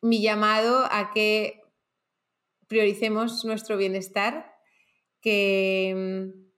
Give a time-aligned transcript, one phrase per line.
[0.00, 1.60] mi llamado a que
[2.66, 4.54] prioricemos nuestro bienestar,
[5.20, 6.48] que mm,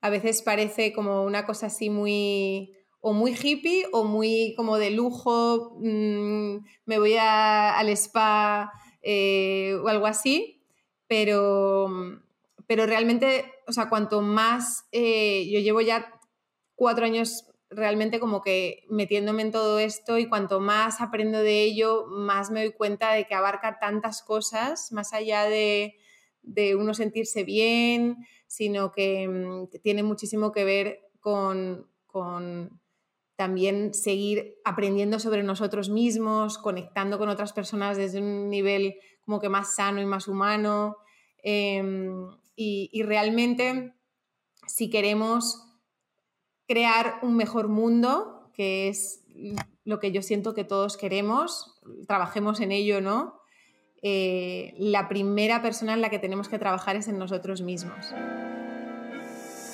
[0.00, 4.90] a veces parece como una cosa así muy o muy hippie o muy como de
[4.90, 8.72] lujo, mm, me voy al spa
[9.02, 10.62] eh, o algo así,
[11.06, 11.88] pero,
[12.66, 16.12] pero realmente, o sea, cuanto más, eh, yo llevo ya
[16.74, 22.06] cuatro años realmente como que metiéndome en todo esto y cuanto más aprendo de ello,
[22.06, 25.96] más me doy cuenta de que abarca tantas cosas, más allá de,
[26.78, 31.90] uno sentirse bien, sino que, mm, tiene muchísimo que ver con,
[33.36, 39.50] también seguir aprendiendo sobre nosotros mismos, conectando con otras personas desde un nivel como que
[39.50, 40.96] más sano y más humano.
[41.42, 42.26] Em,
[42.56, 43.92] y realmente,
[44.66, 45.65] si queremos
[46.66, 49.24] crear un mejor mundo, que es
[49.84, 53.40] lo que yo siento que todos queremos, trabajemos en ello, ¿no?
[54.02, 58.12] Eh, la primera persona en la que tenemos que trabajar es en nosotros mismos.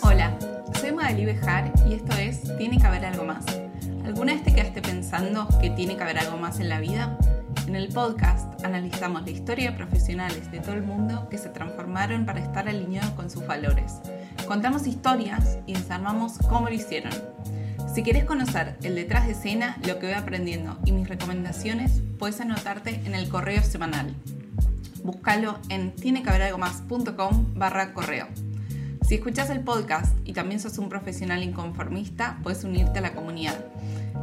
[0.02, 0.38] Hola,
[0.80, 3.44] soy Magali Bejar y esto es Tiene que haber algo más.
[4.04, 7.18] ¿Alguna vez te quedaste pensando que tiene que haber algo más en la vida?
[7.66, 12.26] En el podcast analizamos la historia de profesionales de todo el mundo que se transformaron
[12.26, 14.00] para estar alineados con sus valores
[14.46, 17.12] Contamos historias y desarmamos cómo lo hicieron.
[17.94, 22.40] Si quieres conocer el detrás de escena, lo que voy aprendiendo y mis recomendaciones, puedes
[22.40, 24.14] anotarte en el correo semanal.
[25.04, 28.28] Búscalo en tienequehaberalgomás.com barra correo.
[29.06, 33.62] Si escuchas el podcast y también sos un profesional inconformista, puedes unirte a la comunidad.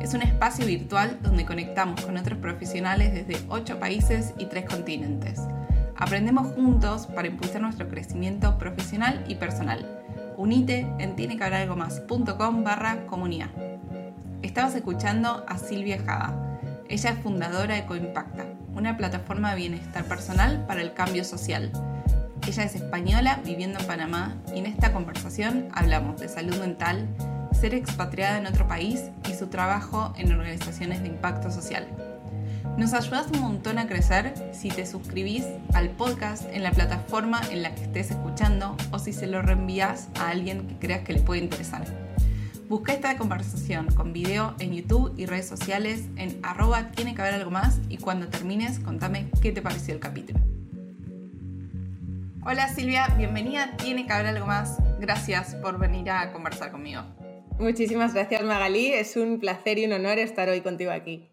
[0.01, 5.41] Es un espacio virtual donde conectamos con otros profesionales desde 8 países y 3 continentes.
[5.95, 9.98] Aprendemos juntos para impulsar nuestro crecimiento profesional y personal.
[10.39, 13.49] Unite en tienequehaberalgomás.com barra comunidad.
[14.41, 16.57] Estabas escuchando a Silvia Jada.
[16.87, 21.73] Ella es fundadora de Coimpacta, una plataforma de bienestar personal para el cambio social.
[22.47, 27.05] Ella es española viviendo en Panamá y en esta conversación hablamos de salud mental,
[27.51, 31.85] ser expatriada en otro país y su trabajo en organizaciones de impacto social.
[32.79, 37.61] Nos ayudas un montón a crecer si te suscribís al podcast en la plataforma en
[37.61, 41.19] la que estés escuchando o si se lo reenvías a alguien que creas que le
[41.19, 41.83] puede interesar.
[42.69, 47.33] Busca esta conversación con video en YouTube y redes sociales en arroba tiene que haber
[47.33, 50.39] algo más y cuando termines contame qué te pareció el capítulo.
[52.45, 54.77] Hola Silvia, bienvenida Tiene que haber algo más.
[55.01, 57.01] Gracias por venir a conversar conmigo.
[57.59, 61.29] Muchísimas gracias Magalí, es un placer y un honor estar hoy contigo aquí.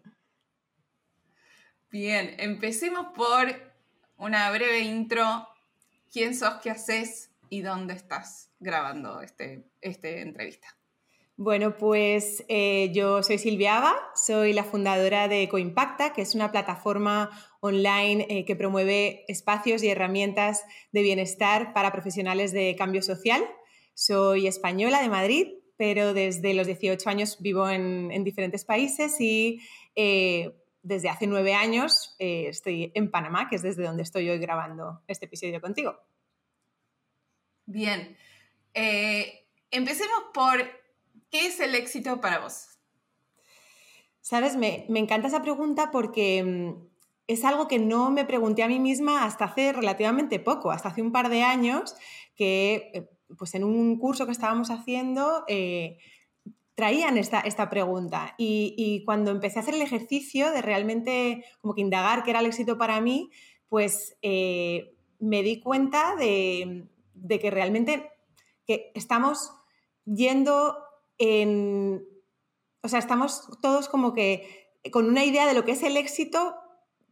[1.99, 3.47] Bien, empecemos por
[4.19, 5.25] una breve intro.
[6.13, 10.67] ¿Quién sos, qué haces y dónde estás grabando este, este entrevista?
[11.37, 16.51] Bueno, pues eh, yo soy Silvia Ava, soy la fundadora de Coimpacta, que es una
[16.51, 17.31] plataforma
[17.61, 23.43] online eh, que promueve espacios y herramientas de bienestar para profesionales de cambio social.
[23.95, 25.47] Soy española de Madrid,
[25.77, 29.61] pero desde los 18 años vivo en, diferentes países y
[29.95, 30.53] eh,
[30.87, 35.01] desde hace nueve años eh, estoy en Panamá, que es desde donde estoy hoy grabando
[35.07, 35.99] este episodio contigo.
[37.65, 38.17] Bien,
[38.73, 40.61] eh, empecemos por
[41.29, 42.79] ¿qué es el éxito para vos?
[44.21, 46.87] Sabes, me, encanta esa pregunta porque mm,
[47.27, 51.01] es algo que no me pregunté a mí misma hasta hace relativamente poco, hasta hace
[51.01, 51.95] un par de años,
[52.35, 55.43] que eh, pues en un curso que estábamos haciendo
[56.77, 58.35] traían esta, esta pregunta.
[58.37, 62.45] Y, cuando empecé a hacer el ejercicio de realmente como que indagar qué era el
[62.45, 63.31] éxito para mí,
[63.67, 66.87] pues eh, me di cuenta de,
[67.27, 68.11] que realmente
[68.67, 69.51] que estamos
[70.05, 70.77] yendo
[71.17, 72.05] en...
[72.83, 76.53] O sea, estamos todos como que con una idea de lo que es el éxito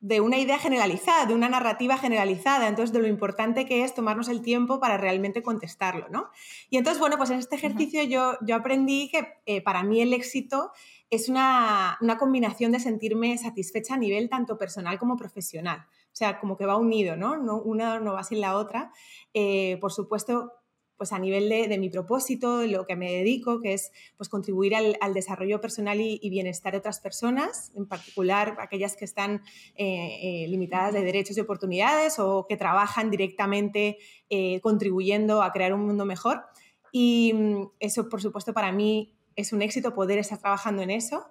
[0.06, 4.30] de una idea generalizada, de una narrativa generalizada, entonces de lo importante que es tomarnos
[4.30, 6.30] el tiempo para realmente contestarlo, ¿no?
[6.70, 10.14] Y entonces, bueno, pues en este ejercicio yo, yo aprendí que eh, para mí el
[10.14, 10.72] éxito
[11.10, 15.88] es una, combinación de sentirme satisfecha a nivel tanto personal como profesional.
[15.90, 17.38] O sea, como que va unido, ¿no?
[17.38, 18.92] no una no va sin la otra.
[19.34, 20.54] Eh, por supuesto,
[20.98, 24.76] pues a nivel de, mi propósito, de lo que me dedico, que es pues contribuir
[24.76, 29.42] al, desarrollo personal y, bienestar de otras personas, en particular aquellas que están
[29.76, 33.98] eh, eh, limitadas de derechos y oportunidades o que trabajan directamente
[34.30, 36.44] eh, contribuyendo a crear un mundo mejor.
[36.92, 41.26] Y mm, eso, por supuesto, para mí es un éxito poder estar trabajando en eso,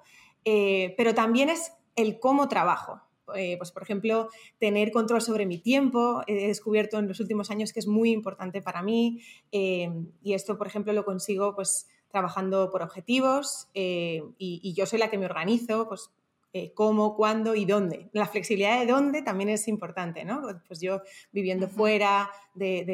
[0.44, 3.00] pero también es el cómo trabajo.
[3.34, 4.28] Eh, pues por ejemplo,
[4.58, 6.22] tener control sobre mi tiempo.
[6.26, 9.20] He descubierto en los últimos años que es muy importante para mí
[9.52, 9.90] eh,
[10.22, 15.10] y esto, por ejemplo, lo consigo pues trabajando por objetivos eh, y, yo soy la
[15.10, 16.10] que me organizo, pues
[16.52, 18.08] eh, cómo, cuándo y dónde.
[18.12, 20.40] La flexibilidad de dónde también es importante, ¿no?
[20.68, 22.84] Pues yo viviendo fuera de,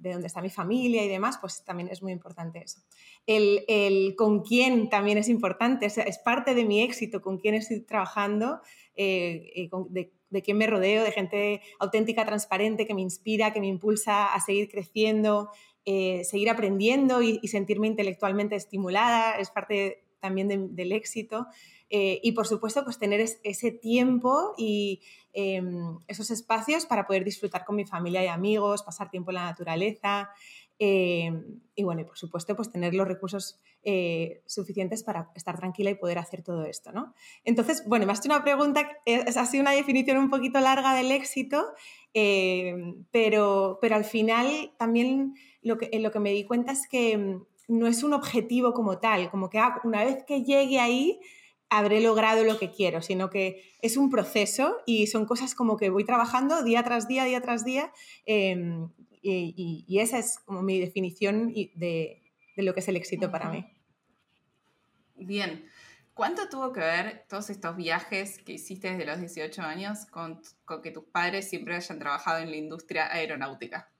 [0.00, 2.80] de, donde está mi familia y demás, pues también es muy importante eso.
[3.26, 7.80] El, con quién también es importante, es, es, parte de mi éxito, con quién estoy
[7.80, 8.62] trabajando,
[8.96, 13.60] eh, eh, de, de quién me rodeo, de gente auténtica, transparente, que me inspira, que
[13.60, 15.50] me impulsa a seguir creciendo,
[15.84, 21.46] seguir aprendiendo y, sentirme intelectualmente estimulada, es parte también del éxito.
[21.90, 25.02] Eh, y por supuesto, pues tener ese tiempo y
[25.32, 29.44] em, esos espacios para poder disfrutar con mi familia y amigos, pasar tiempo en la
[29.44, 30.30] naturaleza.
[30.78, 35.90] Em, y bueno, y por supuesto, pues tener los recursos eh, suficientes para estar tranquila
[35.90, 37.14] y poder hacer todo esto, ¿no?
[37.44, 40.94] Entonces, bueno, me has hecho una pregunta, es, ha sido una definición un poquito larga
[40.94, 41.64] del éxito,
[42.12, 47.38] em, pero, pero al final también lo que, lo que me di cuenta es que
[47.68, 51.20] no es un objetivo como tal, como que ah, una vez que llegue ahí,
[51.70, 55.90] habré logrado lo que quiero, sino que es un proceso y son cosas como que
[55.90, 57.92] voy trabajando día tras día, día tras día,
[58.26, 58.90] em,
[59.24, 62.22] y, esa es como mi definición de,
[62.56, 63.66] lo que es el éxito para mí.
[65.16, 65.64] Bien.
[66.12, 70.40] ¿Cuánto tuvo que ver todos estos viajes que hiciste desde los 18 años con
[70.80, 73.90] que tus padres siempre hayan trabajado en la industria aeronáutica?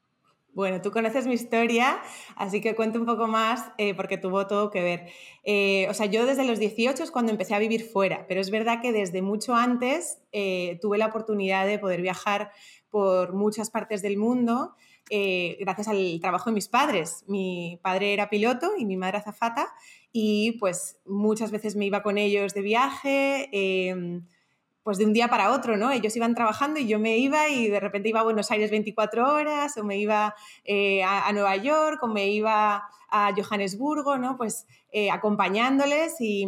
[0.55, 2.01] Bueno, tú conoces mi historia,
[2.37, 5.09] así que cuento un poco más eh, porque tuvo todo que ver.
[5.43, 8.51] Eh, o sea, yo desde los 18 es cuando empecé a vivir fuera, pero es
[8.51, 12.53] verdad que desde mucho antes eh, tuve la oportunidad de poder viajar
[12.89, 14.77] por muchas partes del mundo
[15.11, 17.25] gracias al trabajo de mis padres.
[17.29, 19.69] Mi padre era piloto y mi madre azafata
[20.17, 24.25] y pues muchas veces me iba con ellos de viaje em,
[24.85, 25.91] pues de un día para otro, ¿no?
[25.91, 29.33] Ellos iban trabajando y yo me iba y de repente iba a Buenos Aires 24
[29.33, 34.37] horas o me iba eh, a, Nueva York o me iba a Johannesburgo, ¿no?
[34.37, 36.47] Pues eh, acompañándoles y,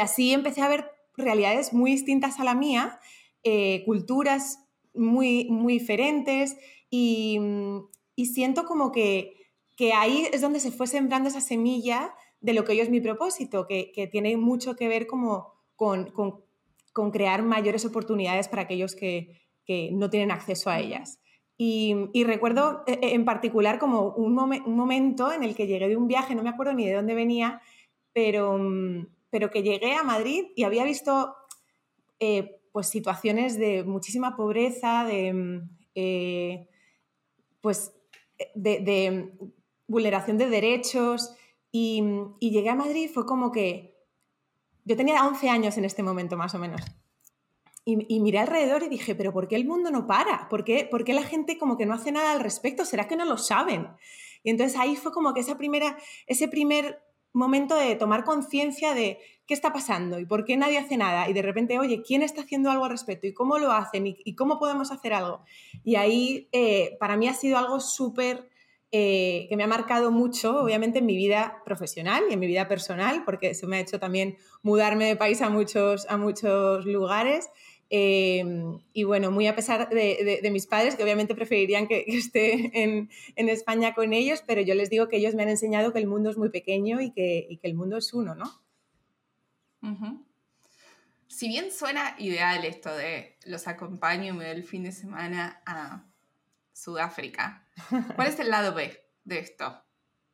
[0.00, 2.98] así empecé a ver realidades muy distintas a la mía,
[3.44, 4.58] eh, culturas
[4.94, 6.56] muy, muy diferentes
[6.96, 9.36] y, siento como que,
[9.94, 13.66] ahí es donde se fue sembrando esa semilla de lo que hoy es mi propósito,
[13.66, 16.12] que, tiene mucho que ver como con
[16.94, 19.40] con crear mayores oportunidades para aquellos que,
[19.92, 21.20] no tienen acceso a ellas.
[21.56, 21.94] Y,
[22.24, 26.34] recuerdo eh, eh, en particular como un, momento en el que llegué de un viaje,
[26.34, 27.60] no me acuerdo ni de dónde venía,
[28.12, 31.34] pero, mm, pero que llegué a Madrid y había visto
[32.20, 35.70] eh, pues situaciones de muchísima pobreza, de, mm,
[37.64, 37.94] pues,
[38.54, 39.32] de,
[39.86, 41.34] vulneración de derechos.
[41.72, 42.04] Y,
[42.40, 43.96] y llegué a Madrid fue como que
[44.84, 46.82] yo tenía 11 años en este momento más o menos.
[47.86, 50.48] Y, miré alrededor y dije, pero ¿por qué el mundo no para?
[50.48, 52.84] ¿Por qué, ¿Por qué, la gente como que no hace nada al respecto?
[52.84, 53.88] ¿Será que no lo saben?
[54.42, 57.02] Y entonces ahí fue como que esa primera, ese primer
[57.34, 61.28] momento de tomar conciencia de qué está pasando y por qué nadie hace nada.
[61.28, 63.26] Y de repente, oye, ¿quién está haciendo algo al respecto?
[63.26, 64.06] ¿Y cómo lo hacen?
[64.06, 65.42] ¿Y, cómo podemos hacer algo?
[65.82, 68.48] Y ahí eh, para mí ha sido algo súper
[68.92, 72.68] eh, que me ha marcado mucho, obviamente, en mi vida profesional y en mi vida
[72.68, 77.50] personal, porque se me ha hecho también mudarme de país a muchos, a muchos lugares.
[77.90, 83.08] Em, y bueno, muy a pesar de, mis padres, que obviamente preferirían que, esté en,
[83.36, 86.30] España con ellos, pero yo les digo que ellos me han enseñado que el mundo
[86.30, 88.62] es muy pequeño y que, y que el mundo es uno, ¿no?
[91.28, 95.60] Si bien suena ideal esto de los acompaño y me doy el fin de semana
[95.66, 96.04] a
[96.72, 97.66] Sudáfrica.
[98.16, 99.82] ¿Cuál es el lado B de esto,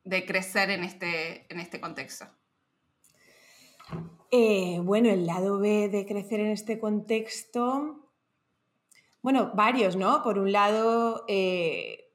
[0.03, 2.27] de crecer en este, en este contexto?
[4.33, 8.09] Eh, bueno, el lado B de crecer en este contexto,
[9.21, 10.23] bueno, varios, ¿no?
[10.23, 12.05] Por un lado, eh,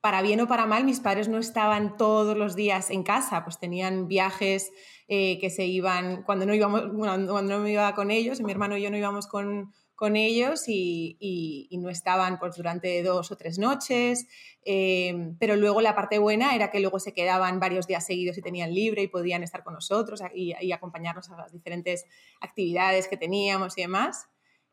[0.00, 3.58] para bien o para mal, mis padres no estaban todos los días en casa, pues
[3.58, 4.70] tenían viajes
[5.08, 8.76] eh, que se iban, cuando no íbamos, cuando no me iba con ellos, mi hermano
[8.76, 13.58] y yo no íbamos con, con ellos y, no estaban pues, durante dos o tres
[13.58, 14.26] noches,
[14.64, 18.42] em, pero luego la parte buena era que luego se quedaban varios días seguidos y
[18.42, 22.04] tenían libre y podían estar con nosotros y, acompañarnos a las diferentes
[22.40, 24.26] actividades que teníamos y demás.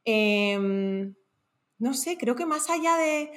[0.06, 1.14] Em,
[1.78, 3.32] no sé, creo que más allá de,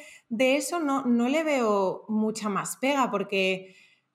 [0.56, 3.74] eso no, no, le veo mucha más pega porque,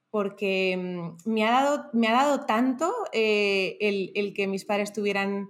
[0.09, 4.93] porque em, me, ha dado, me ha dado tanto eh, el, el, que mis padres
[4.93, 5.49] tuvieran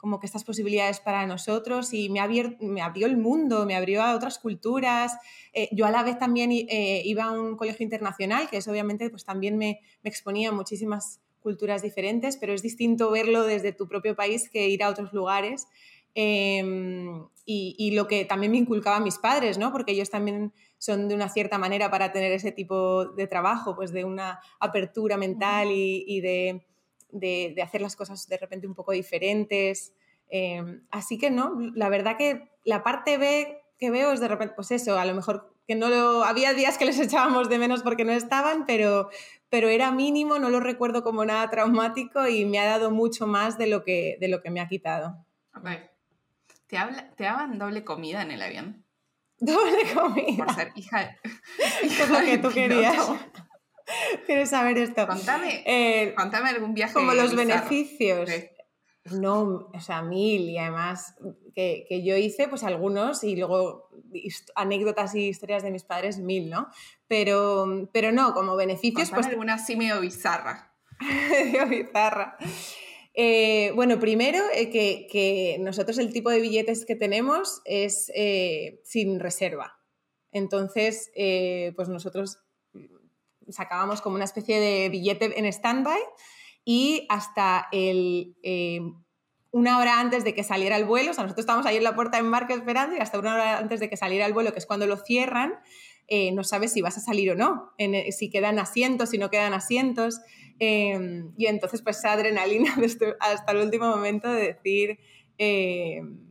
[0.00, 2.20] como que estas posibilidades para nosotros y me,
[2.60, 5.18] me abrió el mundo, me abrió a otras culturas.
[5.52, 9.10] Eh, yo a la vez también eh, iba a un colegio internacional, que eso obviamente
[9.10, 14.16] pues también me, exponía a muchísimas culturas diferentes, pero es distinto verlo desde tu propio
[14.16, 15.68] país que ir a otros lugares.
[16.14, 19.70] Em, y, lo que también me inculcaban mis padres, ¿no?
[19.70, 23.92] Porque ellos también son de una cierta manera para tener ese tipo de trabajo, pues
[23.92, 26.69] de una apertura mental y de
[27.12, 29.92] de, hacer las cosas de repente un poco diferentes.
[30.28, 34.54] Em, así que no, la verdad que la parte B que veo es de repente,
[34.54, 37.82] pues eso, a lo mejor que no lo, había días que les echábamos de menos
[37.82, 39.08] porque no estaban, pero,
[39.48, 43.56] pero era mínimo, no lo recuerdo como nada traumático y me ha dado mucho más
[43.56, 45.24] de lo que, de lo que me ha quitado.
[46.66, 48.84] ¿Te, habla, ¿Te daban doble comida en el avión?
[49.40, 50.44] Doble comida.
[50.44, 51.16] Por ser hija,
[51.82, 53.08] hija es lo que tú querías.
[54.26, 55.06] ¿Quieres saber esto?
[55.06, 56.94] Contame, eh, contame algún viaje.
[56.94, 58.28] Como los beneficios.
[59.12, 61.14] No, o sea, mil y además
[61.54, 63.88] que, que, yo hice pues algunos y luego
[64.54, 66.68] anécdotas y historias de mis padres mil, ¿no?
[67.08, 69.08] Pero, pero no, como beneficios...
[69.08, 70.74] Contame pues alguna así medio bizarra.
[71.00, 72.36] medio bizarra.
[73.14, 78.80] Eh, bueno, primero eh, que, que, nosotros el tipo de billetes que tenemos es eh,
[78.84, 79.78] sin reserva.
[80.32, 81.10] Entonces,
[81.74, 82.38] pues nosotros
[83.52, 86.00] sacábamos como una especie de billete en stand-by
[86.64, 88.80] y hasta el, eh,
[89.50, 91.94] una hora antes de que saliera el vuelo, o sea, nosotros estábamos ahí en la
[91.94, 94.58] puerta de embarque esperando y hasta una hora antes de que saliera el vuelo, que
[94.58, 95.54] es cuando lo cierran,
[96.06, 97.72] eh, no sabes si vas a salir o no,
[98.10, 100.20] si quedan asientos, si no quedan asientos.
[100.58, 102.74] Em, y entonces, pues esa adrenalina
[103.20, 104.98] hasta el último momento de decir,
[105.38, 106.29] em,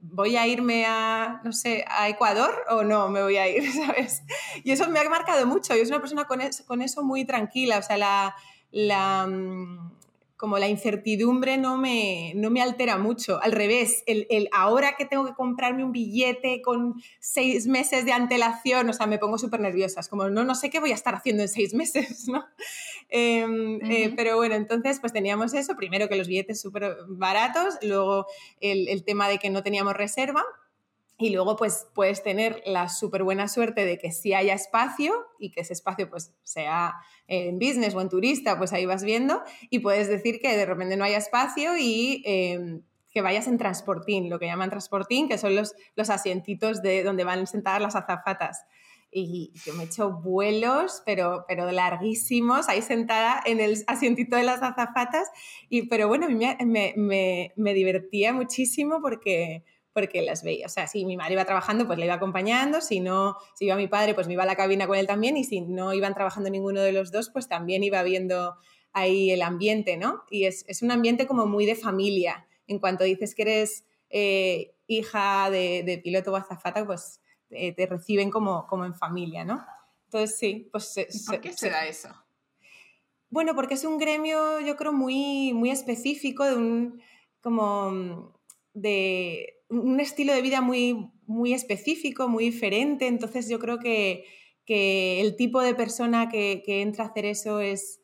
[0.00, 4.22] voy a irme a, no sé, a Ecuador o no me voy a ir, ¿sabes?
[4.64, 5.74] Y eso me ha marcado mucho.
[5.74, 8.36] Yo soy una persona con, con eso muy tranquila, o sea, la,
[8.70, 9.92] la, mm,
[10.42, 13.40] como la incertidumbre no me, no me altera mucho.
[13.40, 18.10] Al revés, el, el, ahora que tengo que comprarme un billete con seis meses de
[18.10, 20.00] antelación, o sea, me pongo súper nerviosa.
[20.00, 22.44] Es como, no, no sé qué voy a estar haciendo en seis meses, ¿no?
[23.08, 25.76] Em, eh, pero bueno, entonces pues teníamos eso.
[25.76, 28.26] Primero que los billetes súper baratos, luego
[28.60, 30.42] el, el tema de que no teníamos reserva
[31.22, 35.52] y luego pues puedes tener la súper buena suerte de que sí haya espacio y
[35.52, 36.94] que ese espacio pues sea
[37.28, 40.96] en business o en turista, pues ahí vas viendo y puedes decir que de repente
[40.96, 45.54] no haya espacio y em, que vayas en transportín, lo que llaman transportín, que son
[45.54, 48.64] los, los asientitos de donde van sentadas las azafatas.
[49.14, 54.42] Y yo me he hecho vuelos, pero, pero larguísimos, ahí sentada en el asientito de
[54.42, 55.28] las azafatas.
[55.68, 60.66] Y, pero bueno, me, me, me, me divertía muchísimo porque, porque las veía.
[60.66, 63.76] O sea, si mi madre iba trabajando, pues le iba acompañando, si no, si iba
[63.76, 66.14] mi padre, pues me iba a la cabina con él también, y si no iban
[66.14, 68.56] trabajando ninguno de los dos, pues también iba viendo
[68.92, 70.24] ahí el ambiente, ¿no?
[70.30, 72.46] Y es, un ambiente como muy de familia.
[72.66, 77.20] En cuanto dices que eres eh, hija de, piloto o azafata, pues
[77.50, 79.64] eh, te reciben como, como en familia, ¿no?
[80.06, 80.94] Entonces, sí, pues...
[81.26, 82.08] ¿Por qué se, da eso?
[83.30, 87.02] Bueno, porque es un gremio, yo creo, muy, muy específico, de un,
[87.40, 88.38] como
[88.74, 93.06] de un estilo de vida muy, muy específico, muy diferente.
[93.06, 94.24] Entonces yo creo que,
[94.66, 98.00] el tipo de persona que, entra a hacer eso es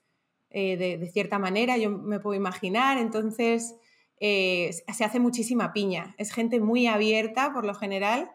[0.51, 2.99] eh, de, cierta manera, yo me puedo imaginar.
[2.99, 3.75] Entonces
[4.21, 6.15] eh, se hace muchísima piña.
[6.19, 8.31] Es gente muy abierta por lo general.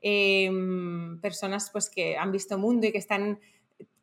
[0.00, 3.40] Em, personas pues, que han visto mundo y que están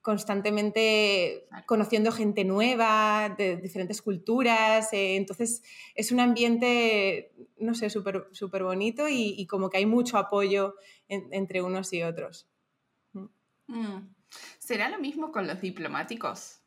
[0.06, 4.94] constantemente conociendo gente nueva, de diferentes culturas.
[4.94, 5.64] Eh, entonces
[5.96, 10.76] es un ambiente, no sé, súper super bonito y, como que hay mucho apoyo
[11.08, 12.48] entre unos y otros.
[13.14, 13.26] Mm.
[13.66, 14.14] Mm.
[14.60, 16.60] ¿Será lo mismo con los diplomáticos?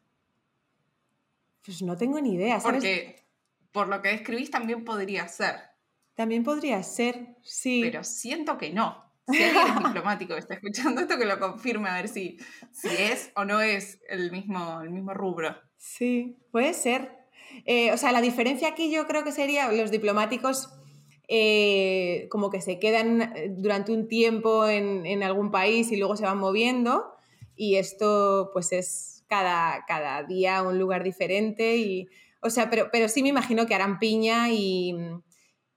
[1.64, 2.58] Pues no tengo ni idea.
[2.58, 3.24] Porque
[3.70, 5.60] por lo que describís también podría ser.
[6.16, 7.82] También podría ser, sí.
[7.84, 9.07] Pero siento que no.
[9.30, 12.38] Si alguien es diplomático está escuchando esto, que lo confirme a ver si,
[12.72, 15.56] si es o no es el mismo, el mismo rubro.
[15.76, 17.16] Sí, puede ser.
[17.64, 20.70] Eh, o sea, la diferencia aquí yo creo que sería los diplomáticos
[21.28, 26.16] eh, como que se quedan eh, durante un tiempo en, en, algún país y luego
[26.16, 27.12] se van moviendo
[27.54, 32.08] y esto pues es cada, cada día un lugar diferente y,
[32.40, 34.94] o sea, pero, pero sí me imagino que harán piña y,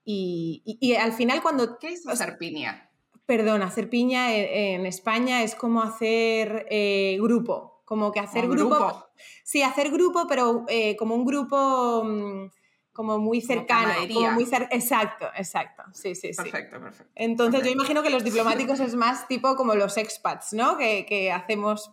[0.05, 1.77] y, y, al final cuando...
[1.79, 2.90] ¿Qué es hacer piña?
[3.31, 9.07] Perdón, hacer piña en, España es como hacer eh, grupo, como que hacer grupo,
[9.45, 12.51] Sí, hacer grupo, pero eh, como un grupo mm,
[12.91, 13.93] como muy cercano.
[14.13, 15.83] Como muy exacto, exacto.
[15.93, 16.43] Sí, sí, sí.
[16.43, 17.13] Perfecto, perfecto.
[17.15, 20.77] Entonces yo imagino que los diplomáticos es más tipo como los expats, ¿no?
[20.77, 21.89] Que, que, hacemos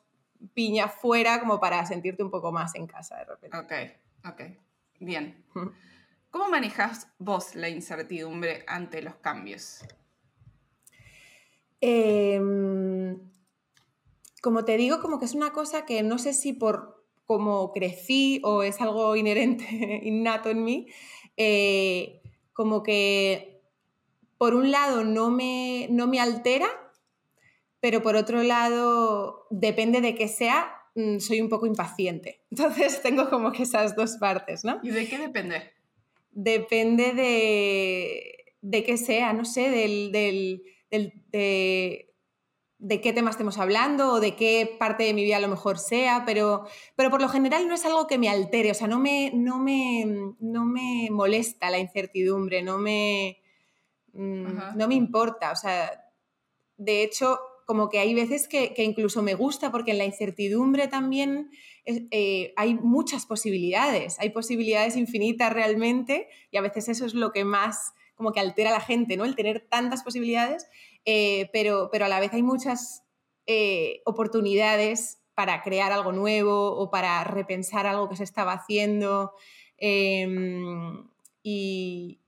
[0.55, 3.57] piña fuera como para sentirte un poco más en casa de repente.
[3.57, 4.43] Ok, ok.
[4.99, 5.45] Bien.
[6.31, 9.85] ¿Cómo manejas vos la incertidumbre ante los cambios?
[11.81, 13.19] Em,
[14.43, 18.41] como te digo, como que es una cosa que no sé si por cómo crecí
[18.45, 19.67] o es algo inherente,
[20.05, 20.87] innato en mí,
[21.37, 23.63] eh, como que
[24.39, 26.69] por un lado no me, no me altera,
[27.81, 32.43] pero por otro lado, depende de qué sea, mm, soy un poco impaciente.
[32.51, 34.81] Entonces tengo como que esas dos partes, ¿no?
[34.83, 35.79] ¿Y de qué depende?
[36.39, 42.09] depende de, de qué sea, no sé, del, del, de,
[42.79, 45.79] de qué tema estemos hablando o de qué parte de mi vida a lo mejor
[45.79, 46.65] sea, pero,
[46.95, 49.59] pero por lo general no es algo que me altere, o sea, no me, no
[49.59, 50.05] me,
[50.39, 53.43] no me molesta la incertidumbre, no me,
[54.13, 56.05] mm, no me importa, o sea,
[56.77, 61.51] de hecho, como que hay veces que, incluso me gusta porque en la incertidumbre también
[61.85, 67.45] eh, hay muchas posibilidades, hay posibilidades infinitas realmente y a veces eso es lo que
[67.45, 69.25] más como que altera a la gente, ¿no?
[69.25, 70.67] El tener tantas posibilidades
[71.11, 73.03] eh, pero, pero a la vez hay muchas
[73.47, 79.33] eh, oportunidades para crear algo nuevo o para repensar algo que se estaba haciendo.
[79.79, 81.09] Em,
[81.43, 82.21] y,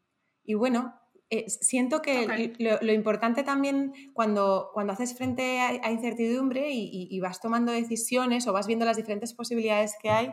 [0.54, 0.94] bueno,
[1.28, 7.72] eh, siento que lo, importante también cuando, cuando haces frente a, incertidumbre y, vas tomando
[7.72, 10.32] decisiones o vas viendo las diferentes posibilidades que hay,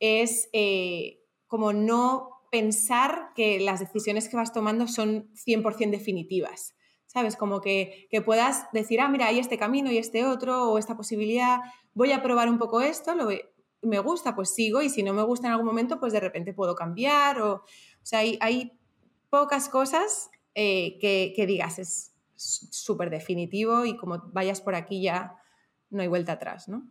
[0.00, 0.48] es
[1.46, 6.76] como no pensar que las decisiones que vas tomando son 100% definitivas.
[7.06, 7.34] ¿sabes?
[7.34, 11.58] Como que, puedas decir, ah, mira, hay este camino y este otro, o esta posibilidad,
[11.94, 13.28] voy a probar un poco esto, lo,
[13.82, 16.54] me gusta, pues sigo, y si no me gusta en algún momento, pues de repente
[16.54, 17.62] puedo cambiar, o, o
[18.02, 18.72] sea, hay,
[19.30, 25.36] pocas cosas eh, que, digas, es súper definitivo y como vayas por aquí ya
[25.90, 26.88] no hay vuelta atrás, ¿no?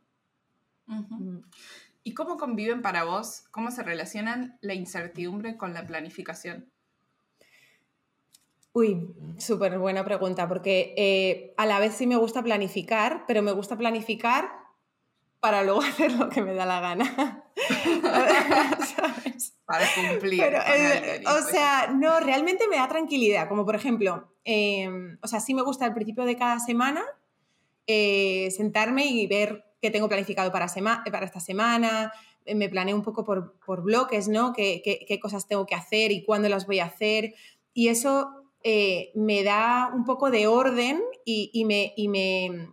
[2.03, 6.69] ¿Y cómo conviven para vos, cómo se relacionan la incertidumbre con la planificación?
[8.73, 13.51] Uy, súper buena pregunta, porque eh, a la vez sí me gusta planificar, pero me
[13.51, 14.49] gusta planificar
[15.39, 17.43] para luego hacer lo que me da la gana.
[19.65, 20.43] Para cumplir.
[20.43, 25.53] Eh, o sea, no, realmente me da tranquilidad, como por ejemplo, em, o sea, sí
[25.53, 27.03] me gusta al principio de cada semana
[27.87, 30.67] eh, sentarme y ver qué tengo planificado para,
[31.11, 32.13] para esta semana,
[32.55, 34.53] me planeo un poco por, bloques, ¿no?
[34.53, 37.33] qué, qué cosas tengo que hacer y cuándo las voy a hacer.
[37.73, 38.29] Y eso
[38.63, 42.69] eh, me da un poco de orden y, me, y, me,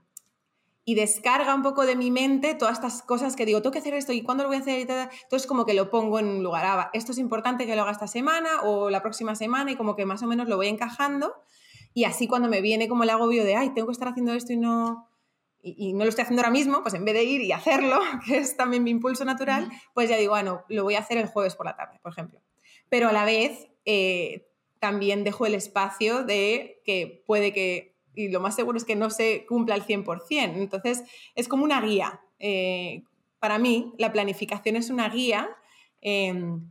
[0.84, 3.94] y descarga un poco de mi mente todas estas cosas que digo, tengo que hacer
[3.94, 4.78] esto y cuándo lo voy a hacer.
[4.78, 7.82] Y Entonces como que lo pongo en un lugar, ah, esto es importante que lo
[7.82, 10.68] haga esta semana o la próxima semana y como que más o menos lo voy
[10.68, 11.34] encajando
[11.92, 14.52] y así cuando me viene como el agobio de, ay, tengo que estar haciendo esto
[14.52, 15.08] y no...
[15.62, 18.38] Y, no lo estoy haciendo ahora mismo, pues en vez de ir y hacerlo, que
[18.38, 21.54] es también mi impulso natural, pues ya digo, bueno, lo voy a hacer el jueves
[21.54, 22.40] por la tarde, por ejemplo.
[22.88, 28.40] Pero a la vez eh, también dejo el espacio de que puede que, y lo
[28.40, 30.54] más seguro es que no se cumpla al 100%.
[30.56, 32.20] Entonces, es como una guía.
[32.38, 33.04] Eh,
[33.38, 35.48] para mí, la planificación es una guía,
[36.00, 36.70] em,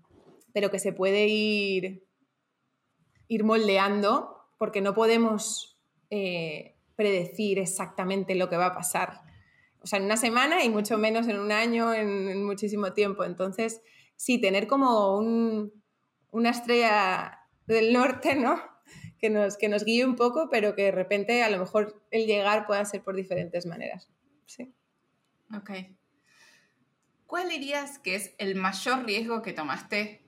[0.54, 2.04] pero que se puede ir,
[3.28, 9.22] ir moldeando porque no podemos eh, predecir exactamente lo que va a pasar.
[9.80, 13.24] O sea, en una semana y mucho menos en un año, en, muchísimo tiempo.
[13.24, 13.82] Entonces,
[14.18, 15.18] sí, tener como
[16.32, 18.62] una estrella del norte, ¿no?
[19.18, 22.28] Que nos, que nos guíe un poco, pero que de repente a lo mejor el
[22.28, 24.10] llegar pueda ser por diferentes maneras.
[24.46, 24.74] Sí.
[25.56, 25.72] Ok.
[27.28, 30.26] ¿Cuál dirías que es el mayor riesgo que tomaste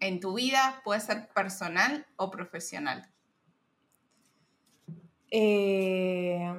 [0.00, 0.80] en tu vida?
[0.84, 3.12] Puede ser personal o profesional.
[5.34, 6.54] Eh,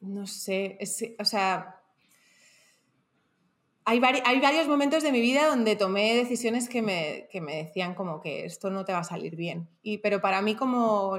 [0.00, 0.78] no sé,
[1.18, 1.80] o sea,
[3.86, 8.44] hay, varios momentos de mi vida donde tomé decisiones que me, me, decían como que
[8.44, 9.70] esto no te va a salir bien.
[9.82, 11.18] Y, pero para mí como,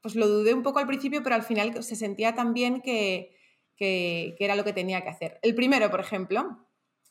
[0.00, 3.36] pues lo dudé un poco al principio, pero al final se sentía tan bien que,
[3.76, 5.40] que, era lo que tenía que hacer.
[5.42, 6.64] El primero, por ejemplo,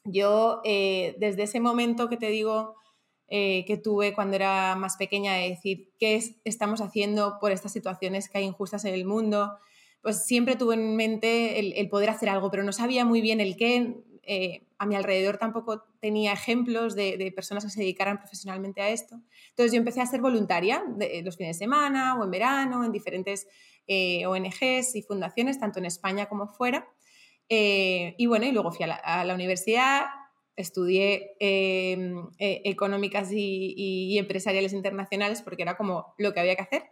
[0.05, 2.75] yo eh, desde ese momento que te digo
[3.27, 8.29] eh, que tuve cuando era más pequeña de decir qué estamos haciendo por estas situaciones
[8.29, 9.57] que hay injustas en el mundo,
[10.01, 13.57] pues siempre tuve en mente el, poder hacer algo, pero no sabía muy bien el
[13.57, 18.89] qué, eh, a mi alrededor tampoco tenía ejemplos de, personas que se dedicaran profesionalmente a
[18.89, 19.19] esto.
[19.49, 22.91] Entonces yo empecé a ser voluntaria de, los fines de semana o en verano en
[22.91, 23.47] diferentes
[23.87, 26.87] eh, ONGs y fundaciones, tanto en España como fuera.
[27.49, 30.05] Eh, y bueno, y luego fui a la, universidad,
[30.55, 36.83] estudié em, económicas y, empresariales internacionales porque era como lo que había que hacer.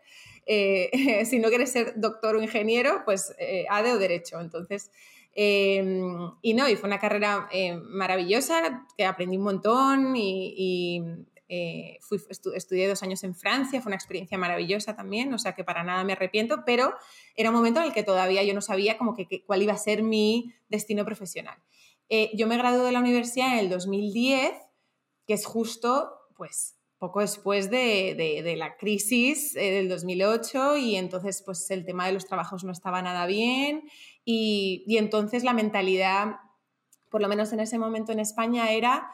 [1.26, 3.34] si no quieres ser doctor o ingeniero, pues
[3.70, 4.42] ADE o derecho.
[4.42, 4.92] Entonces,
[5.36, 11.02] Em, y no, y fue una carrera eh, maravillosa, que aprendí un montón y,
[11.50, 12.20] eh, fui,
[12.56, 16.04] estudié dos años en Francia, fue una experiencia maravillosa también, o sea que para nada
[16.04, 16.94] me arrepiento, pero
[17.36, 19.78] era un momento en el que todavía yo no sabía como que, cuál iba a
[19.78, 21.58] ser mi destino profesional.
[22.16, 24.52] Eh, yo me gradué de la universidad en el 2010,
[25.26, 28.14] que es justo, pues, poco después de,
[28.46, 33.02] de, la crisis del 2008 y entonces pues el tema de los trabajos no estaba
[33.02, 33.90] nada bien
[34.24, 36.36] y, entonces la mentalidad,
[37.10, 39.10] por lo menos en ese momento en España, era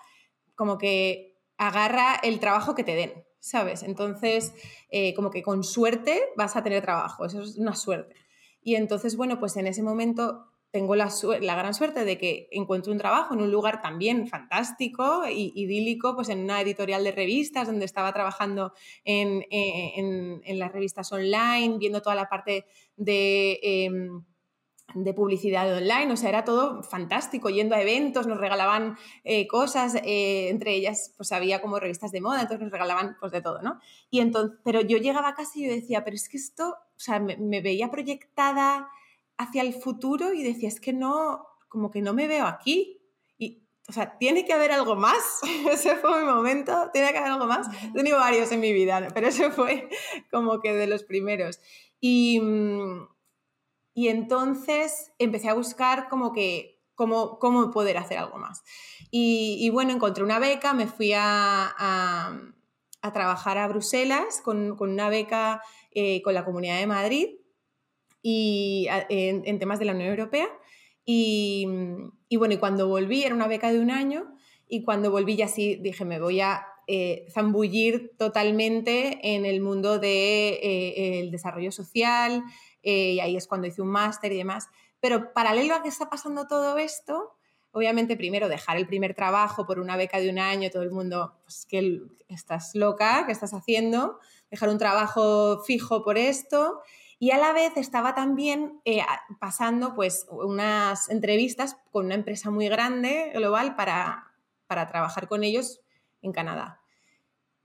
[0.55, 3.83] como que agarra el trabajo que te den, ¿sabes?
[3.83, 4.53] Entonces,
[4.89, 8.17] eh, como que con suerte vas a tener trabajo, eso es una suerte.
[8.61, 12.99] Y entonces, bueno, pues en ese momento tengo la, gran suerte de que encuentro un
[12.99, 17.85] trabajo en un lugar también fantástico y idílico, pues en una editorial de revistas donde
[17.85, 23.59] estaba trabajando en, eh, las revistas online, viendo toda la parte de...
[23.63, 24.23] Em,
[24.95, 29.95] de publicidad online, o sea, era todo fantástico, yendo a eventos, nos regalaban eh, cosas,
[30.03, 33.61] eh, entre ellas pues había como revistas de moda, entonces nos regalaban pues de todo,
[33.61, 33.79] ¿no?
[34.09, 36.99] Y entonces, pero yo llegaba a casa y yo decía, pero es que esto, o
[36.99, 38.89] sea, me, veía proyectada
[39.39, 43.01] hacia el futuro y decía, es que no, como que no me veo aquí.
[43.39, 45.39] Y, o sea, tiene que haber algo más.
[45.71, 47.67] ese fue mi momento, tiene que haber algo más.
[47.83, 49.89] He tenido varios en mi vida, pero ese fue
[50.29, 51.59] como que de los primeros.
[51.99, 52.39] Y
[53.99, 58.63] y entonces empecé a buscar como que cómo, cómo poder hacer algo más.
[59.11, 61.75] Y, bueno, encontré una beca, me fui a,
[63.01, 67.38] a, trabajar a Bruselas con, con una beca eh, con la Comunidad de Madrid
[68.21, 70.47] y en, temas de la Unión Europea.
[71.05, 71.67] Y,
[72.27, 74.35] y, bueno, y cuando volví, era una beca de un año,
[74.67, 79.99] y cuando volví ya sí dije, me voy a eh, zambullir totalmente en el mundo
[79.99, 82.43] del de, eh, desarrollo social,
[82.81, 84.69] eh, y ahí es cuando hice un máster y demás.
[84.99, 87.37] Pero paralelo a que está pasando todo esto,
[87.69, 91.35] obviamente primero dejar el primer trabajo por una beca de un año, todo el mundo,
[91.43, 94.17] pues que estás loca, ¿qué estás haciendo?
[94.49, 96.81] Dejar un trabajo fijo por esto.
[97.19, 99.01] Y a la vez estaba también eh,
[99.39, 104.31] pasando pues unas entrevistas con una empresa muy grande, global, para,
[104.67, 105.81] para trabajar con ellos
[106.21, 106.81] en Canadá.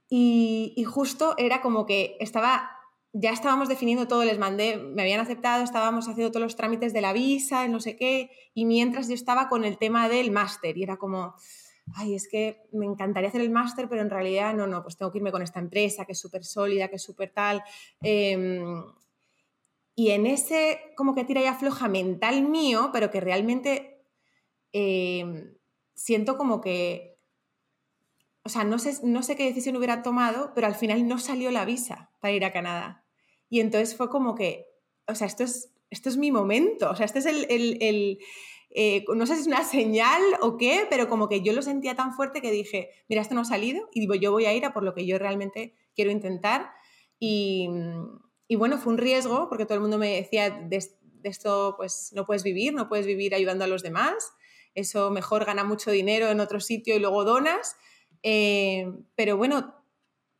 [0.09, 2.75] Y, y, justo era como que estaba
[3.17, 6.99] ya estábamos definiendo todo, les mandé, me habían aceptado, estábamos haciendo todos los trámites de
[6.99, 10.83] la visa, no sé qué, y mientras yo estaba con el tema del máster y
[10.83, 11.33] era como,
[11.93, 15.13] ay, es que me encantaría hacer el máster, pero en realidad no, no, pues tengo
[15.13, 17.63] que irme con esta empresa que es súper sólida, que es súper tal.
[18.01, 18.83] Em,
[19.95, 24.03] y en ese como que tira y afloja mental mío, pero que realmente
[24.73, 25.55] em,
[25.93, 27.17] siento como que,
[28.43, 31.49] o sea, no sé, no sé qué decisión hubiera tomado, pero al final no salió
[31.49, 33.05] la visa para ir a Canadá.
[33.49, 34.67] Y entonces fue como que,
[35.07, 38.19] o sea, esto es, esto es mi momento, o sea, este es el, el,
[38.71, 41.95] eh, no sé si es una señal o qué, pero como que yo lo sentía
[41.95, 44.65] tan fuerte que dije, mira, esto no ha salido y digo, yo voy a ir
[44.65, 46.71] a por lo que yo realmente quiero intentar.
[47.17, 47.69] Y,
[48.47, 50.83] y bueno, fue un riesgo porque todo el mundo me decía, de,
[51.23, 54.33] esto pues no puedes vivir, no puedes vivir ayudando a los demás,
[54.75, 57.77] eso mejor gana mucho dinero en otro sitio y luego donas.
[58.21, 59.75] Eh, pero bueno,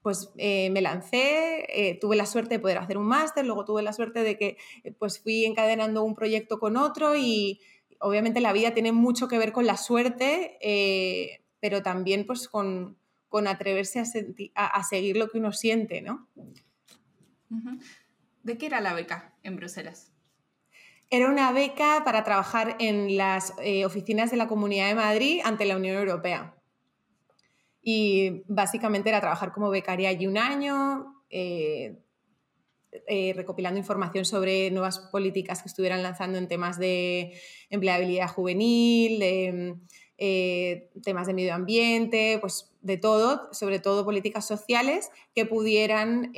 [0.01, 3.81] pues eh, me lancé, eh, tuve la suerte de poder hacer un máster, luego tuve
[3.81, 4.57] la suerte de que
[4.99, 7.61] pues fui encadenando un proyecto con otro y
[7.99, 10.57] obviamente la vida tiene mucho que ver con la suerte,
[11.59, 12.97] pero también pues con,
[13.47, 14.01] atreverse
[14.55, 16.27] a, seguir lo que uno siente, ¿no?
[18.43, 20.11] ¿De qué era la beca en Bruselas?
[21.09, 23.53] Era una beca para trabajar en las
[23.85, 26.55] oficinas de la Comunidad de Madrid ante la Unión Europea.
[27.87, 31.99] Y básicamente era trabajar como becaria allí un año, eh,
[33.07, 37.39] eh, recopilando información sobre nuevas políticas que estuvieran lanzando en temas de
[37.69, 39.75] empleabilidad juvenil, de
[40.17, 46.31] eh, temas de medio ambiente, pues de todo, sobre todo políticas sociales que pudieran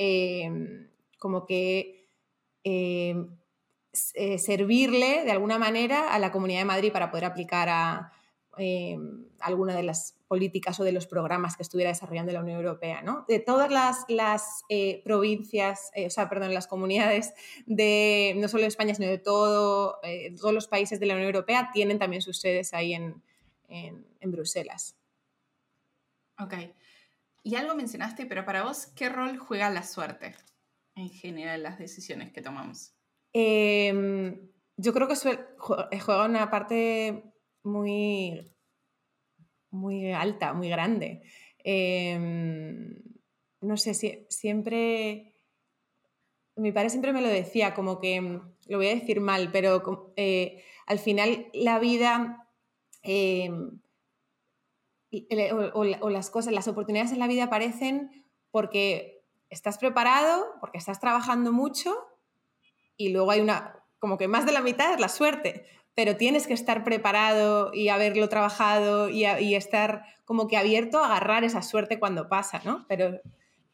[1.18, 2.06] como que
[3.92, 8.12] servirle de alguna manera a la Comunidad de Madrid para poder aplicar a
[9.40, 13.24] alguna de las políticas o de los programas que estuviera desarrollando la Unión Europea, ¿no?
[13.28, 17.32] De todas las, eh, provincias, eh, o sea, perdón, las comunidades
[17.66, 21.28] de no solo de España, sino de todo, eh, todos los países de la Unión
[21.28, 23.22] Europea tienen también sus sedes ahí en,
[23.68, 24.96] en, en Bruselas.
[26.38, 26.54] Ok.
[27.42, 30.34] Y algo mencionaste, pero para vos, ¿qué rol juega la suerte
[30.98, 32.94] en general en las decisiones que tomamos?
[33.32, 37.22] Em, yo creo que juega una parte
[37.62, 38.40] muy
[39.70, 41.22] muy alta, muy grande.
[41.58, 43.02] Em,
[43.60, 45.34] no sé, si, siempre,
[46.56, 50.12] mi padre siempre me lo decía, como que, mm, lo voy a decir mal, pero
[50.16, 52.48] eh, al final la vida
[53.02, 53.80] em,
[55.72, 58.10] o, las cosas, las oportunidades en la vida aparecen
[58.50, 59.17] porque
[59.50, 61.94] estás preparado, porque estás trabajando mucho
[62.96, 66.46] y luego hay una, como que más de la mitad es la suerte, pero tienes
[66.46, 71.98] que estar preparado y haberlo trabajado y, estar como que abierto a agarrar esa suerte
[71.98, 72.86] cuando pasa, ¿no?
[72.88, 73.20] Pero,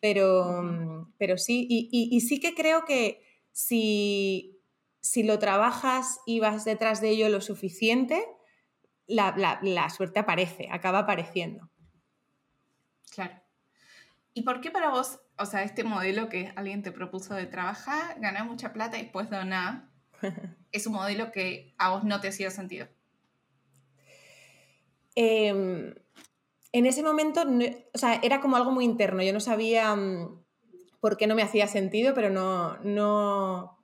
[0.01, 4.59] pero, pero sí, y, sí que creo que si,
[5.01, 8.25] si lo trabajas y vas detrás de ello lo suficiente,
[9.07, 11.69] la, suerte aparece, acaba apareciendo.
[13.15, 13.41] Claro.
[14.33, 18.21] ¿Y por qué para vos, o sea, este modelo que alguien te propuso de trabajar,
[18.21, 19.89] ganar mucha plata y después donar,
[20.73, 22.89] es un modelo que a vos no te hacía sentido?
[25.15, 25.95] Em,
[26.73, 27.45] en ese momento,
[27.93, 29.23] o sea, era como algo muy interno.
[29.23, 30.43] Yo no sabía mm,
[31.01, 33.79] por qué no me hacía sentido, pero no, no,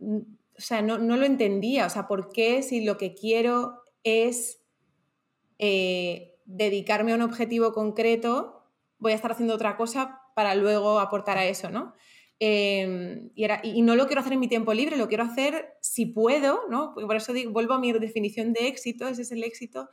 [0.00, 1.86] o sea, no, lo entendía.
[1.86, 4.62] O sea, ¿por qué si lo que quiero es
[5.58, 8.66] eh, dedicarme a un objetivo concreto,
[8.98, 11.94] voy a estar haciendo otra cosa para luego aportar a eso, ¿no?
[12.44, 16.62] Em, y, no lo quiero hacer en mi tiempo libre, lo quiero hacer si puedo,
[16.68, 16.92] ¿no?
[16.94, 19.88] Por eso digo, vuelvo a mi definición de éxito, ese es el éxito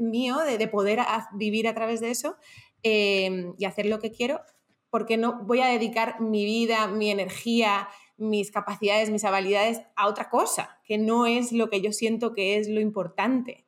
[0.00, 1.00] mío, de, poder
[1.34, 2.36] vivir a través de eso
[2.82, 4.40] em, y hacer lo que quiero,
[4.88, 10.30] porque no voy a dedicar mi vida, mi energía, mis capacidades, mis habilidades a otra
[10.30, 13.66] cosa, que no es lo que yo siento que es lo importante.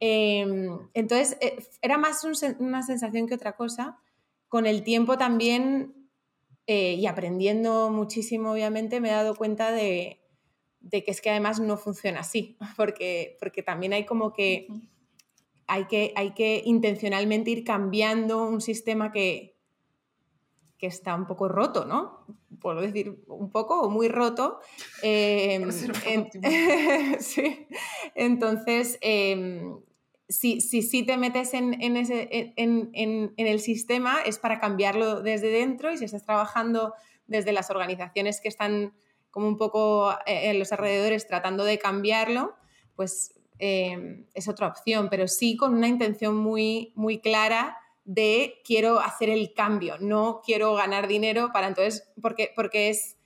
[0.00, 2.24] Em, entonces, eh, era más
[2.58, 3.98] una sensación que otra cosa.
[4.52, 5.94] Con el tiempo también,
[6.66, 10.20] eh, y aprendiendo muchísimo, obviamente, me he dado cuenta de,
[10.90, 14.66] que es que además no funciona así, porque, porque también hay como que
[15.66, 19.56] hay, que hay que intencionalmente ir cambiando un sistema que,
[20.76, 22.26] que está un poco roto, ¿no?
[22.60, 24.60] Puedo decir un poco o muy roto.
[25.02, 25.72] Em,
[27.20, 27.66] sí.
[28.14, 29.80] Entonces, em,
[30.32, 36.06] si, si, te metes en, ese, el sistema es para cambiarlo desde dentro y si
[36.06, 36.94] estás trabajando
[37.26, 38.94] desde las organizaciones que están
[39.30, 42.54] como un poco eh, en los alrededores tratando de cambiarlo,
[42.96, 46.92] pues eh, es otra opción, pero sí con una intención muy,
[47.22, 53.16] clara de quiero hacer el cambio, no quiero ganar dinero para entonces, porque, porque es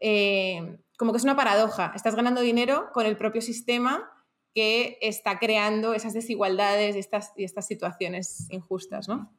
[0.00, 4.15] eh, como que es una paradoja, estás ganando dinero con el propio sistema
[4.56, 9.30] que está creando esas desigualdades y estas, y estas situaciones injustas, ¿no?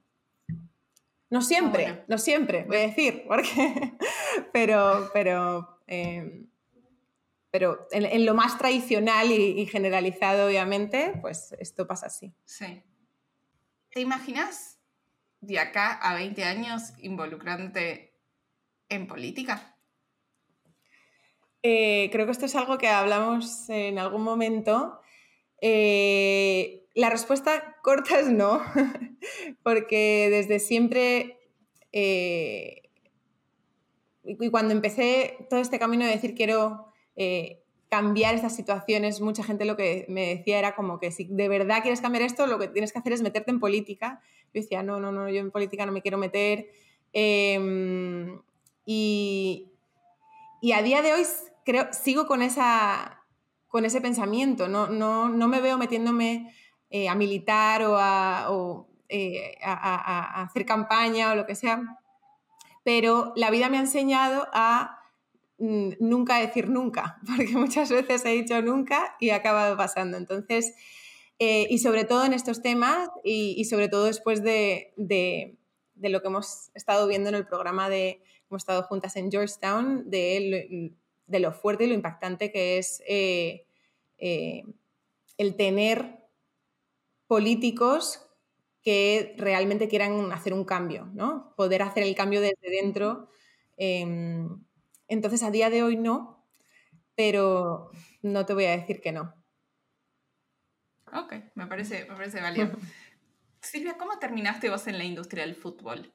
[1.32, 3.98] No siempre, ah, no siempre, voy a decir, porque,
[4.54, 6.48] pero, pero, em,
[7.50, 12.32] pero en, lo más tradicional y, generalizado, obviamente, pues esto pasa así.
[12.46, 12.84] Sí.
[13.90, 14.78] ¿Te imaginas
[15.42, 18.14] de acá a 20 años involucrándote
[18.88, 19.76] en política?
[21.64, 25.02] Eh, creo que esto es algo que hablamos en algún momento
[25.62, 28.62] eh, la respuesta corta es no,
[29.64, 31.38] porque desde siempre,
[31.92, 32.84] eh,
[34.24, 39.64] y cuando empecé todo este camino de decir quiero eh, cambiar estas situaciones, mucha gente
[39.64, 42.68] lo que me decía era como que si de verdad quieres cambiar esto, lo que
[42.68, 44.20] tienes que hacer es meterte en política.
[44.54, 46.68] Yo decía, no, no, no, yo en política no me quiero meter.
[47.14, 48.42] Em,
[48.86, 49.72] y,
[50.62, 51.24] y a día de hoy
[51.64, 53.17] creo, sigo con esa,
[53.78, 54.68] con ese pensamiento.
[54.68, 56.52] No, no, no me veo metiéndome
[56.90, 62.00] eh, a militar o, eh, a, hacer campaña o lo que sea,
[62.84, 65.00] pero la vida me ha enseñado a
[65.60, 70.18] mm, nunca decir nunca, porque muchas veces he dicho nunca y ha acabado pasando.
[70.18, 70.74] Entonces,
[71.38, 74.92] eh, y sobre todo en estos temas y, sobre todo después de,
[75.98, 80.96] lo que hemos estado viendo en el programa de, hemos estado juntas en Georgetown, de,
[81.28, 83.04] de lo fuerte y lo impactante que es
[84.18, 86.18] el tener
[87.28, 88.28] políticos
[88.82, 91.54] que realmente quieran hacer un cambio, ¿no?
[91.58, 93.30] Poder hacer el cambio desde dentro.
[93.76, 94.64] Em,
[95.10, 96.48] entonces, a día de hoy no,
[97.16, 99.34] pero no te voy a decir que no.
[101.14, 102.72] Ok, me parece, me parece válido.
[103.62, 106.14] Silvia, ¿cómo terminaste vos en la industria del fútbol?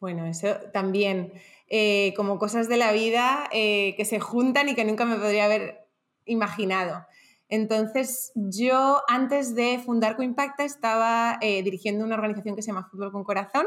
[0.00, 1.32] Bueno, eso también,
[1.68, 5.44] eh, como cosas de la vida eh, que se juntan y que nunca me podría
[5.44, 5.83] haber
[6.26, 7.06] imaginado.
[7.48, 13.12] Entonces, yo antes de fundar Coimpacta estaba eh, dirigiendo una organización que se llama Fútbol
[13.12, 13.66] con Corazón,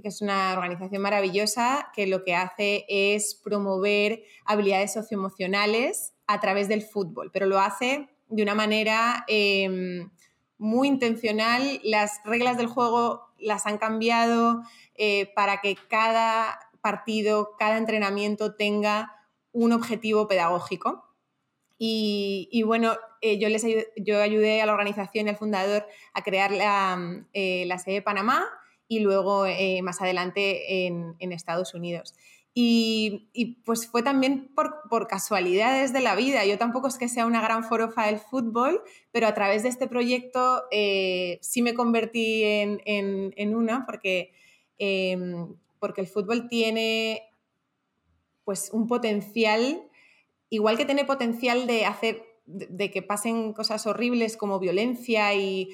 [0.00, 6.68] que es una organización maravillosa que lo que hace es promover habilidades socioemocionales a través
[6.68, 10.10] del fútbol, pero lo hace de una manera em,
[10.58, 11.80] muy intencional.
[11.84, 14.62] Las reglas del juego las han cambiado
[14.94, 19.12] eh, para que cada partido, cada entrenamiento tenga
[19.52, 21.09] un objetivo pedagógico.
[21.82, 26.22] Y, bueno, eh, yo, les ayudé, yo ayudé a la organización y al fundador a
[26.22, 28.46] crear la, mm, eh, la sede de Panamá
[28.86, 32.14] y luego eh, más adelante en, Estados Unidos.
[32.52, 36.44] Y, pues fue también por, por, casualidades de la vida.
[36.44, 39.86] Yo tampoco es que sea una gran forofa del fútbol, pero a través de este
[39.86, 44.34] proyecto sí me convertí en, en, en una porque,
[44.76, 47.22] em, porque el fútbol tiene
[48.44, 49.89] pues un potencial
[50.50, 55.68] igual que tiene potencial de hacer de, que pasen cosas horribles como violencia y,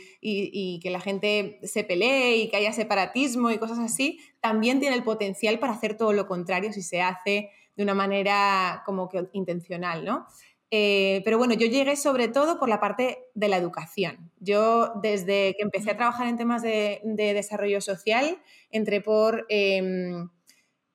[0.83, 5.03] que la gente se pelee y que haya separatismo y cosas así, también tiene el
[5.03, 10.05] potencial para hacer todo lo contrario si se hace de una manera como que intencional,
[10.05, 10.27] ¿no?
[10.71, 14.33] Eh, pero bueno, yo llegué sobre todo por la parte de la educación.
[14.41, 18.39] Yo desde que empecé a trabajar en temas de, desarrollo social,
[18.71, 20.29] entré por, em,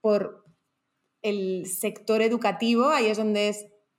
[0.01, 0.40] por
[1.21, 3.49] el sector educativo, ahí es donde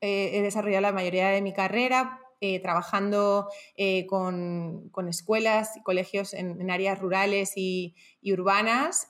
[0.03, 6.35] eh, he desarrollado la mayoría de mi carrera, eh, trabajando eh, con, escuelas y colegios
[6.35, 9.07] en, áreas rurales y, urbanas,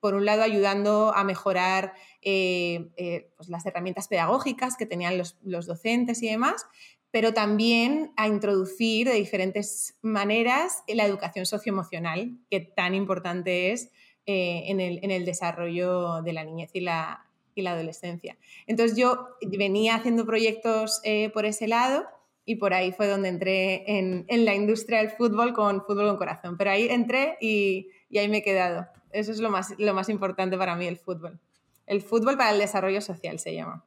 [0.00, 6.28] por un lado ayudando a mejorar pues las herramientas pedagógicas que tenían los, docentes y
[6.28, 6.66] demás,
[7.10, 13.90] pero también a introducir de diferentes maneras la educación socioemocional, que tan importante es
[14.26, 18.36] en el, en, el, desarrollo de la niñez y la, y la adolescencia.
[18.66, 22.06] Entonces yo venía haciendo proyectos eh, por ese lado
[22.44, 26.56] y por ahí fue donde entré en, la industria del fútbol con Fútbol con Corazón.
[26.56, 28.88] Pero ahí entré y, ahí me he quedado.
[29.12, 31.38] Eso es lo más, lo más importante para mí, el fútbol.
[31.86, 33.84] El fútbol para el desarrollo social se llama.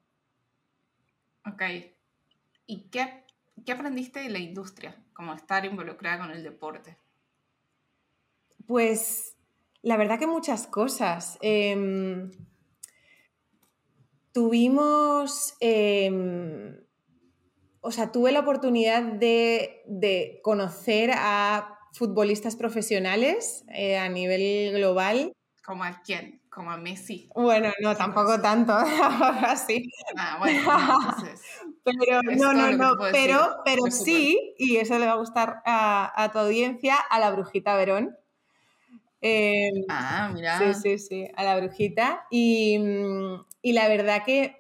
[1.46, 1.62] Ok.
[2.66, 3.24] ¿Y qué,
[3.66, 4.96] qué aprendiste de la industria?
[5.14, 6.98] Como estar involucrada con el deporte.
[8.66, 9.36] Pues
[9.82, 11.38] la verdad que muchas cosas.
[11.42, 12.32] Em,
[14.34, 16.76] tuvimos, em,
[17.82, 25.32] o sea, tuve la oportunidad de, conocer a futbolistas profesionales eh, a nivel global.
[25.64, 26.42] ¿Como a quién?
[26.50, 27.30] ¿Como a Messi?
[27.34, 28.74] Bueno, no, tampoco tanto,
[29.48, 29.90] así.
[30.18, 30.60] Ah, bueno,
[31.10, 31.42] entonces...
[31.84, 36.32] Pero, no, no, no, pero, pero sí, y eso le va a gustar a, a
[36.32, 38.16] tu audiencia, a la Brujita Verón.
[39.26, 40.60] Em, ah, mira.
[40.60, 42.28] Sí, sí, sí, a la brujita.
[42.30, 44.58] Y, mm, y la verdad que,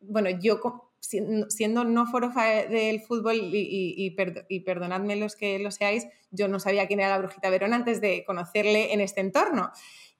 [0.00, 0.60] bueno, yo
[1.00, 4.14] siendo no forofa del fútbol y,
[4.48, 8.00] y, perdonadme los que lo seáis, yo no sabía quién era la brujita Verón antes
[8.00, 9.72] de conocerle en este entorno.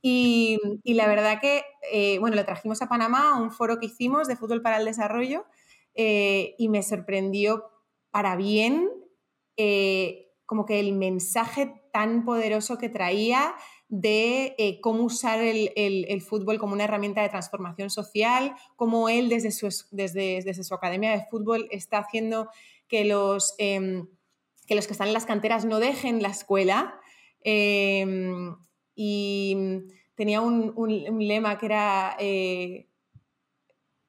[0.02, 4.26] Y, la verdad que, eh, bueno, le trajimos a Panamá a un foro que hicimos
[4.26, 5.44] de fútbol para el desarrollo
[5.94, 7.70] eh, y me sorprendió
[8.11, 8.88] para bien
[9.56, 13.55] eh, como que el mensaje tan poderoso que traía
[13.88, 19.50] de eh, cómo usar el, fútbol como una herramienta de transformación social, cómo él desde
[19.50, 22.48] su, desde, desde su academia de fútbol está haciendo
[22.88, 24.07] que los, em,
[24.66, 27.00] que los que están en las canteras no dejen la escuela.
[27.42, 28.57] Em,
[28.94, 29.57] y
[30.14, 32.88] tenía un, lema que era, eh,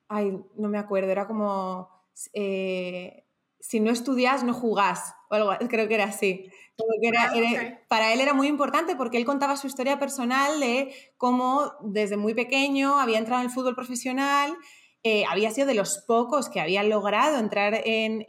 [0.09, 1.89] ay, no me acuerdo, era como,
[2.33, 3.25] eh,
[3.61, 6.49] si no estudias, no jugás, o algo, creo que era así.
[7.17, 12.17] Ah, para él era muy importante porque él contaba su historia personal de cómo desde
[12.17, 14.57] muy pequeño había entrado en el fútbol profesional,
[15.03, 18.25] eh, había sido de los pocos que había logrado entrar en,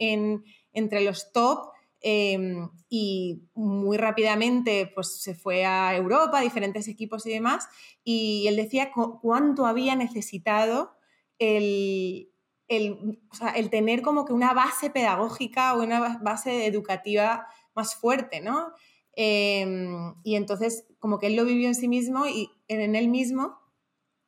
[0.71, 7.25] entre los top em, y muy rápidamente pues, se fue a Europa, a diferentes equipos
[7.25, 7.67] y demás,
[8.03, 8.91] y él decía
[9.21, 10.95] cuánto había necesitado
[11.39, 12.32] el,
[12.67, 13.19] el,
[13.55, 18.73] el, tener como que una base pedagógica o una base educativa más fuerte, ¿no?
[19.15, 23.59] Em, y entonces, como que él lo vivió en sí mismo y en él mismo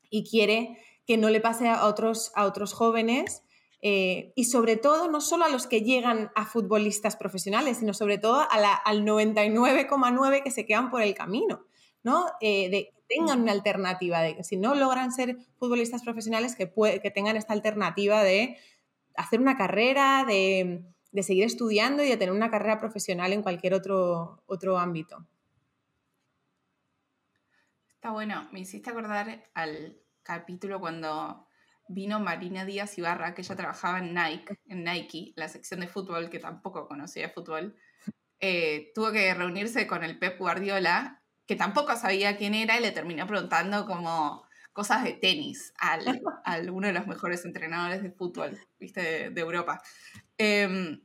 [0.09, 3.43] y quiere que no le pase a otros, a otros jóvenes
[3.81, 8.17] eh, y sobre todo no solo a los que llegan a futbolistas profesionales, sino sobre
[8.17, 11.65] todo a al 99,9 que se quedan por el camino,
[12.03, 12.25] ¿no?
[12.41, 17.35] Eh, tengan una alternativa, de que si no logran ser futbolistas profesionales, que, que tengan
[17.35, 18.57] esta alternativa de
[19.15, 23.73] hacer una carrera, de, de seguir estudiando y de tener una carrera profesional en cualquier
[23.73, 25.25] otro, otro ámbito.
[27.95, 31.47] Está bueno, me hiciste acordar al capítulo cuando
[31.87, 36.29] vino Marina Díaz Ibarra, que ella trabajaba en Nike, en Nike, la sección de fútbol,
[36.29, 37.75] que tampoco conocía fútbol,
[38.39, 42.91] eh, tuvo que reunirse con el Pep Guardiola, que tampoco sabía quién era, y le
[42.91, 46.05] terminó preguntando como cosas de tenis al,
[46.43, 49.81] al uno de los mejores entrenadores de fútbol, viste, de, Europa.
[50.37, 51.01] Em,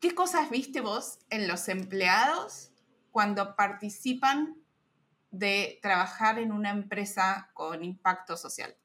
[0.00, 2.72] ¿Qué cosas viste vos en los empleados
[3.12, 4.56] cuando participan
[5.30, 8.76] de trabajar en una empresa con impacto social?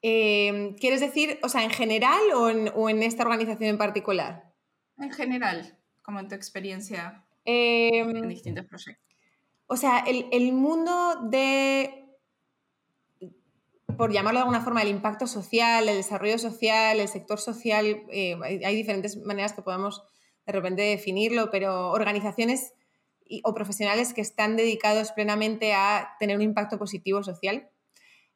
[0.00, 4.54] Em, ¿Quieres decir, o sea, en general o en, esta organización en particular?
[4.96, 9.04] En general, como en tu experiencia em, en distintos proyectos.
[9.66, 12.08] O sea, el mundo de
[13.98, 18.36] por llamarlo de alguna forma, el impacto social, el desarrollo social, el sector social, eh,
[18.44, 20.04] hay, diferentes maneras que podemos
[20.46, 22.74] de repente definirlo, pero organizaciones
[23.42, 27.68] o profesionales que están dedicados plenamente a tener un impacto positivo social.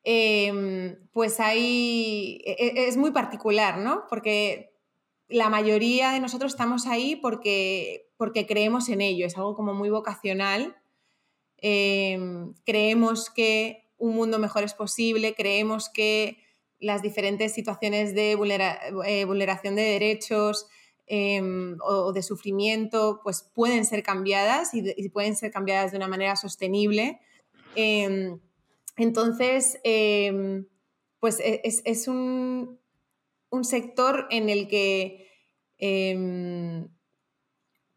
[0.05, 4.05] em, pues ahí e, e, es muy particular, ¿no?
[4.09, 4.75] Porque
[5.29, 9.91] la mayoría de nosotros estamos ahí porque, porque creemos en ello, es algo como muy
[9.91, 10.77] vocacional.
[11.59, 16.37] Em, creemos que un mundo mejor es posible, creemos que
[16.79, 20.69] las diferentes situaciones de eh, vulneración de derechos
[21.09, 26.37] em, o de sufrimiento pues pueden ser cambiadas y, pueden ser cambiadas de una manera
[26.37, 27.19] sostenible.
[27.75, 28.39] Em,
[28.99, 29.81] entonces,
[31.19, 32.79] pues e, es, un,
[33.63, 35.27] sector en el que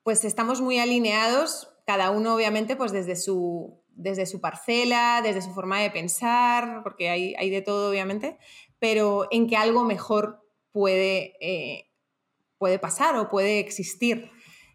[0.05, 5.49] pues estamos muy alineados, cada uno obviamente pues desde su, desde su parcela, desde su
[5.49, 8.37] forma de pensar, porque hay, hay de todo obviamente,
[8.77, 11.89] pero en que algo mejor puede, eh,
[12.59, 14.29] puede pasar o puede existir.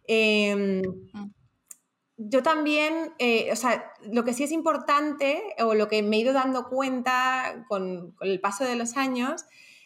[0.09, 1.33] Em, mm.
[2.17, 6.21] yo también, eh, o sea, lo que sí es importante o lo que me he
[6.21, 9.45] ido dando cuenta con, el paso de los años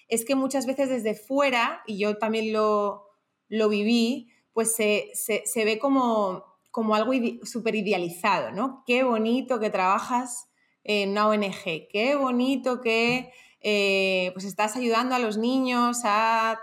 [0.09, 3.11] es que muchas veces desde fuera, y yo también lo,
[3.51, 5.13] viví, pues se,
[5.57, 8.85] ve como, como algo súper idealizado, ¿no?
[8.87, 10.49] Qué bonito que trabajas
[10.85, 16.59] en una ONG, qué bonito que eh, pues estás ayudando a los niños a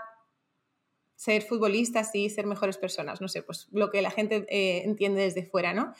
[1.16, 5.22] ser futbolistas y ser mejores personas, no sé, pues lo que la gente eh, entiende
[5.22, 5.92] desde fuera, ¿no?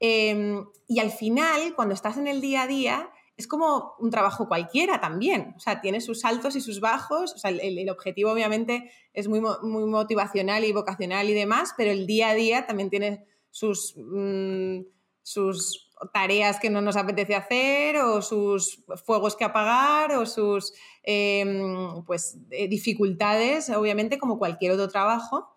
[0.00, 4.46] Em, y al final, cuando estás en el día a día, es como un trabajo
[4.46, 8.90] cualquiera también, o sea, tiene sus altos y sus bajos, o sea, el, objetivo obviamente
[9.12, 13.26] es muy, muy, motivacional y vocacional y demás, pero el día a día también tiene
[13.50, 14.82] sus, mm,
[15.22, 20.72] sus tareas que no nos apetece hacer o sus fuegos que apagar o sus
[21.02, 25.48] em, pues, eh, dificultades, obviamente como cualquier otro trabajo.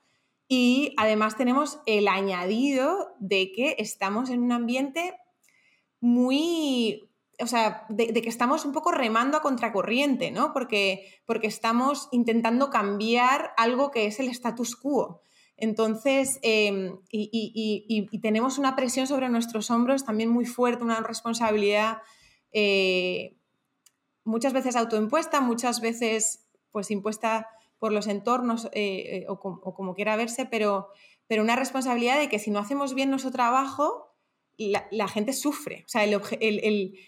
[0.48, 5.18] Y además tenemos el añadido de que estamos en un ambiente
[6.00, 7.07] muy,
[7.40, 10.54] o sea, de, que estamos un poco remando a contracorriente, ¿no?
[10.54, 15.22] Porque, porque estamos intentando cambiar algo que es el status quo.
[15.56, 22.00] Entonces, em, y, tenemos una presión sobre nuestros hombros también muy fuerte, una responsabilidad
[22.52, 23.38] eh,
[24.24, 27.48] muchas veces autoimpuesta, muchas veces pues impuesta
[27.80, 30.90] por los entornos eh, eh, o, como quiera verse, pero,
[31.28, 34.16] pero una responsabilidad de que si no hacemos bien nuestro trabajo,
[34.58, 35.84] la, gente sufre.
[35.86, 37.00] O sea, el,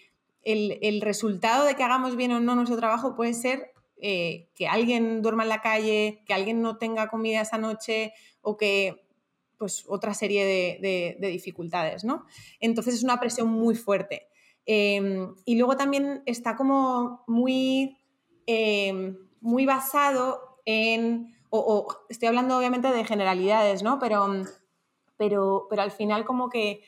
[1.00, 5.48] resultado de que hagamos bien o no nuestro trabajo puede ser que alguien duerma en
[5.50, 9.04] la calle, que alguien no tenga comida esa noche, o que
[9.60, 10.46] pues otra serie
[10.80, 12.24] de, dificultades, ¿no?
[12.60, 14.28] Entonces es una presión muy fuerte.
[14.64, 17.98] Em, y luego también está como muy,
[18.46, 23.98] em, muy basado en, o, estoy hablando obviamente de generalidades, ¿no?
[23.98, 24.44] Pero,
[25.18, 26.80] pero, pero al final como que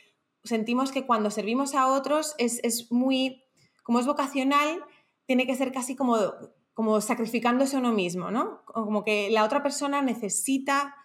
[0.44, 3.44] sentimos que cuando servimos a otros es, muy,
[3.82, 4.84] como es vocacional,
[5.26, 6.18] tiene que ser casi como,
[6.74, 8.64] como sacrificándose uno mismo, ¿no?
[8.66, 10.96] Como que la otra persona necesita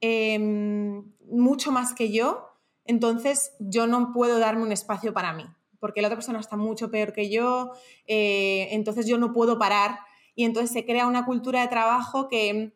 [0.00, 2.48] Em, mucho más que yo,
[2.86, 5.44] entonces yo no puedo darme un espacio para mí,
[5.78, 7.72] porque la otra persona está mucho peor que yo,
[8.06, 9.98] eh, entonces yo no puedo parar
[10.34, 12.72] y entonces se crea una cultura de trabajo que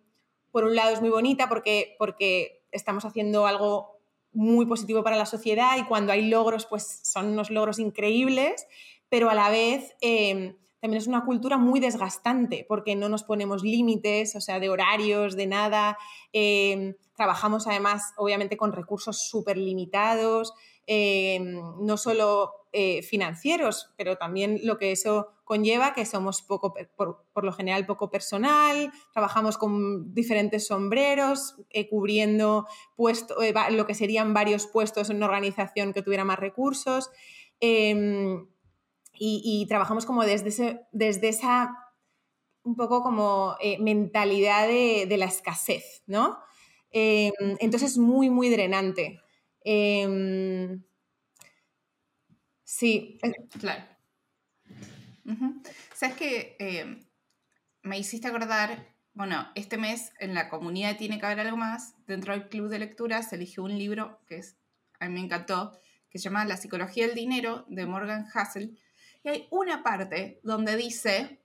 [0.50, 3.93] por un lado es muy bonita porque, porque estamos haciendo algo
[4.34, 8.66] muy positivo para la sociedad y cuando hay logros pues son unos logros increíbles,
[9.08, 9.94] pero a la vez...
[10.00, 14.68] Em, también es una cultura muy desgastante porque no nos ponemos límites, o sea, de
[14.68, 15.96] horarios, de nada.
[16.30, 20.52] Em, trabajamos además, obviamente, con recursos súper limitados,
[20.86, 27.44] em, no solo eh, financieros, pero también lo que eso conlleva, que somos poco, por,
[27.44, 32.66] lo general poco personal, trabajamos con diferentes sombreros, eh, cubriendo
[32.96, 37.10] puesto, eh, lo que serían varios puestos en una organización que tuviera más recursos.
[37.60, 38.46] Em,
[39.16, 41.84] y, trabajamos como desde, desde esa
[42.64, 46.38] un poco como eh, mentalidad de, la escasez, ¿no?
[46.90, 49.20] Em, entonces es muy, muy drenante.
[49.62, 50.82] Em,
[52.64, 53.18] sí.
[53.60, 53.93] Claro.
[55.94, 57.04] Sabes que em,
[57.82, 61.94] me hiciste acordar, bueno, este mes en la comunidad tiene que haber algo más.
[62.06, 64.56] Dentro del club de lectura se eligió un libro que es,
[65.00, 65.78] a mí me encantó,
[66.10, 68.78] que se llama La psicología del dinero de Morgan Hassel
[69.24, 71.40] y hay una parte donde dice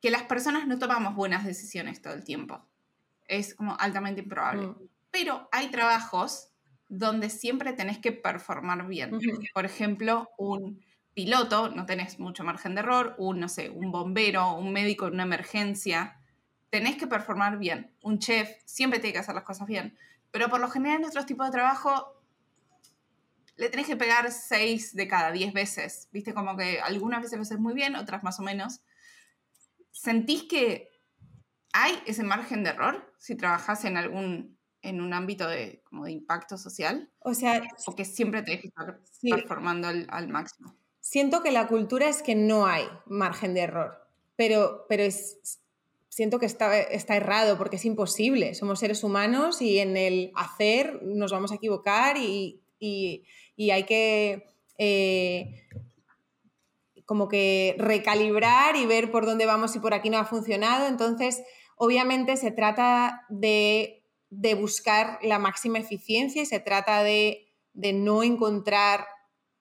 [0.00, 2.62] que las personas no tomamos buenas decisiones todo el tiempo.
[3.26, 4.66] Es como altamente improbable.
[4.66, 4.88] Mm.
[5.10, 6.50] Pero hay trabajos
[6.88, 9.18] donde siempre tenés que performar bien.
[9.54, 10.84] Por ejemplo, un
[11.14, 15.14] piloto, no tenés mucho margen de error, un, no sé, un bombero, un médico en
[15.14, 16.18] una emergencia,
[16.70, 17.94] tenés que performar bien.
[18.02, 19.96] Un chef siempre tiene que hacer las cosas bien.
[20.30, 22.20] Pero por lo general en otros tipos de trabajo
[23.56, 26.08] le tenés que pegar 6 de cada 10 veces.
[26.12, 28.80] Viste, como que algunas veces lo haces muy bien, otras más o menos.
[29.92, 30.90] ¿Sentís que
[31.72, 36.12] hay ese margen de error si trabajas en algún en un ámbito de, como de
[36.12, 37.10] impacto social?
[37.20, 40.76] O sea, o que siempre tenés que estar performando al, al, máximo.
[41.04, 45.60] Siento que la cultura es que no hay margen de error, pero, pero es,
[46.08, 48.54] siento que está, está errado porque es imposible.
[48.54, 54.46] Somos seres humanos y en el hacer nos vamos a equivocar y, y, hay que
[54.78, 55.68] eh,
[57.04, 60.88] como que recalibrar y ver por dónde vamos y por aquí no ha funcionado.
[60.88, 61.42] Entonces,
[61.76, 64.00] obviamente se trata de,
[64.58, 69.06] buscar la máxima eficiencia y se trata de, no encontrar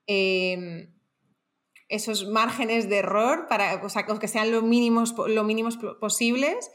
[0.07, 0.93] em,
[1.93, 3.81] esos márgenes de error para
[4.19, 6.71] que sean lo mínimos, lo mínimos posibles,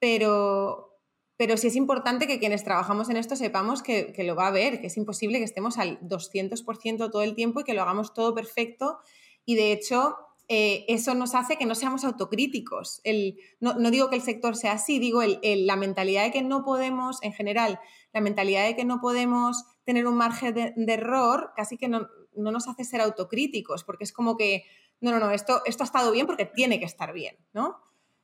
[0.00, 0.98] pero,
[1.36, 4.52] pero sí es importante que quienes trabajamos en esto sepamos que, que, lo va a
[4.52, 8.14] ver, que es imposible que estemos al 200% todo el tiempo y que lo hagamos
[8.14, 8.98] todo perfecto.
[9.44, 10.16] Y de hecho,
[10.48, 13.00] eh, eso nos hace que no seamos autocríticos.
[13.04, 17.22] El, no, digo que el sector sea así, digo la mentalidad de que no podemos,
[17.22, 17.80] en general,
[18.12, 22.68] la mentalidad de que no podemos tener un margen de, error casi que no, nos
[22.68, 24.64] hace ser autocríticos, porque es como que,
[25.00, 27.80] no, no, no, esto, esto ha estado bien porque tiene que estar bien, ¿no?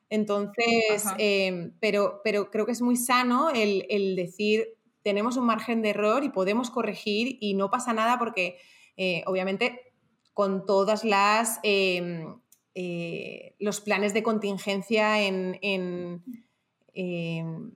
[0.08, 5.82] Entonces, em, pero, pero creo que es muy sano el, el, decir, tenemos un margen
[5.82, 8.58] de error y podemos corregir y no pasa nada porque,
[8.96, 9.92] eh, obviamente,
[10.34, 12.40] con todas las em,
[12.74, 16.22] eh, los planes de contingencia en, en,
[16.94, 17.72] em,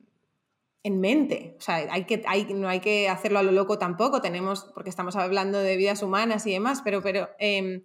[0.85, 1.57] en, mente.
[1.59, 4.91] O sea, hay que, hay, no hay que hacerlo a lo loco tampoco, tenemos, porque
[4.91, 7.82] estamos hablando de vidas humanas y demás, pero, pero em,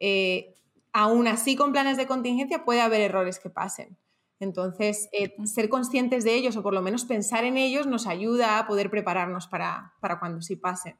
[0.00, 0.54] eh,
[0.92, 3.96] aún así con planes de contingencia puede haber errores que pasen.
[4.40, 8.58] Entonces, eh, ser conscientes de ellos o por lo menos pensar en ellos nos ayuda
[8.58, 10.96] a poder prepararnos para, cuando sí pase.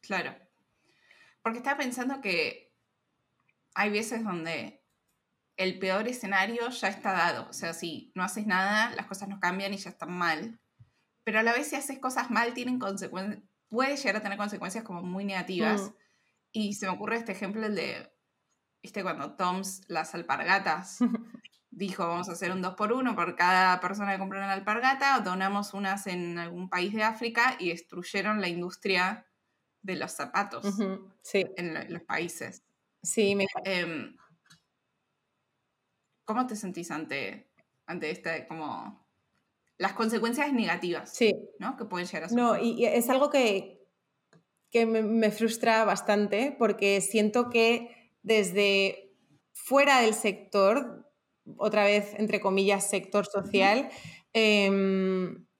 [0.00, 0.34] Claro.
[1.42, 2.72] Porque estaba pensando que
[3.74, 4.82] hay veces donde
[5.56, 7.48] el peor escenario ya está dado.
[7.48, 10.60] O sea, si no haces nada, las cosas no cambian y ya están mal.
[11.24, 14.84] Pero a la vez si haces cosas mal, tienen consecuencias, puede llegar a tener consecuencias
[14.84, 15.82] como muy negativas.
[15.82, 15.94] Mm.
[16.52, 18.12] Y se me ocurre este ejemplo, el de,
[18.82, 20.98] viste, cuando Toms, las alpargatas,
[21.70, 25.20] dijo, vamos a hacer un 2 por 1 por cada persona que compra una alpargata,
[25.20, 29.26] donamos unas en algún país de África y destruyeron la industria
[29.82, 30.78] de los zapatos
[31.32, 32.62] en los países.
[33.02, 33.46] Sí, me...
[33.64, 34.16] Em,
[36.26, 37.50] ¿Cómo te sentís ante,
[37.86, 39.06] ante este, como,
[39.78, 41.32] las consecuencias negativas sí.
[41.58, 41.76] ¿no?
[41.76, 43.86] que pueden llegar a No, y, es algo que,
[44.70, 49.14] que me, frustra bastante porque siento que desde
[49.52, 51.10] fuera del sector,
[51.56, 53.88] otra vez entre comillas, sector social,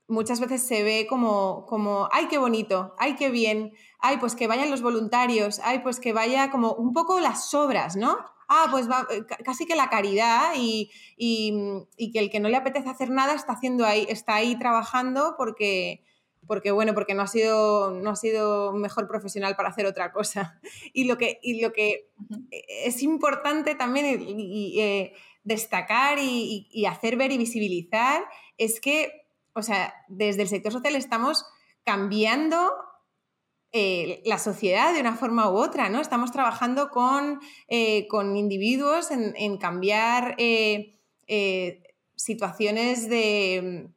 [0.09, 4.47] muchas veces se ve como, como, ay, qué bonito, ay, qué bien, ay, pues que
[4.47, 8.19] vayan los voluntarios, ay, pues que vaya como un poco las sobras, ¿no?
[8.49, 12.57] Ah, pues va, eh, casi que la caridad y, y, que el que no le
[12.57, 16.05] apetece hacer nada está haciendo ahí, está ahí trabajando porque,
[16.47, 20.61] porque bueno, porque no ha sido, no ha sido mejor profesional para hacer otra cosa.
[20.93, 22.11] Y lo que, y lo que
[22.85, 25.13] es importante también eh,
[25.45, 28.25] destacar y hacer ver y visibilizar
[28.57, 29.27] es que
[29.57, 31.47] o sea, desde el sector social estamos
[31.83, 32.71] cambiando
[33.79, 36.01] eh, la sociedad de una forma u otra, ¿no?
[36.01, 40.97] Estamos trabajando con, eh, individuos en, cambiar eh,
[42.15, 43.91] situaciones de,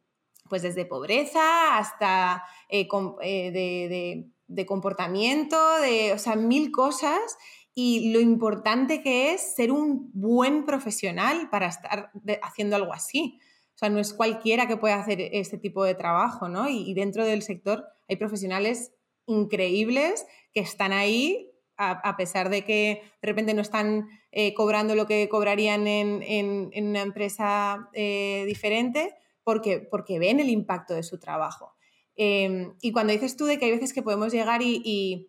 [0.50, 7.38] pues desde pobreza hasta de, de, comportamiento, de, o sea, mil cosas
[7.72, 12.10] y lo importante que es ser un buen profesional para estar
[12.42, 13.40] haciendo algo así.
[13.74, 16.68] O sea, no es cualquiera que pueda hacer este tipo de trabajo, ¿no?
[16.68, 18.92] Y, dentro del sector hay profesionales
[19.30, 21.46] increíbles que están ahí
[21.82, 27.00] a, pesar de que de repente no están eh, cobrando lo que cobrarían en, una
[27.00, 29.14] empresa eh, diferente,
[29.44, 31.72] porque, porque ven el impacto de su trabajo.
[32.16, 35.26] Em, y cuando dices tú de que hay veces que podemos llegar y,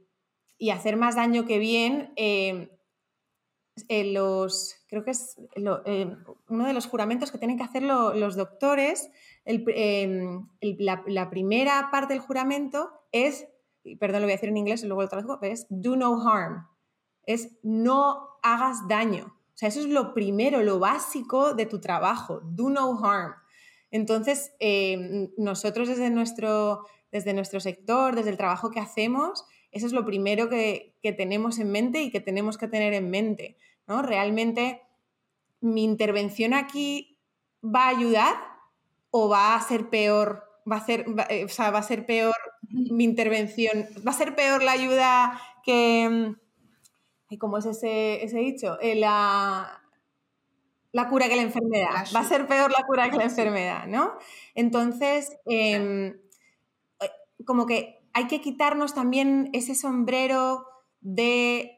[0.73, 2.67] hacer más daño que bien, em,
[3.87, 6.15] los, creo que es eh,
[6.49, 9.09] uno de los juramentos que tienen que hacer los doctores,
[9.45, 13.47] em, la, primera parte del juramento es,
[13.99, 16.67] perdón, lo voy a decir en inglés y luego lo traduzco, es do no harm,
[17.25, 19.37] es no hagas daño.
[19.53, 23.33] O sea, eso es lo primero, lo básico de tu trabajo, do no harm.
[23.91, 29.93] Entonces, em, nosotros desde nuestro, desde nuestro sector, desde el trabajo que hacemos, eso es
[29.93, 33.57] lo primero que, que tenemos en mente y que tenemos que tener en mente.
[33.87, 34.01] ¿no?
[34.01, 34.81] Realmente
[35.59, 37.19] mi intervención aquí
[37.63, 38.35] va a ayudar
[39.11, 42.35] o va a ser peor, va a, ser, eh, va a ser peor
[42.71, 43.87] mi intervención.
[44.05, 46.35] ¿Va a ser peor la ayuda que...
[47.39, 48.77] ¿Cómo es ese, ese dicho?
[48.81, 49.81] Eh, la,
[50.91, 52.05] la cura que la enfermedad.
[52.13, 54.13] Va a ser peor la cura que la enfermedad, ¿no?
[54.55, 56.19] Entonces, em,
[56.99, 57.09] eh,
[57.45, 60.65] como que hay que quitarnos también ese sombrero
[60.99, 61.77] de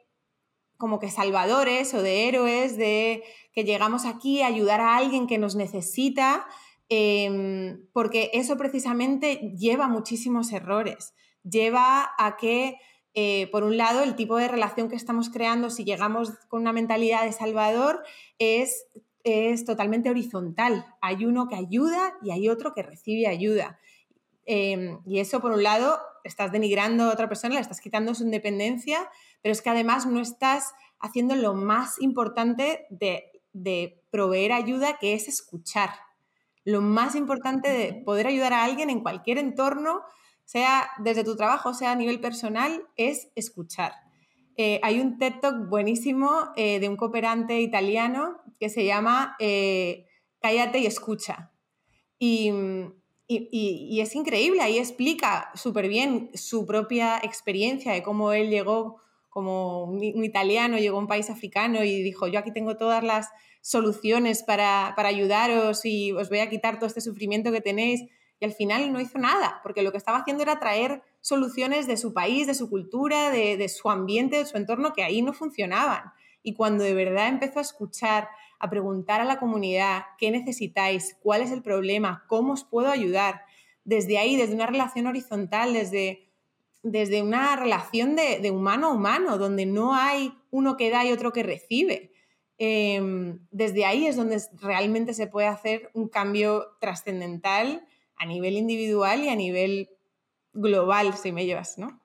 [0.78, 3.24] como que salvadores o de héroes, de
[3.54, 6.46] que llegamos aquí a ayudar a alguien que nos necesita,
[6.96, 11.16] em, porque eso precisamente lleva muchísimos errores.
[11.44, 12.78] Lleva a que,
[13.16, 16.72] eh, por un lado, el tipo de relación que estamos creando, si llegamos con una
[16.72, 18.04] mentalidad de salvador,
[18.38, 18.86] es,
[19.66, 20.86] totalmente horizontal.
[21.02, 23.80] Hay uno que ayuda y hay otro que recibe ayuda.
[24.46, 28.24] Em, y eso, por un lado, estás denigrando a otra persona, le estás quitando su
[28.24, 29.10] independencia,
[29.42, 35.28] pero es que además no estás haciendo lo más importante de, proveer ayuda, que es
[35.28, 35.90] escuchar.
[36.66, 40.02] Lo más importante de poder ayudar a alguien en cualquier entorno,
[40.46, 43.94] sea desde tu trabajo, sea a nivel personal, es escuchar.
[44.56, 50.06] Eh, hay un TED Talk buenísimo eh, de un cooperante italiano que se llama eh,
[50.40, 51.52] Cállate y escucha.
[52.20, 52.52] Y,
[53.28, 59.86] y, es increíble, ahí explica súper bien su propia experiencia de cómo él llegó como
[59.86, 63.30] un, italiano, llegó a un país africano y dijo, yo aquí tengo todas las
[63.64, 68.02] soluciones para, para, ayudaros y os voy a quitar todo este sufrimiento que tenéis.
[68.40, 71.96] Y al final no hizo nada, porque lo que estaba haciendo era traer soluciones de
[71.96, 75.32] su país, de su cultura, de, de su ambiente, de su entorno, que ahí no
[75.32, 76.12] funcionaban.
[76.44, 78.28] Y cuando de verdad empezó a escuchar,
[78.60, 83.42] a preguntar a la comunidad qué necesitáis, cuál es el problema, cómo os puedo ayudar.
[83.86, 86.30] Desde ahí, desde una relación horizontal, desde,
[86.82, 91.34] desde una relación de, humano a humano, donde no hay uno que da y otro
[91.34, 92.13] que recibe.
[92.66, 97.86] Em, desde ahí es donde realmente se puede hacer un cambio trascendental
[98.16, 99.90] a nivel individual y a nivel
[100.54, 102.02] global, si me llevas, ¿no?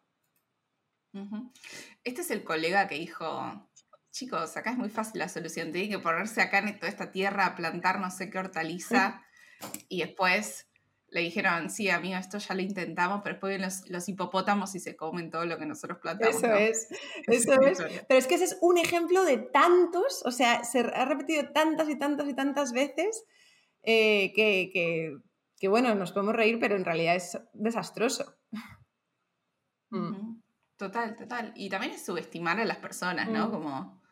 [2.03, 3.69] Este es el colega que dijo,
[4.11, 7.47] chicos, acá es muy fácil la solución, tiene que ponerse acá en toda esta tierra
[7.47, 9.23] a plantar no sé qué hortaliza
[9.89, 10.68] y después
[11.11, 14.97] le dijeron, sí, amigo, esto ya lo intentamos, pero después vienen los, hipopótamos y se
[14.97, 16.37] comen todo lo que nosotros plantamos.
[16.37, 16.89] Eso es,
[17.27, 17.79] eso es.
[18.07, 21.89] Pero es que ese es un ejemplo de tantos, o sea, se ha repetido tantas
[21.89, 23.25] y tantas y tantas veces
[23.83, 28.37] eh, que, bueno, nos podemos reír, pero en realidad es desastroso.
[29.91, 30.43] Mm.
[30.77, 31.53] Total, total.
[31.57, 33.49] Y también es subestimar a las personas, ¿no?
[33.49, 33.51] Mm.
[33.51, 34.03] Como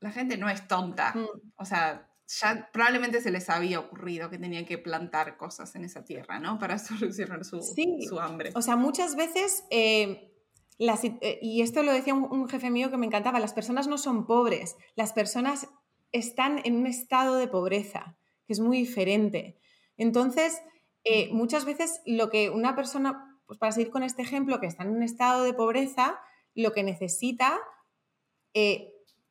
[0.00, 1.12] la gente no es tonta.
[1.14, 1.52] Mm.
[1.56, 6.04] O sea, ya probablemente se les había ocurrido que tenían que plantar cosas en esa
[6.04, 6.58] tierra, ¿no?
[6.58, 8.52] Para solucionar su, su hambre.
[8.54, 10.32] O sea, muchas veces, eh,
[10.78, 14.26] eh, y esto lo decía un, jefe mío que me encantaba, las personas no son
[14.26, 15.68] pobres, las personas
[16.12, 18.16] están en un estado de pobreza,
[18.46, 19.58] que es muy diferente.
[19.96, 20.62] Entonces,
[21.04, 24.84] eh, muchas veces lo que una persona, pues para seguir con este ejemplo, que está
[24.84, 26.18] en un estado de pobreza,
[26.54, 27.60] lo que necesita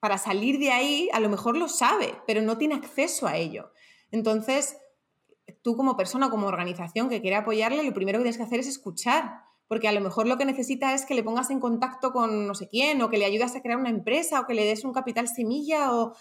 [0.04, 3.72] para salir de ahí, a lo mejor lo sabe, pero no tiene acceso a ello.
[4.12, 4.76] Entonces,
[5.62, 8.68] tú como persona, como organización que quiere apoyarle, lo primero que tienes que hacer es
[8.68, 12.46] escuchar, porque a lo mejor lo que necesita es que le pongas en contacto con
[12.46, 14.84] no sé quién, o que le ayudas a crear una empresa, o que le des
[14.84, 16.18] un capital semilla, o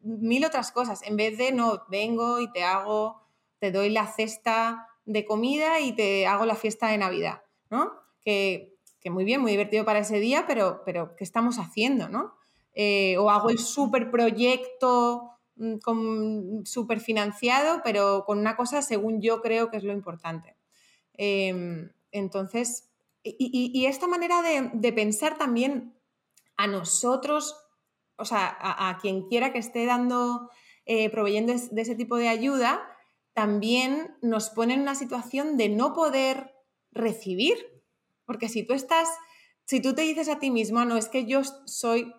[0.00, 3.20] mil otras cosas, en vez de no, vengo y te hago,
[3.58, 7.92] te doy la cesta de comida y te hago la fiesta de Navidad, ¿no?
[8.22, 12.32] Que, que muy bien, muy divertido para ese día, pero, pero ¿qué estamos haciendo, no?
[12.78, 19.40] Eh, o hago el super proyecto mm, súper financiado, pero con una cosa según yo
[19.40, 20.58] creo que es lo importante.
[21.14, 22.90] Em, entonces,
[23.24, 25.96] y, esta manera de, pensar también
[26.58, 27.56] a nosotros,
[28.16, 30.50] o sea, a, quien quiera que esté dando,
[30.84, 32.86] eh, proveyendo de ese tipo de ayuda,
[33.32, 36.54] también nos pone en una situación de no poder
[36.92, 37.56] recibir.
[38.26, 39.08] Porque si tú estás,
[39.64, 42.12] si tú te dices a ti mismo, no, es que yo soy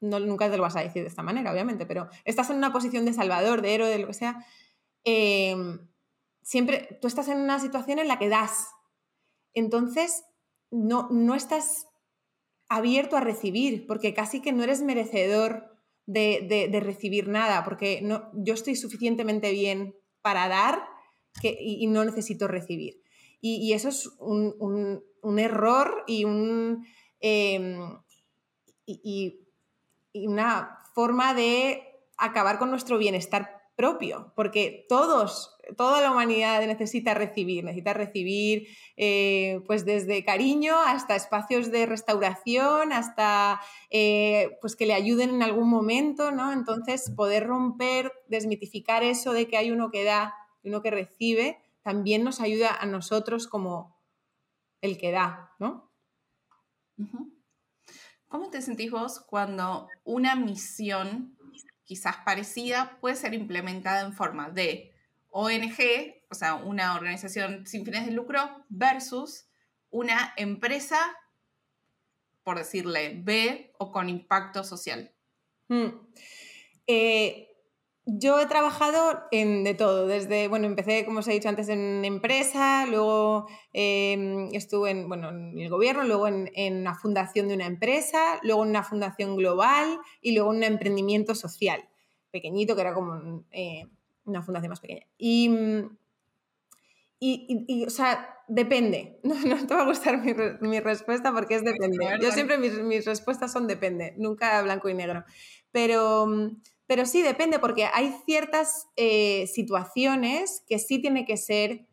[0.00, 3.04] nunca te lo vas a decir de esta manera, obviamente, pero estás en una posición
[3.04, 4.44] de salvador, de héroe, de lo que sea,
[5.04, 5.88] em,
[6.42, 8.68] siempre tú estás en una situación en la que das.
[9.54, 10.24] Entonces,
[10.70, 11.86] no, no estás
[12.68, 15.76] abierto a recibir, porque casi que no eres merecedor
[16.06, 20.84] de, recibir nada, porque no, yo estoy suficientemente bien para dar
[21.40, 23.02] que, y, no necesito recibir.
[23.40, 25.02] Y, eso es un,
[25.38, 26.86] error y un...
[27.20, 27.78] Em,
[30.24, 31.82] una forma de
[32.16, 39.60] acabar con nuestro bienestar propio, porque todos, toda la humanidad necesita recibir, necesita recibir eh,
[39.66, 43.60] pues desde cariño hasta espacios de restauración, hasta
[43.90, 46.52] eh, pues que le ayuden en algún momento, ¿no?
[46.52, 51.58] Entonces poder romper, desmitificar eso de que hay uno que da y uno que recibe,
[51.82, 53.96] también nos ayuda a nosotros como,
[54.80, 55.90] el que da, ¿no?
[58.36, 61.38] ¿Cómo te sentís vos cuando una misión
[61.84, 64.92] quizás parecida puede ser implementada en forma de
[65.30, 69.48] ONG, o sea, una organización sin fines de lucro, versus
[69.88, 70.98] una empresa,
[72.44, 75.14] por decirle B, o con impacto social?
[75.68, 75.86] Mm.
[76.86, 77.55] Eh,
[78.06, 82.04] yo he trabajado en de todo, desde, bueno, empecé, como os he dicho antes, en
[82.04, 87.54] empresa, luego em, estuve en, bueno, en el gobierno, luego en, en, una fundación de
[87.54, 91.88] una empresa, luego en una fundación global y luego en un emprendimiento social
[92.30, 93.86] pequeñito, que era como eh,
[94.24, 95.06] una fundación más pequeña.
[95.18, 95.50] Y,
[97.18, 99.18] y, y, o sea, depende.
[99.24, 102.06] No, no, te va a gustar mi, mi respuesta porque es depende.
[102.22, 105.24] Yo siempre mis, mis respuestas son depende, nunca blanco y negro.
[105.72, 106.28] Pero
[106.86, 111.86] pero sí depende porque hay ciertas eh, situaciones que sí tiene que ser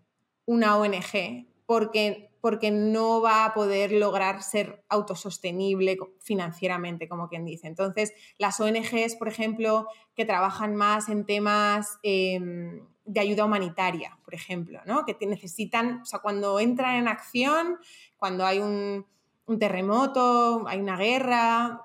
[0.46, 7.68] una ONG porque, porque no va a poder lograr ser autosostenible financieramente, como quien dice.
[7.68, 14.36] Entonces, las ONGs, por ejemplo, que trabajan más en temas em, de ayuda humanitaria, por
[14.36, 15.06] ejemplo, ¿no?
[15.06, 17.78] que necesitan, o sea, cuando entran en acción,
[18.18, 19.06] cuando hay un,
[19.46, 21.82] un terremoto, hay una guerra,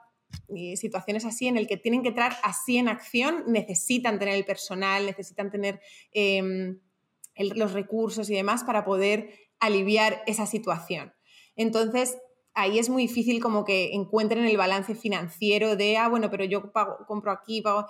[0.77, 5.07] situaciones así en el que tienen que entrar así en acción, necesitan tener el personal,
[5.07, 5.81] necesitan tener
[6.13, 6.81] em,
[7.37, 11.13] los recursos y demás para poder aliviar esa situación.
[11.57, 12.19] Entonces,
[12.55, 16.73] ahí es muy difícil como que encuentren el balance financiero de, ah, bueno, pero yo
[16.73, 17.87] pago, compro aquí, pago...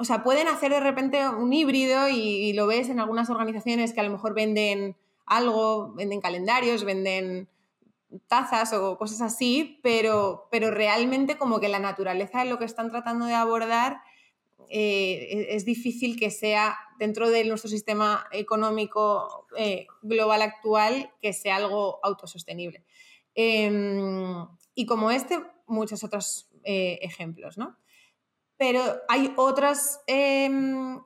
[0.00, 3.98] O sea, pueden hacer de repente un híbrido y lo ves en algunas organizaciones que
[3.98, 7.48] a lo mejor venden algo, venden calendarios, venden
[8.26, 12.90] tazas o cosas así, pero, pero realmente como que la naturaleza de lo que están
[12.90, 14.00] tratando de abordar
[14.70, 21.32] eh, e-, es difícil que sea dentro de nuestro sistema económico eh, global actual que
[21.32, 22.84] sea algo autosostenible.
[23.34, 27.76] Em, y como este, muchos otros eh, ejemplos, ¿no?
[28.56, 31.00] Pero hay otras, em,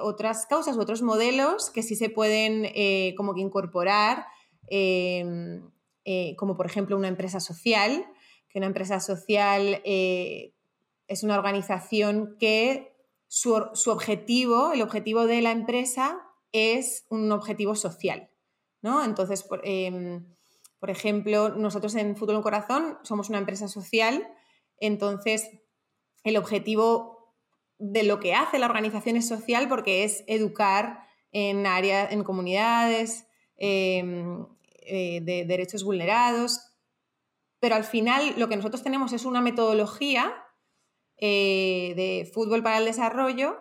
[0.00, 2.66] otras causas, otros modelos que sí se pueden
[3.14, 4.26] como que incorporar
[4.66, 5.70] em,
[6.04, 8.06] eh, como por ejemplo una empresa social,
[8.48, 10.54] que una empresa social eh,
[11.06, 12.92] es una organización que
[13.28, 13.54] su,
[13.86, 16.20] objetivo, el objetivo de la empresa
[16.52, 18.30] es un objetivo social.
[18.82, 19.04] ¿no?
[19.04, 20.26] Entonces, por, em,
[20.78, 24.26] por ejemplo, nosotros en Fútbol en Corazón somos una empresa social,
[24.78, 25.48] entonces
[26.24, 27.34] el objetivo
[27.78, 33.26] de lo que hace la organización es social porque es educar en áreas, en comunidades,
[33.56, 34.46] em,
[34.86, 36.60] eh, de derechos vulnerados,
[37.60, 40.34] pero al final lo que nosotros tenemos es una metodología
[41.18, 43.56] eh, de fútbol para el desarrollo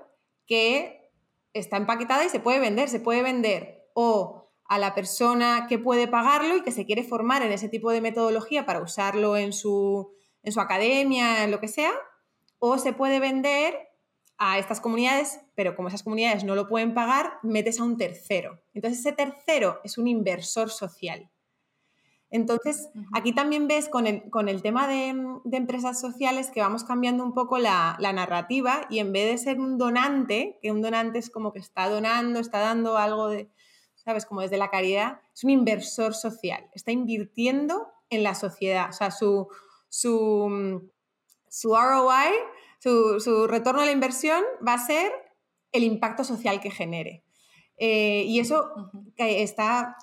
[0.48, 1.12] que
[1.54, 6.08] está empaquetada y se puede vender, se puede vender o a la persona que puede
[6.08, 10.14] pagarlo y que se quiere formar en ese tipo de metodología para usarlo en su,
[10.44, 11.92] en su academia, en lo que sea,
[12.58, 13.91] o se puede vender
[14.44, 18.60] a estas comunidades, pero como esas comunidades no lo pueden pagar, metes a un tercero.
[18.74, 21.30] Entonces ese tercero es un inversor social.
[22.32, 25.10] Entonces, aquí también ves con el, tema de,
[25.52, 29.78] empresas sociales que vamos cambiando un poco la, narrativa y en vez de ser un
[29.78, 33.52] donante, que un donante es como que está donando, está dando algo de,
[33.94, 34.26] ¿sabes?
[34.26, 38.90] Como desde la caridad, es un inversor social, está invirtiendo en la sociedad.
[38.90, 39.50] O sea, su,
[39.88, 40.90] su,
[41.48, 42.32] su ROI
[42.82, 45.12] su, retorno a la inversión va a ser
[45.72, 47.24] el impacto social que genere.
[47.78, 49.96] Eh, y eso está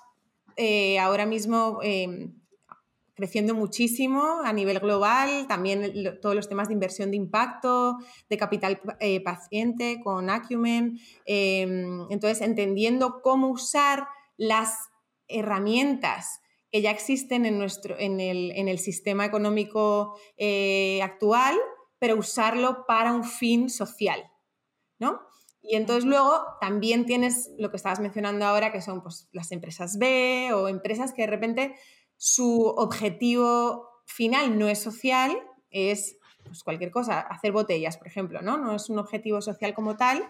[0.55, 2.33] eh, ahora mismo em,
[3.13, 7.97] creciendo muchísimo a nivel global, también todos los temas de inversión de impacto,
[8.29, 10.99] de capital eh, paciente con Acumen.
[11.25, 14.07] Em, entonces, entendiendo cómo usar
[14.37, 14.89] las
[15.27, 20.17] herramientas que ya existen en, nuestro, en, el, en el sistema económico
[21.01, 21.57] actual
[21.99, 24.23] pero usarlo para un fin social,
[24.97, 25.21] ¿no?
[25.61, 29.97] Y entonces luego también tienes lo que estabas mencionando ahora, que son pues, las empresas
[29.97, 31.75] B o empresas que de repente
[32.15, 35.37] su objetivo final no es social,
[35.69, 38.57] es pues, cualquier cosa, hacer botellas, por ejemplo, ¿no?
[38.57, 40.27] No es un objetivo social como tal,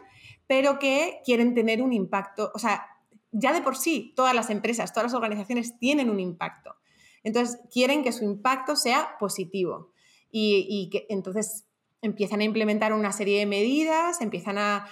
[0.47, 2.85] pero que quieren tener un impacto, o sea,
[3.31, 6.75] ya de por sí todas las empresas, todas las organizaciones tienen un impacto.
[7.23, 9.91] Entonces, quieren que su impacto sea positivo
[10.31, 11.65] y, que entonces
[12.01, 14.87] empiezan a implementar una serie de medidas, empiezan a,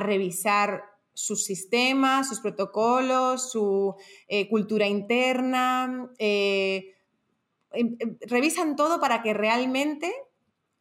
[0.00, 3.94] revisar sus sistemas, sus protocolos, su
[4.28, 6.94] eh, cultura interna, eh,
[7.72, 10.12] em, em, revisan todo para que realmente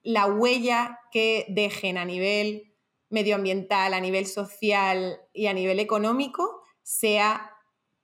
[0.03, 2.75] la huella que dejen a nivel
[3.09, 7.51] medioambiental, a nivel social y a nivel económico sea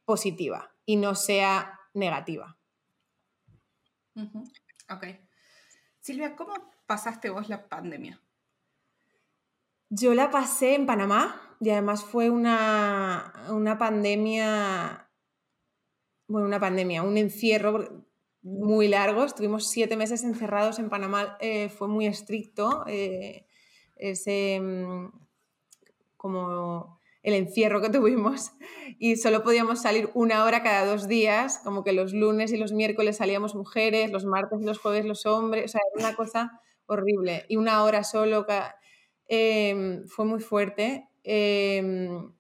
[0.06, 2.58] positiva y no sea negativa.
[6.12, 6.54] Silvia, ¿cómo
[6.88, 8.22] pasaste vos la pandemia?
[9.90, 15.10] Yo la pasé en Panamá y además fue una, una pandemia,
[16.28, 18.04] bueno, una pandemia, un encierro
[18.42, 19.24] muy largo.
[19.24, 22.84] Estuvimos siete meses encerrados en Panamá, eh, fue muy estricto.
[22.88, 23.48] Eh,
[23.96, 25.14] ese, mm,
[26.18, 28.52] como el encierro que tuvimos
[28.98, 32.72] y solo podíamos salir una hora cada dos días, como que los lunes y los
[32.72, 36.60] miércoles salíamos mujeres, los martes y los jueves los hombres, o sea, era una cosa
[36.88, 37.46] horrible.
[37.48, 38.46] Y una hora solo,
[39.28, 41.08] em, fue muy fuerte.
[41.24, 42.34] Em,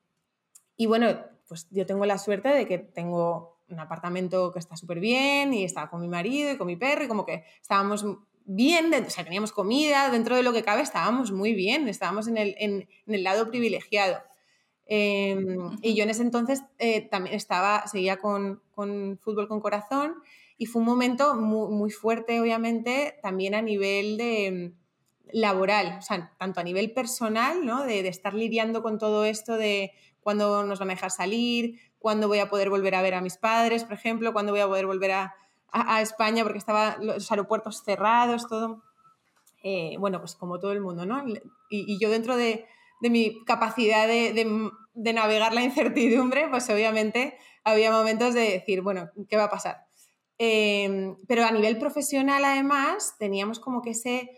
[0.75, 1.07] y bueno,
[1.47, 5.63] pues yo tengo la suerte de que tengo un apartamento que está súper bien y
[5.63, 8.05] estaba con mi marido y con mi perro y como que estábamos
[8.43, 12.37] bien, o sea, teníamos comida, dentro de lo que cabe estábamos muy bien, estábamos en
[12.37, 14.21] el, en el lado privilegiado.
[14.87, 20.15] Em, y yo en ese entonces eh, también estaba, seguía con, con, Fútbol con Corazón
[20.57, 24.73] y fue un momento muy, muy, fuerte, obviamente, también a nivel de
[25.31, 27.85] laboral, o sea, tanto a nivel personal, ¿no?
[27.85, 32.27] De, de estar lidiando con todo esto de cuándo nos van a dejar salir, cuándo
[32.27, 34.87] voy a poder volver a ver a mis padres, por ejemplo, cuándo voy a poder
[34.87, 35.35] volver a,
[35.71, 38.83] a, España porque estaban los aeropuertos cerrados, todo.
[39.63, 41.23] Eh, bueno, pues como todo el mundo, ¿no?
[41.27, 42.65] Y, y yo dentro de,
[43.01, 44.33] de mi capacidad de,
[44.93, 49.85] de navegar la incertidumbre, pues obviamente había momentos de decir, bueno, ¿qué va a pasar?
[50.37, 54.29] Em, pero a nivel profesional, además, teníamos como que ese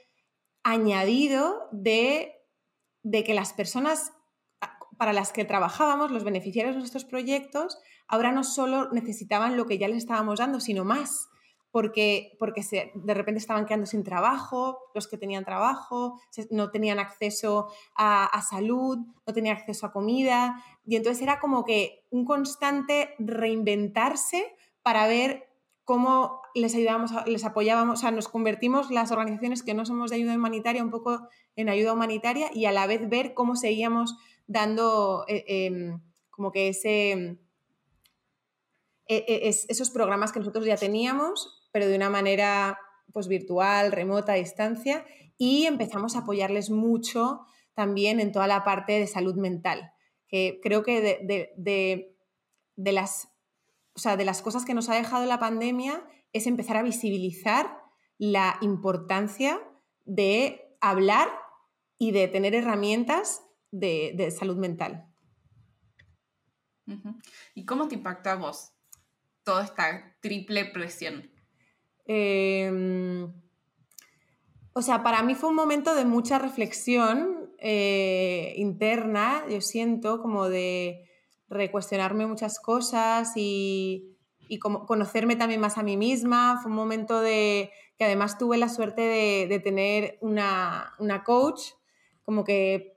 [0.64, 2.34] añadido de,
[3.03, 4.11] de que las personas
[4.97, 9.78] para las que trabajábamos, los beneficiarios de nuestros proyectos, ahora no solo necesitaban lo que
[9.78, 11.30] ya les estábamos dando, sino más
[11.74, 12.61] porque, porque
[12.93, 16.21] de repente estaban quedando sin trabajo, los que tenían trabajo,
[16.51, 22.05] no tenían acceso a, salud, no tenían acceso a comida, y entonces era como que
[22.11, 25.47] un constante reinventarse para ver
[25.84, 30.17] cómo les ayudábamos, les apoyábamos, o sea, nos convertimos las organizaciones que no somos de
[30.17, 34.15] ayuda humanitaria un poco en ayuda humanitaria y a la vez ver cómo seguíamos
[34.45, 35.99] dando eh, em,
[36.30, 37.39] como que ese,
[39.07, 42.80] e, e, esos programas que nosotros ya teníamos pero de una manera
[43.11, 45.05] pues virtual, remota, a distancia,
[45.38, 47.41] y empezamos a apoyarles mucho
[47.74, 49.91] también en toda la parte de salud mental,
[50.28, 52.15] que creo que de,
[52.91, 53.28] las,
[54.17, 57.78] de las cosas que nos ha dejado la pandemia es empezar a visibilizar
[58.17, 59.59] la importancia
[60.05, 61.30] de hablar
[61.97, 65.07] y de tener herramientas de, salud mental.
[67.55, 68.74] ¿Y cómo te impactó a vos
[69.43, 71.32] toda esta triple presión?
[72.06, 73.32] Em,
[74.74, 80.49] o sea, para mí fue un momento de mucha reflexión eh, interna, yo siento, como
[80.49, 81.10] de
[81.49, 86.60] recuestionarme muchas cosas y, y como conocerme también más a mí misma.
[86.62, 89.01] Fue un momento de que además tuve la suerte
[89.47, 91.74] de, tener una, una, coach,
[92.24, 92.93] como que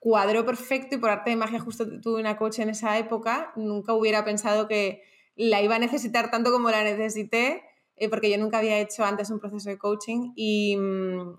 [0.00, 3.52] cuadró perfecto y por arte de magia justo tuve una coach en esa época.
[3.56, 5.02] Nunca hubiera pensado que
[5.36, 7.62] la iba a necesitar tanto como la necesité
[8.00, 11.38] eh, porque yo nunca había hecho antes un proceso de coaching mm,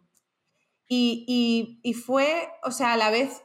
[0.87, 3.43] y, y, fue, o sea, a la vez,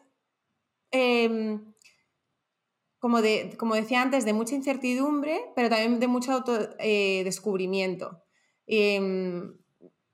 [0.91, 1.73] em,
[2.99, 8.23] como, de, como decía antes, de mucha incertidumbre, pero también de mucho autodescubrimiento.
[8.67, 9.57] Eh, em,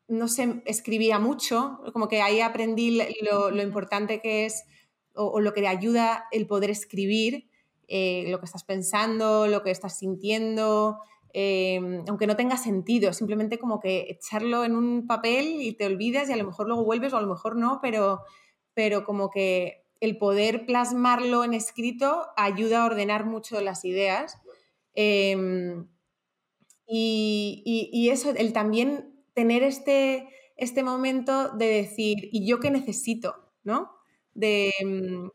[0.08, 4.64] no sé, escribía mucho, como que ahí aprendí lo, lo importante que es
[5.14, 7.48] o, o, lo que te ayuda el poder escribir,
[7.88, 10.98] eh, lo que estás pensando, lo que estás sintiendo,
[11.34, 16.28] Em, aunque no tenga sentido, simplemente como que echarlo en un papel y te olvidas
[16.28, 18.20] y a lo mejor luego vuelves o a lo mejor no, pero,
[18.74, 24.38] pero como que el poder plasmarlo en escrito ayuda a ordenar mucho las ideas.
[24.94, 25.86] Em,
[26.86, 27.62] y,
[27.92, 33.36] y, eso, el también tener este, este momento de decir, ¿y yo qué necesito?
[33.64, 33.90] ¿No?
[34.34, 35.30] De, em,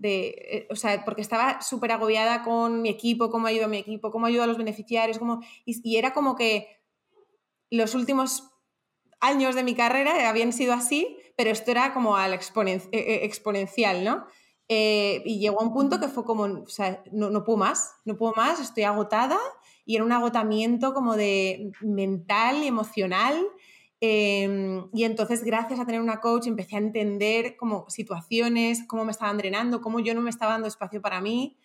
[0.00, 3.76] de, eh, o sea, porque estaba súper agobiada con mi equipo, cómo ayudo a mi
[3.76, 6.80] equipo, cómo ayudo a los beneficiarios, cómo, y, era como que
[7.70, 8.50] los últimos
[9.20, 12.40] años de mi carrera habían sido así, pero esto era como al eh,
[12.92, 14.26] eh, exponencial, ¿no?
[14.72, 18.16] y llegó a un punto que fue como, o sea, no, no, puedo más, no
[18.16, 19.36] puedo más, estoy agotada
[19.84, 23.44] y era un agotamiento como de mental y emocional
[24.00, 29.12] Em, y entonces, gracias a tener una coach, empecé a entender como situaciones, cómo me
[29.12, 31.58] estaban drenando, cómo yo no me estaba dando espacio para mí.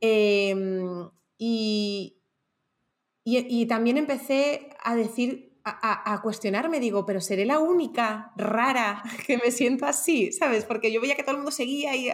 [0.00, 1.08] Em,
[1.38, 2.18] y,
[3.24, 9.38] y, también empecé a decir, a, a, cuestionarme, digo, pero seré la única rara que
[9.38, 10.64] me siento así, ¿sabes?
[10.64, 12.10] Porque yo veía que todo el mundo seguía y,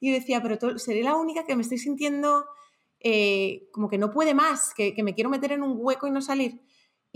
[0.00, 2.46] y decía, pero seré la única que me estoy sintiendo
[3.06, 6.22] eh, como que no puede más, que, me quiero meter en un hueco y no
[6.22, 6.62] salir.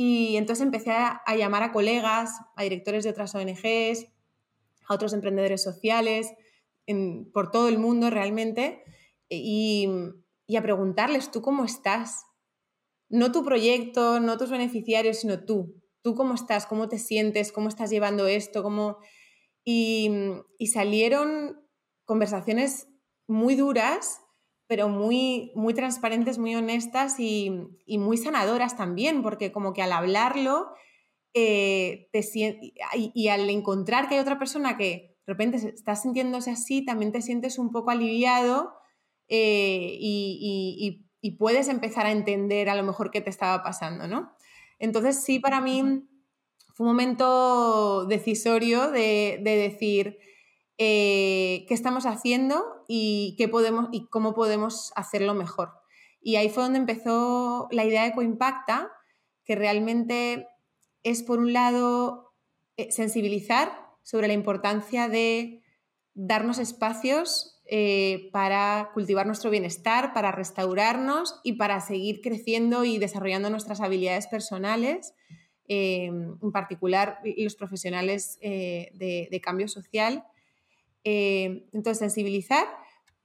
[0.01, 4.07] Y entonces empecé a, llamar a colegas, a directores de otras ONGs,
[4.87, 6.33] a otros emprendedores sociales,
[7.33, 8.85] por todo el mundo realmente,
[9.29, 9.89] y,
[10.57, 12.27] a preguntarles, ¿tú cómo estás?
[13.09, 15.75] No tu proyecto, no tus beneficiarios, sino tú.
[16.03, 16.67] ¿Tú cómo estás?
[16.67, 17.51] ¿Cómo te sientes?
[17.51, 18.63] ¿Cómo estás llevando esto?
[18.63, 18.99] ¿Cómo...
[19.65, 20.13] Y,
[20.73, 21.61] salieron
[22.05, 22.87] conversaciones
[23.27, 24.21] muy duras,
[24.69, 27.51] pero muy, muy transparentes, muy honestas y,
[27.89, 30.69] muy sanadoras también, porque como que al hablarlo
[31.35, 32.73] eh, te y,
[33.15, 37.23] y, al encontrar que hay otra persona que de repente está sintiéndose así, también te
[37.23, 38.79] sientes un poco aliviado
[39.29, 41.05] eh, y,
[41.39, 44.33] puedes empezar a entender a lo mejor qué te estaba pasando, ¿no?
[44.79, 45.83] Entonces sí, para mí
[46.75, 50.19] fue un momento decisorio de, decir
[50.81, 55.73] eh, qué estamos haciendo y, qué podemos, y cómo podemos hacerlo mejor.
[56.21, 58.89] Y ahí fue donde empezó la idea de Coimpacta,
[59.45, 60.47] que realmente
[61.03, 62.33] es, por un lado,
[62.77, 63.73] eh, sensibilizar
[64.03, 65.65] sobre la importancia de
[66.15, 73.51] darnos espacios eh, para cultivar nuestro bienestar, para restaurarnos y para seguir creciendo y desarrollando
[73.51, 75.13] nuestras habilidades personales,
[75.71, 80.25] en particular los profesionales de, cambio social.
[81.05, 82.67] Entonces, sensibilizar,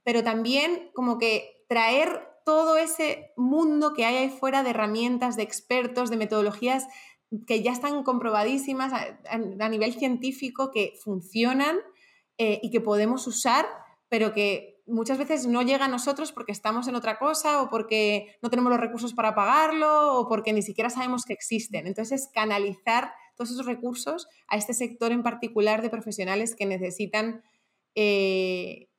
[0.04, 5.44] pero también como que traer todo ese mundo que hay ahí fuera de herramientas, de
[5.44, 6.88] expertos, de metodologías
[7.48, 11.78] que ya están comprobadísimas a nivel científico, que funcionan
[12.38, 13.66] y que podemos usar
[14.14, 18.38] pero que muchas veces no llega a nosotros porque estamos en otra cosa o porque
[18.44, 21.88] no tenemos los recursos para pagarlo o porque ni siquiera sabemos que existen.
[21.88, 27.42] Entonces, canalizar todos esos recursos a este sector en particular de profesionales que necesitan
[27.96, 28.90] eh,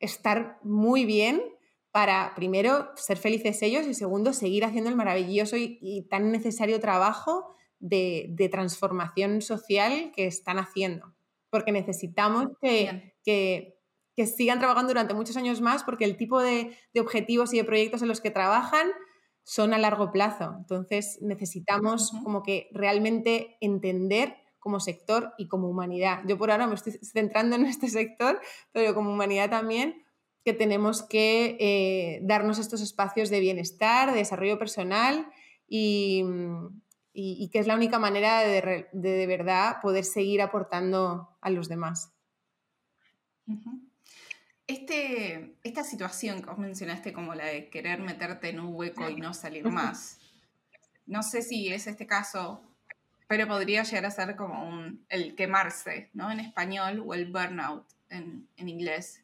[0.00, 1.42] estar muy bien
[1.90, 7.54] para, primero, ser felices ellos y, segundo, seguir haciendo el maravilloso y, tan necesario trabajo
[7.78, 11.14] de, transformación social que están haciendo.
[11.50, 13.14] Porque necesitamos que
[14.16, 18.02] que sigan trabajando durante muchos años más porque el tipo de, objetivos y de proyectos
[18.02, 18.88] en los que trabajan
[19.42, 20.54] son a largo plazo.
[20.56, 26.22] Entonces necesitamos como que realmente entender como sector y como humanidad.
[26.26, 28.40] Yo por ahora me estoy centrando en este sector,
[28.72, 30.02] pero como humanidad también
[30.42, 35.26] que tenemos que eh, darnos estos espacios de bienestar, de desarrollo personal
[35.68, 36.24] y,
[37.14, 42.12] que es la única manera de, de, verdad poder seguir aportando a los demás.
[44.66, 49.16] Este, esta situación que vos mencionaste como la de querer meterte en un hueco y
[49.20, 50.18] no salir más,
[51.06, 52.62] no sé si es este caso,
[53.26, 56.30] pero podría llegar a ser como un, el quemarse, ¿no?
[56.30, 59.22] En español o el burnout en, inglés,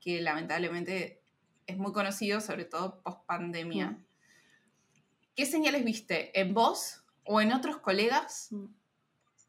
[0.00, 1.20] que lamentablemente
[1.66, 3.90] es muy conocido, sobre todo post pandemia.
[3.90, 4.04] Mm.
[5.36, 8.66] ¿Qué señales viste en vos o en otros colegas mm.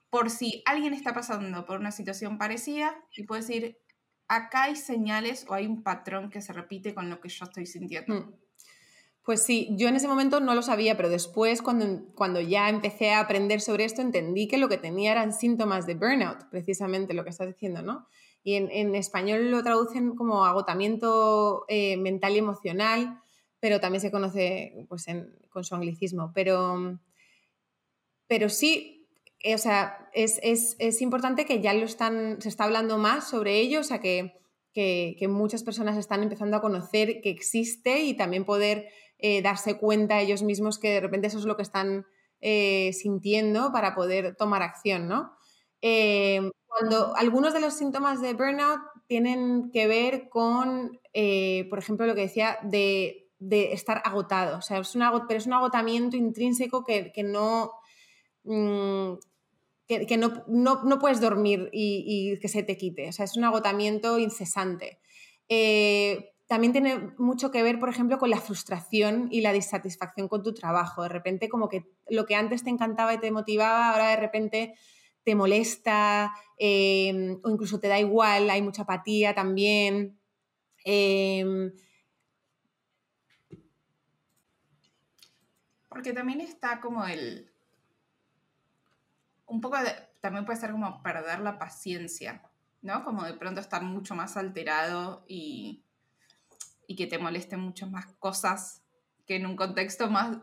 [0.09, 3.77] por si alguien está pasando por una situación parecida y puede decir,
[4.27, 7.65] acá hay señales o hay un patrón que se repite con lo que yo estoy
[7.65, 8.13] sintiendo.
[8.13, 8.33] Hmm.
[9.25, 13.11] Pues sí, yo en ese momento no lo sabía, pero después cuando, cuando ya empecé
[13.11, 17.23] a aprender sobre esto entendí que lo que tenía eran síntomas de burnout, precisamente lo
[17.23, 18.07] que estás diciendo, ¿no?
[18.43, 23.19] Y en, español lo traducen como agotamiento eh, mental y emocional,
[23.59, 25.07] pero también se conoce pues,
[25.49, 26.31] con su anglicismo.
[26.35, 26.99] Pero,
[28.27, 29.07] pero sí,
[29.39, 33.79] eh, o sea, es, importante que ya lo están, se está hablando más sobre ello,
[33.79, 34.39] o sea, que,
[35.27, 38.89] muchas personas están empezando a conocer que existe y también poder
[39.27, 42.05] eh, darse cuenta ellos mismos que de repente eso es lo que están
[42.41, 45.31] eh, sintiendo para poder tomar acción, ¿no?
[46.67, 50.99] cuando algunos de los síntomas de burnout tienen que ver con,
[51.69, 53.29] por ejemplo, lo que decía de,
[53.71, 57.71] estar agotado, o sea, es un, pero es un agotamiento intrínseco que, no...
[58.43, 59.13] Mm,
[59.87, 63.09] que, no, puedes dormir y, que se te quite.
[63.09, 64.99] O sea, es un agotamiento incesante.
[65.49, 70.43] Eh, también tiene mucho que ver, por ejemplo, con la frustración y la disatisfacción con
[70.43, 71.03] tu trabajo.
[71.03, 74.75] De repente, como que lo que antes te encantaba y te motivaba, ahora de repente
[75.23, 80.19] te molesta em, o incluso te da igual, hay mucha apatía también.
[80.83, 81.71] Em,
[85.95, 87.49] Porque también está como el,
[89.45, 89.77] un poco
[90.19, 92.41] también puede ser como perder la paciencia,
[92.81, 93.05] ¿no?
[93.05, 95.84] Como de pronto estar mucho más alterado y,
[96.87, 98.81] y que te molesten muchas más cosas
[99.25, 100.37] que en un contexto más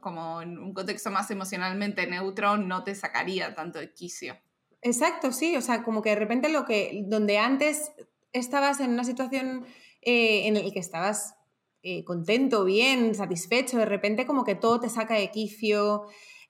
[0.00, 4.36] como en un contexto más emocionalmente neutro no te sacaría tanto de quicio.
[4.82, 7.90] Exacto, sí, o sea, como que de repente lo que donde antes
[8.32, 9.64] estabas en una situación
[10.02, 11.34] eh, en la que estabas
[11.82, 16.04] eh, contento, bien, satisfecho, de repente como que todo te saca de quicio.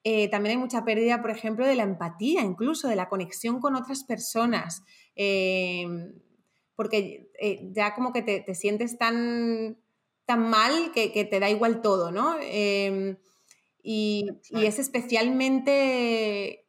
[0.04, 3.74] Eh, también hay mucha pérdida, por ejemplo, de la empatía, incluso de la conexión con
[3.74, 4.82] otras personas,
[6.78, 7.28] porque
[7.72, 9.76] ya como que te, sientes tan,
[10.26, 12.36] tan mal que, te da igual todo, ¿no?
[12.40, 13.16] Em,
[13.82, 16.68] y, y, es especialmente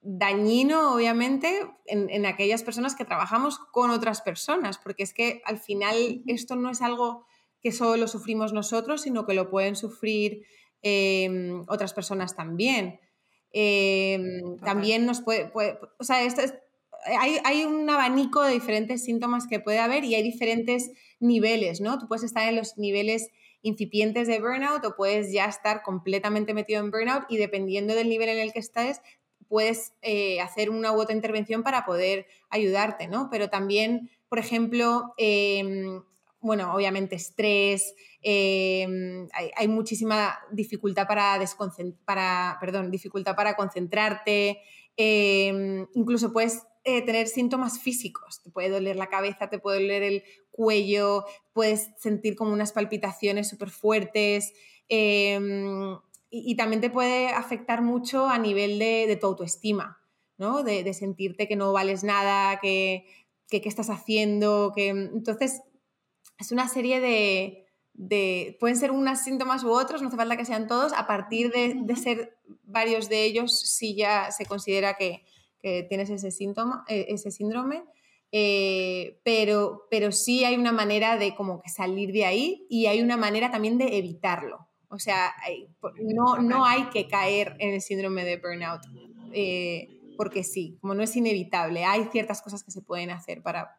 [0.00, 6.24] dañino, obviamente, en, aquellas personas que trabajamos con otras personas, porque es que al final
[6.26, 7.24] esto no es algo
[7.62, 10.42] que solo lo sufrimos nosotros, sino que lo pueden sufrir
[10.82, 12.98] em, otras personas también.
[13.52, 15.52] Em, también nos puede,
[16.00, 16.42] o sea, esto
[17.44, 20.90] hay, un abanico de diferentes síntomas que puede haber y hay diferentes
[21.20, 21.98] niveles, ¿no?
[21.98, 23.28] Tú puedes estar en los niveles
[23.62, 28.28] incipientes de burnout o puedes ya estar completamente metido en burnout y dependiendo del nivel
[28.28, 29.00] en el que estés,
[29.48, 33.28] puedes eh, hacer una u otra intervención para poder ayudarte, ¿no?
[33.30, 36.02] Pero también, por ejemplo, em,
[36.40, 41.38] bueno, obviamente estrés, em, hay, muchísima dificultad para,
[42.04, 44.60] para, perdón, dificultad para concentrarte,
[44.96, 50.02] em, incluso puedes eh, tener síntomas físicos, te puede doler la cabeza, te puede doler
[50.02, 54.52] el cuello, puedes sentir como unas palpitaciones súper fuertes
[54.88, 59.98] y, también te puede afectar mucho a nivel de, tu autoestima,
[60.38, 60.62] ¿no?
[60.62, 63.06] De, sentirte que no vales nada, que,
[63.48, 64.88] qué estás haciendo, que...
[64.88, 65.62] Entonces,
[66.38, 67.65] es una serie de,
[68.60, 71.96] pueden ser unos síntomas u otros, no hace falta que sean todos, a partir de,
[71.96, 75.24] ser varios de ellos, si ya se considera que,
[75.88, 77.82] tienes ese síntoma, e, ese síndrome,
[78.30, 83.02] eh, pero, pero sí hay una manera de como que salir de ahí y hay
[83.02, 84.68] una manera también de evitarlo.
[84.88, 85.34] O sea,
[86.00, 88.82] no, no hay que caer en el síndrome de burnout,
[89.32, 93.76] eh, porque sí, como no es inevitable, hay ciertas cosas que se pueden hacer para,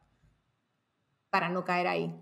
[1.30, 2.14] para no caer ahí.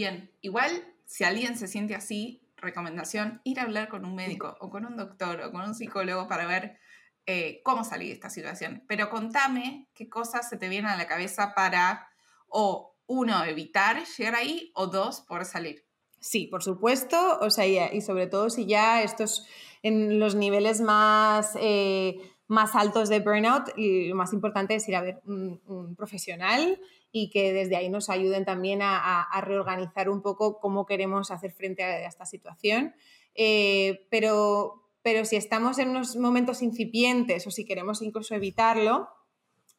[0.00, 4.70] Bien, igual si alguien se siente así, recomendación, ir a hablar con un médico o
[4.70, 6.78] con un doctor o con un psicólogo para ver
[7.26, 8.82] eh, cómo salir de esta situación.
[8.88, 12.08] Pero contame qué cosas se te vienen a la cabeza para,
[12.48, 15.84] o uno, evitar llegar ahí, o dos, poder salir.
[16.18, 19.46] Sí, por supuesto, o sea, y, sobre todo si ya estos
[19.82, 25.02] en los niveles más, eh, más altos de burnout, lo más importante es ir a
[25.02, 26.80] ver un, profesional
[27.12, 31.82] y que desde ahí nos ayuden también a, reorganizar un poco cómo queremos hacer frente
[31.82, 32.94] a, esta situación.
[33.34, 39.08] Eh, pero, pero si estamos en unos momentos incipientes o si queremos incluso evitarlo,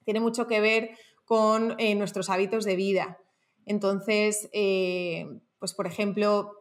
[0.03, 3.17] tiene mucho que ver con eh, nuestros hábitos de vida.
[3.65, 4.49] Entonces,
[5.59, 6.60] pues por ejemplo,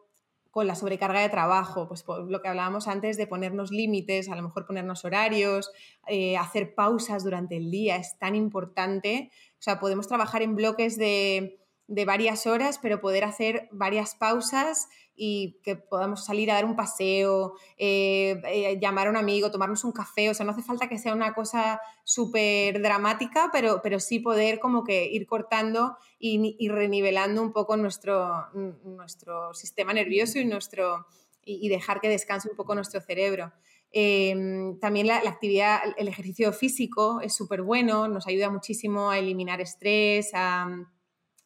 [0.51, 4.35] con la sobrecarga de trabajo, pues por lo que hablábamos antes de ponernos límites, a
[4.35, 5.71] lo mejor ponernos horarios,
[6.07, 9.31] eh, hacer pausas durante el día, es tan importante.
[9.53, 14.87] O sea, podemos trabajar en bloques de de varias horas, pero poder hacer varias pausas
[15.15, 19.83] y que podamos salir a dar un paseo, eh, eh, llamar a un amigo, tomarnos
[19.83, 23.99] un café, o sea, no hace falta que sea una cosa súper dramática, pero, pero
[23.99, 28.47] sí poder como que ir cortando y, renivelando un poco nuestro,
[28.83, 31.05] nuestro sistema nervioso y, nuestro,
[31.43, 33.51] y, dejar que descanse un poco nuestro cerebro.
[33.91, 39.59] Em, también la, actividad, el ejercicio físico es súper bueno, nos ayuda muchísimo a eliminar
[39.59, 40.87] estrés, a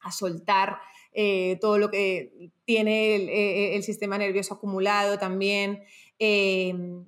[0.05, 0.79] a soltar
[1.17, 5.83] eh, todo lo que tiene el, eh, sistema nervioso acumulado también.
[6.19, 7.05] Em,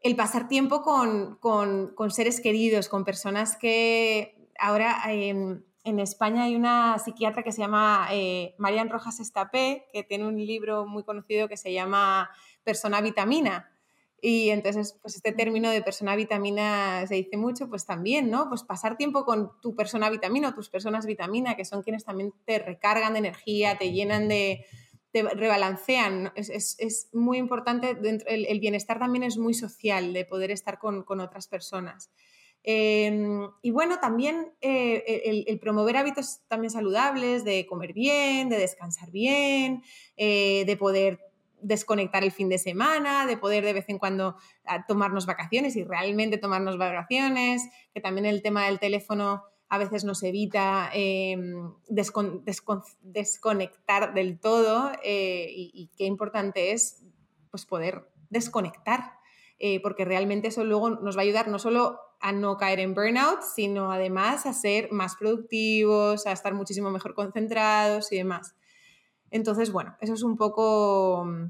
[0.00, 7.42] el pasar tiempo con, seres queridos, con personas que ahora en, España hay una psiquiatra
[7.42, 11.72] que se llama eh, Marian Rojas Estapé, que tiene un libro muy conocido que se
[11.72, 12.30] llama
[12.64, 13.75] Persona Vitamina.
[14.28, 18.48] Y entonces, pues este término de persona vitamina se dice mucho, pues también, ¿no?
[18.48, 22.34] Pues pasar tiempo con tu persona vitamina o tus personas vitamina, que son quienes también
[22.44, 24.66] te recargan de energía, te llenan de,
[25.12, 26.32] te rebalancean.
[26.34, 31.46] Es, muy importante, dentro, el, bienestar también es muy social, de poder estar con, otras
[31.46, 32.10] personas.
[32.64, 39.12] Em, y bueno, también eh, el, promover hábitos también saludables, de comer bien, de descansar
[39.12, 39.84] bien,
[40.16, 41.20] eh, de poder
[41.60, 45.84] desconectar el fin de semana, de poder de vez en cuando ah, tomarnos vacaciones y
[45.84, 47.62] realmente tomarnos vacaciones,
[47.94, 55.46] que también el tema del teléfono a veces nos evita em, desconectar del todo eh,
[55.50, 57.02] y, qué importante es
[57.50, 59.14] pues, poder desconectar,
[59.58, 62.94] eh, porque realmente eso luego nos va a ayudar no solo a no caer en
[62.94, 68.54] burnout, sino además a ser más productivos, a estar muchísimo mejor concentrados y demás.
[69.36, 71.44] Entonces, bueno, eso es un poco mm,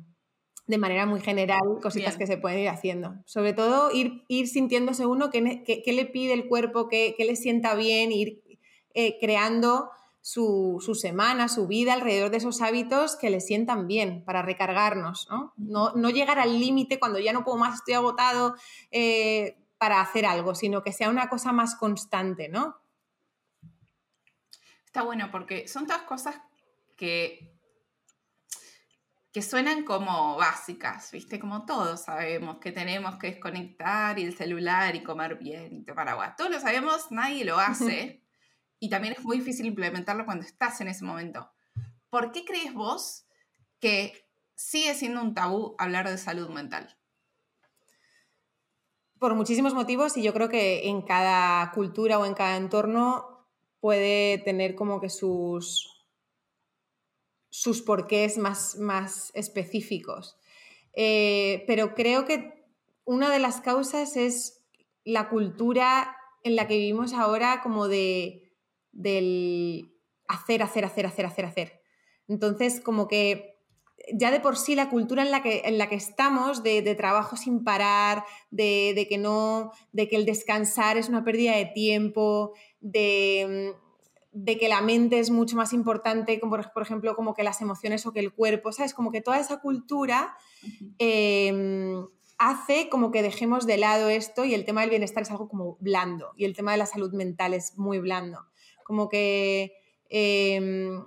[0.66, 3.14] de manera muy general cositas que se pueden ir haciendo.
[3.24, 8.12] Sobre todo ir, ir sintiéndose uno qué, le pide el cuerpo, qué, le sienta bien,
[8.12, 8.42] ir
[8.94, 9.90] eh, creando
[10.20, 15.52] su, semana, su vida alrededor de esos hábitos que les sientan bien para recargarnos, ¿no?
[15.56, 18.56] No, llegar al límite cuando ya no puedo más, estoy agotado
[18.90, 22.74] eh, para hacer algo, sino que sea una cosa más constante, ¿no?
[24.84, 26.40] Está bueno porque son todas cosas
[26.96, 27.55] que
[29.36, 31.38] que suenan como básicas, ¿viste?
[31.38, 36.08] Como todos sabemos que tenemos que desconectar y el celular y comer bien y tomar
[36.08, 36.34] agua.
[36.38, 38.24] Todos lo sabemos, nadie lo hace
[38.80, 41.50] y también es muy difícil implementarlo cuando estás en ese momento.
[42.08, 43.26] ¿Por qué crees vos
[43.78, 46.96] que sigue siendo un tabú hablar de salud mental?
[49.18, 53.46] Por muchísimos motivos y yo creo que en cada cultura o en cada entorno
[53.80, 55.95] puede tener como que sus,
[57.56, 60.36] sus porqués más, más específicos.
[60.92, 62.66] Eh, pero creo que
[63.06, 64.62] una de las causas es
[65.04, 68.52] la cultura en la que vivimos ahora como de
[68.92, 69.90] del
[70.28, 71.80] hacer, hacer, hacer, hacer, hacer, hacer.
[72.28, 73.56] Entonces, como que
[74.12, 77.36] ya de por sí la cultura en la que, en la que estamos, de, trabajo
[77.36, 83.74] sin parar, de, que no, de que el descansar es una pérdida de tiempo, de,
[84.44, 88.12] que la mente es mucho más importante, como por, ejemplo, como que las emociones o
[88.12, 88.94] que el cuerpo, ¿sabes?
[88.94, 90.36] Como que toda esa cultura
[90.98, 92.06] em,
[92.38, 95.78] hace como que dejemos de lado esto y el tema del bienestar es algo como
[95.80, 98.40] blando y el tema de la salud mental es muy blando
[98.86, 99.72] como que
[100.08, 101.04] em,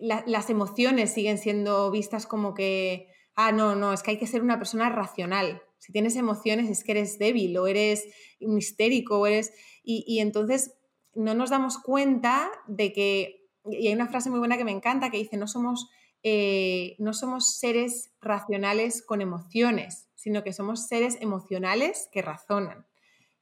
[0.00, 3.06] las emociones siguen siendo vistas como que,
[3.36, 5.62] ah, no, no, es que hay que ser una persona racional.
[5.78, 8.08] Si tienes emociones es que eres débil o eres
[8.40, 9.52] un histérico o eres...
[9.84, 10.74] Y, entonces
[11.14, 15.10] no nos damos cuenta de que, y hay una frase muy buena que me encanta
[15.10, 15.90] que dice, no somos,
[16.22, 22.86] eh, no somos seres racionales con emociones, sino que somos seres emocionales que razonan.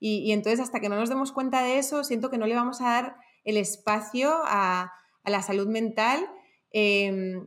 [0.05, 2.81] Y, entonces hasta que no nos demos cuenta de eso, siento que no le vamos
[2.81, 4.93] a dar el espacio a,
[5.25, 6.29] la salud mental.
[6.73, 7.47] Em,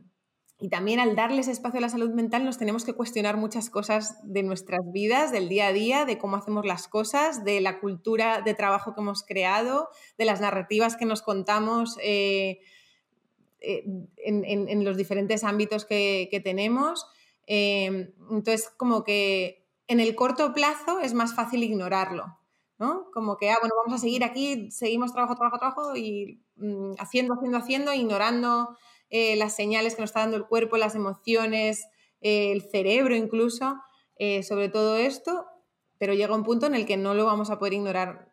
[0.58, 4.18] y también al darles espacio a la salud mental nos tenemos que cuestionar muchas cosas
[4.22, 8.40] de nuestras vidas, del día a día, de cómo hacemos las cosas, de la cultura
[8.40, 12.60] de trabajo que hemos creado, de las narrativas que nos contamos eh,
[13.60, 13.84] eh,
[14.16, 17.06] en, los diferentes ámbitos que, tenemos.
[17.46, 22.38] Em, entonces, como que en el corto plazo es más fácil ignorarlo.
[22.78, 23.10] ¿no?
[23.12, 27.34] Como que, ah, bueno, vamos a seguir aquí, seguimos trabajo, trabajo, trabajo y mm, haciendo,
[27.34, 28.76] haciendo, haciendo, ignorando
[29.10, 31.86] eh, las señales que nos está dando el cuerpo, las emociones,
[32.20, 33.76] eh, el cerebro incluso,
[34.18, 35.46] eh, sobre todo esto,
[35.98, 38.32] pero llega un punto en el que no lo vamos a poder ignorar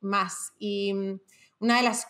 [0.00, 0.52] más.
[0.58, 1.20] Y mm,
[1.60, 2.06] una de las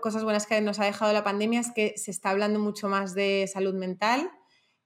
[0.00, 3.14] cosas buenas que nos ha dejado la pandemia es que se está hablando mucho más
[3.14, 4.30] de salud mental.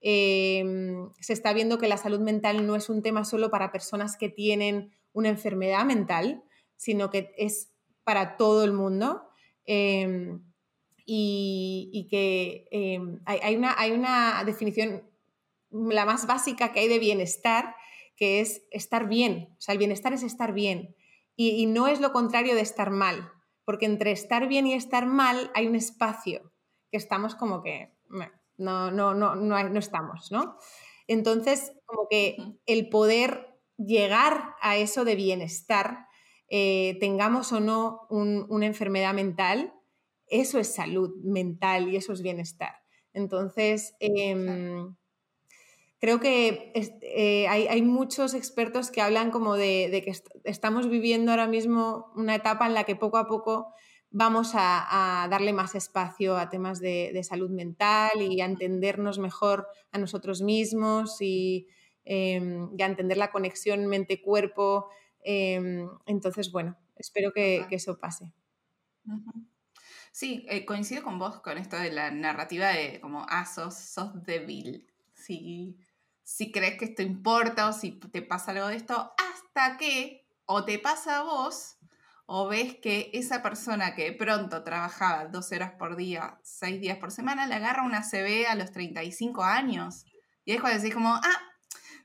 [0.01, 4.17] Em, se está viendo que la salud mental no es un tema solo para personas
[4.17, 6.43] que tienen una enfermedad mental,
[6.77, 7.71] sino que es
[8.03, 9.23] para todo el mundo.
[9.65, 10.43] Em,
[11.05, 15.09] y, que em, hay, una, hay una definición,
[15.71, 17.75] la más básica que hay de bienestar,
[18.17, 19.49] que es estar bien.
[19.59, 20.95] O sea, el bienestar es estar bien.
[21.35, 23.33] Y, no es lo contrario de estar mal,
[23.65, 26.53] porque entre estar bien y estar mal hay un espacio
[26.91, 27.95] que estamos como que
[28.59, 30.57] no, no, no, no, no estamos, ¿no?
[31.09, 36.07] Entonces, como que el poder llegar a eso de bienestar,
[36.49, 39.75] eh, tengamos o no una enfermedad mental,
[40.33, 42.77] eso es salud mental y eso es bienestar.
[43.13, 44.97] Entonces, em,
[46.01, 50.13] creo que eh, hay, muchos expertos que hablan como de, que
[50.45, 53.73] estamos viviendo ahora mismo una etapa en la que poco a poco
[54.11, 59.69] vamos a, darle más espacio a temas de, de, salud mental y a entendernos mejor
[59.91, 61.69] a nosotros mismos y
[62.05, 64.89] eh, y a entender la conexión mente-cuerpo.
[65.23, 68.33] Em, entonces, bueno, espero que, eso pase.
[70.13, 74.87] Sí, eh, coincido con vos con esto de la narrativa de como, ah, sos, débil.
[75.15, 75.79] Si,
[76.23, 80.67] si crees que esto importa o si te pasa algo de esto, hasta que o
[80.67, 81.79] te pasa a vos
[82.27, 86.99] o ves que esa persona que de pronto trabajaba 12 horas por día, 6 días
[86.99, 90.05] por semana, le agarra una CB a los 35 años.
[90.45, 91.41] Y es cuando decís como, ah,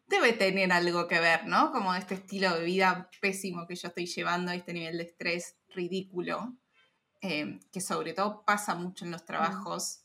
[0.07, 1.71] debe tener algo que ver, ¿no?
[1.73, 6.55] Como este estilo de vida pésimo que yo estoy llevando, este nivel de estrés ridículo,
[7.22, 10.03] eh, que sobre todo pasa mucho en los trabajos,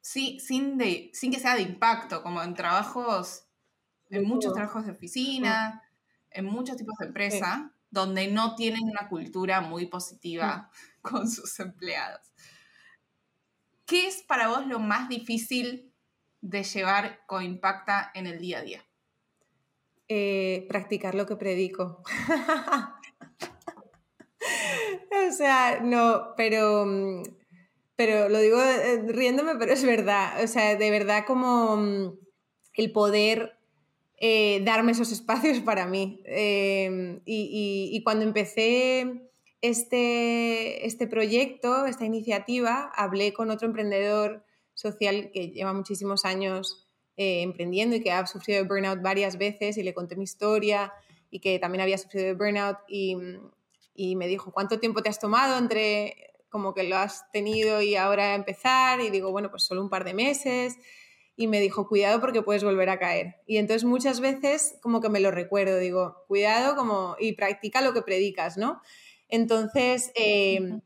[0.00, 3.44] sí, sin, de, sin que sea de impacto, como en trabajos,
[4.08, 5.82] en muchos trabajos de oficina,
[6.30, 10.70] en muchos tipos de empresa, donde no tienen una cultura muy positiva
[11.02, 12.32] con sus empleados.
[13.86, 15.92] ¿Qué es para vos lo más difícil
[16.40, 18.84] de llevar con Impacta en el día a día?
[20.08, 22.02] Eh, practicar lo que predico.
[25.28, 27.22] o sea, no, pero mm,
[28.00, 30.42] pero lo digo eh, riéndome, pero es verdad.
[30.42, 32.18] O sea, de verdad como mm,
[32.72, 33.58] el poder
[34.16, 36.22] eh, darme esos espacios para mí.
[36.24, 39.30] Em, y, cuando empecé
[39.60, 46.88] este, este proyecto, esta iniciativa, hablé con otro emprendedor social que lleva muchísimos años
[47.18, 50.90] eh, emprendiendo y que ha sufrido de burnout varias veces y le conté mi historia
[51.30, 53.14] y que también había sufrido de burnout y,
[53.94, 57.96] y me dijo, ¿cuánto tiempo te has tomado entre como que lo has tenido y
[57.96, 59.00] ahora empezar?
[59.00, 60.76] Y digo, bueno, pues solo un par de meses
[61.40, 63.36] y me dijo, cuidado porque puedes volver a caer.
[63.46, 67.94] Y entonces muchas veces como que me lo recuerdo, digo, cuidado como, y practica lo
[67.94, 68.82] que predicas, ¿no?
[69.26, 70.82] Entonces, em,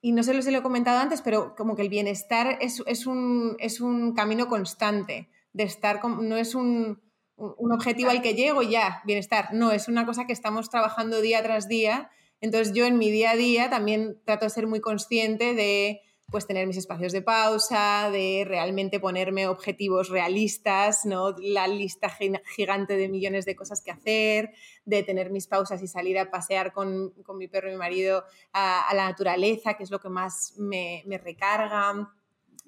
[0.00, 3.56] y no sé si lo he comentado antes, pero como que el bienestar es, un,
[3.58, 7.02] es un, camino constante, de estar, no es un,
[7.38, 11.20] un objetivo al que llego y ya, bienestar, no, es una cosa que estamos trabajando
[11.20, 12.10] día tras día.
[12.40, 16.46] Entonces yo en mi día a día también trato de ser muy consciente de pues
[16.46, 22.10] tener mis espacios de pausa, de realmente ponerme objetivos realistas, no la lista
[22.54, 24.52] gigante de millones de cosas que hacer,
[24.84, 28.92] de tener mis pausas y salir a pasear con, mi perro y mi marido a,
[28.94, 32.12] la naturaleza, que es lo que más me, recarga.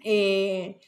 [0.03, 0.81] Eh,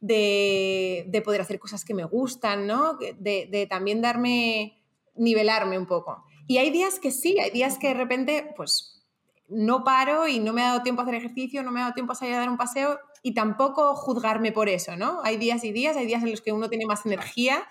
[0.00, 2.94] de, poder hacer cosas que me gustan, ¿no?
[2.94, 4.82] De, de, también darme,
[5.14, 6.24] nivelarme un poco.
[6.46, 9.04] Y hay días que sí, hay días que de repente, pues
[9.48, 11.94] no paro y no me ha dado tiempo a hacer ejercicio, no me ha dado
[11.94, 15.20] tiempo a salir a dar un paseo y tampoco juzgarme por eso, ¿no?
[15.24, 17.66] Hay días y días, hay días en los que uno tiene más energía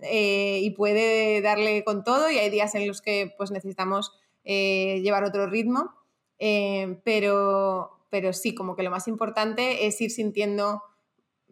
[0.00, 4.12] eh, y puede darle con todo y hay días en los que pues necesitamos
[4.44, 5.90] eh, llevar otro ritmo,
[6.38, 10.82] eh, pero, pero sí, como que lo más importante es ir sintiendo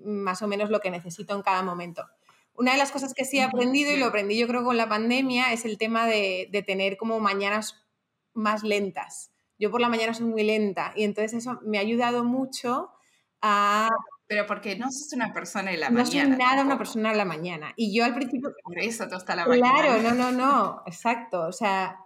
[0.05, 2.07] más o menos lo que necesito en cada momento.
[2.55, 4.89] Una de las cosas que sí he aprendido, y lo aprendí yo creo con la
[4.89, 7.87] pandemia, es el tema de, de tener como mañanas
[8.35, 12.25] más lentas yo por la mañana soy muy lenta y entonces eso me ha ayudado
[12.25, 12.91] mucho
[13.43, 13.89] a...
[14.27, 16.05] Pero porque no sos una persona de la mañana.
[16.05, 17.73] No soy nada una persona de la mañana.
[17.77, 18.55] Y yo al principio...
[18.63, 19.73] Por eso está la mañana.
[19.75, 21.43] Claro, no, no, no, exacto.
[21.43, 21.99] O sea,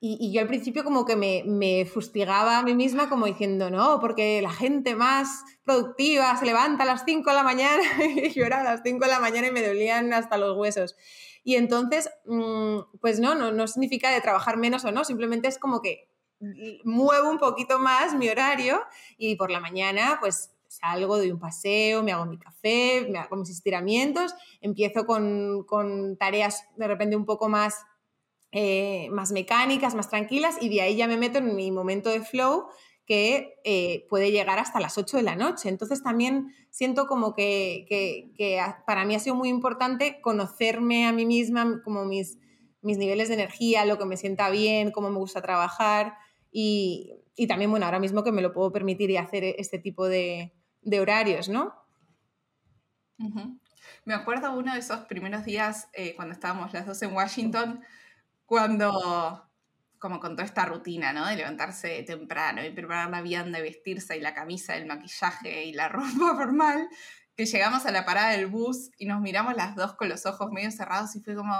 [0.00, 3.98] y, yo al principio como que me, me, fustigaba a mí misma como diciendo, no,
[4.00, 7.82] porque la gente más productiva se levanta a las 5 de la mañana
[8.16, 10.96] y yo era a las 5 de la mañana y me dolían hasta los huesos.
[11.42, 15.58] Y entonces, mm, pues no, no, no significa de trabajar menos o no, simplemente es
[15.58, 16.08] como que
[16.84, 18.80] muevo un poquito más mi horario
[19.16, 23.36] y por la mañana pues salgo, doy un paseo, me hago mi café, me hago
[23.36, 27.84] mis estiramientos, empiezo con, tareas de repente un poco más,
[28.50, 32.22] eh, más mecánicas, más tranquilas y de ahí ya me meto en mi momento de
[32.22, 32.68] flow
[33.08, 35.70] que eh, puede llegar hasta las 8 de la noche.
[35.70, 38.30] Entonces también siento como que,
[38.86, 42.38] para mí ha sido muy importante conocerme a mí misma, como mis,
[42.82, 46.18] niveles de energía, lo que me sienta bien, cómo me gusta trabajar.
[46.52, 47.14] Y,
[47.48, 50.52] también, bueno, ahora mismo que me lo puedo permitir y hacer este tipo de,
[51.00, 51.72] horarios, ¿no?
[54.04, 57.80] Me acuerdo uno de esos primeros días eh, cuando estábamos las dos en Washington,
[58.48, 59.46] cuando,
[59.98, 61.26] como con toda esta rutina, ¿no?
[61.26, 65.74] De levantarse temprano y preparar la vianda, y vestirse y la camisa, el maquillaje y
[65.74, 66.88] la ropa formal,
[67.36, 70.50] que llegamos a la parada del bus y nos miramos las dos con los ojos
[70.50, 71.52] medio cerrados y fue como,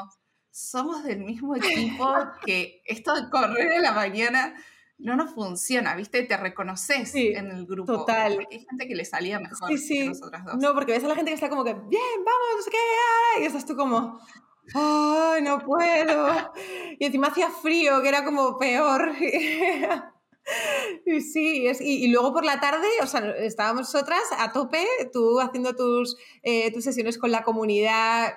[0.50, 2.10] somos del mismo equipo,
[2.46, 4.54] que esto de correr en la mañana
[4.96, 6.22] no nos funciona, ¿viste?
[6.22, 7.98] Te reconoces en el grupo.
[7.98, 8.46] Total.
[8.50, 10.56] hay gente que le salía mejor que nosotras dos.
[10.56, 13.42] No, porque ves a la gente que está como que, bien, vamos, no sé qué,
[13.42, 14.18] y estás tú como,
[14.74, 16.52] ay, no puedo.
[16.98, 19.12] Y encima hacía frío, que era como peor.
[21.04, 25.40] Y sí, es, y, luego por la tarde, o sea, estábamos nosotras a tope, tú
[25.40, 28.34] haciendo tus, eh, tus sesiones con la comunidad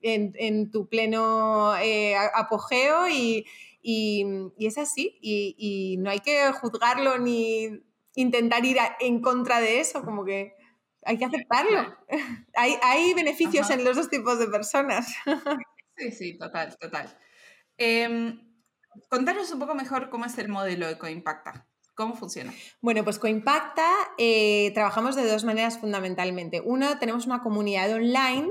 [0.00, 3.44] en, en tu pleno eh, apogeo y,
[3.82, 4.24] y,
[4.58, 7.82] es así, y, no hay que juzgarlo ni
[8.14, 10.54] intentar ir en contra de eso, como que
[11.04, 11.94] hay que aceptarlo.
[12.54, 15.14] hay, hay, beneficios en los dos tipos de personas.
[16.00, 17.08] Sí, sí, total, total.
[17.78, 18.38] Eh,
[19.08, 21.66] contanos un poco mejor cómo es el modelo de Coimpacta.
[22.00, 22.54] ¿Cómo funciona?
[22.80, 23.86] Bueno, pues Coimpacta
[24.16, 26.62] eh, trabajamos de dos maneras fundamentalmente.
[26.64, 28.50] Uno, tenemos una comunidad online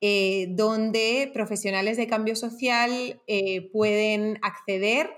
[0.00, 5.10] eh, donde profesionales de cambio social eh, pueden acceder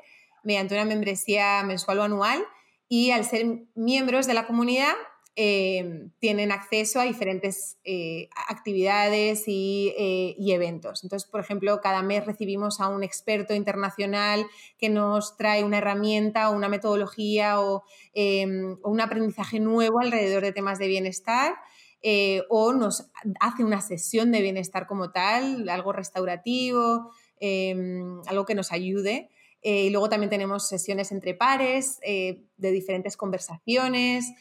[0.45, 2.45] mediante una membresía mensual o anual
[2.87, 4.93] y al ser miembros de la comunidad
[5.37, 11.05] eh, tienen acceso a diferentes eh, actividades eh, y, eventos.
[11.05, 14.45] Entonces, por ejemplo, cada mes recibimos a un experto internacional
[14.77, 20.53] que nos trae una herramienta o una metodología o, em, un aprendizaje nuevo alrededor de
[20.53, 21.55] temas de bienestar.
[22.49, 28.73] o nos hace una sesión de bienestar como tal, algo restaurativo, em, algo que nos
[28.73, 29.29] ayude.
[29.63, 34.33] Eh, y luego también tenemos sesiones entre pares de diferentes conversaciones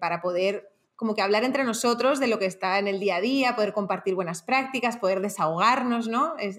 [0.00, 3.20] para poder como que hablar entre nosotros de lo que está en el día a
[3.20, 6.36] día, poder compartir buenas prácticas, poder desahogarnos, ¿no?
[6.38, 6.58] Es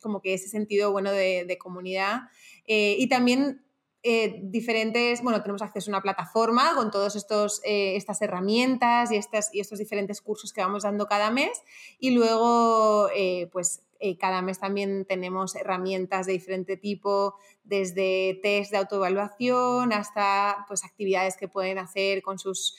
[0.00, 2.22] como que ese sentido bueno de, comunidad.
[2.66, 3.62] y también
[4.04, 7.14] eh, diferentes, bueno, tenemos acceso a una plataforma con todas
[7.62, 11.62] eh, estas herramientas y, estas, y estos diferentes cursos que vamos dando cada mes
[12.00, 13.82] y luego, eh, pues,
[14.18, 17.34] cada mes también tenemos herramientas de diferente tipo,
[17.64, 22.76] desde test de autoevaluación hasta pues, actividades que pueden hacer con sus,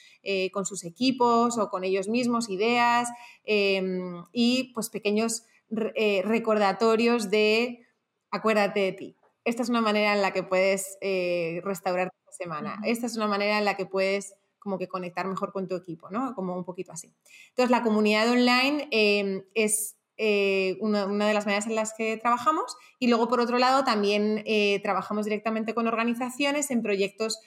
[0.52, 3.08] con sus equipos o con ellos mismos, ideas
[3.44, 7.86] em, y pues pequeños recordatorios de
[8.30, 12.80] acuérdate de ti esta es una manera en la que puedes eh, restaurar tu semana,
[12.84, 16.08] esta es una manera en la que puedes como que conectar mejor con tu equipo,
[16.10, 16.34] ¿no?
[16.34, 17.14] Como un poquito así.
[17.50, 22.76] Entonces, la comunidad online em, es eh, una, de las maneras en las que trabajamos.
[22.98, 27.38] Y luego, por otro lado, también eh, trabajamos directamente con organizaciones en proyectos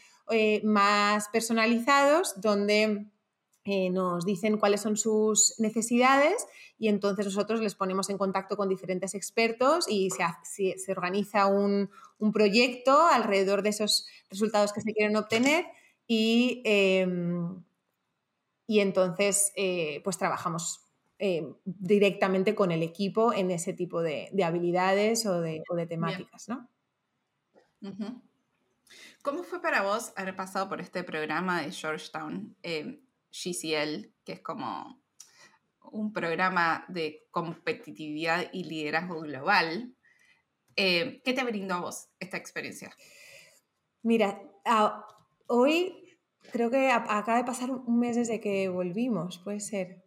[0.64, 3.06] más personalizados donde
[3.92, 6.46] nos dicen cuáles son sus necesidades
[6.80, 11.90] y entonces nosotros les ponemos en contacto con diferentes expertos y se, se, organiza un,
[12.34, 15.66] proyecto alrededor de esos resultados que se quieren obtener
[16.08, 17.64] y, em,
[18.68, 20.87] y entonces eh, pues trabajamos
[21.20, 26.70] eh, directamente con el equipo en ese tipo de, habilidades o de, temáticas, ¿no?
[29.22, 34.42] ¿Cómo fue para vos haber pasado por este programa de Georgetown eh, GCL, que es
[34.42, 35.02] como
[35.92, 39.94] un programa de competitividad y liderazgo global.
[40.76, 42.96] Eh, ¿Qué te brindó a vos esta experiencia?
[44.04, 44.42] Mira,
[45.48, 46.18] hoy
[46.52, 50.07] creo que acaba de pasar un mes desde que volvimos, puede ser.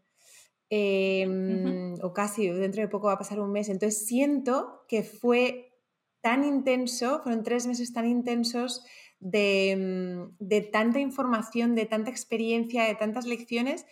[0.71, 3.69] Em, o casi, dentro de poco va a pasar un mes.
[3.69, 5.77] Entonces siento que fue
[6.21, 8.85] tan intenso, fueron tres meses tan intensos
[9.19, 13.85] de, de tanta información, de tanta experiencia, de tantas lecciones,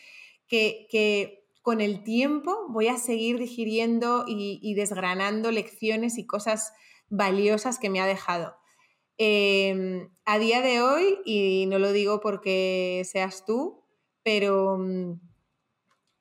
[0.47, 6.73] que, que con el tiempo voy a seguir digiriendo y, desgranando lecciones y cosas
[7.11, 8.55] valiosas que me ha dejado.
[9.19, 13.85] Em, a día de hoy, y no lo digo porque seas tú,
[14.23, 14.79] pero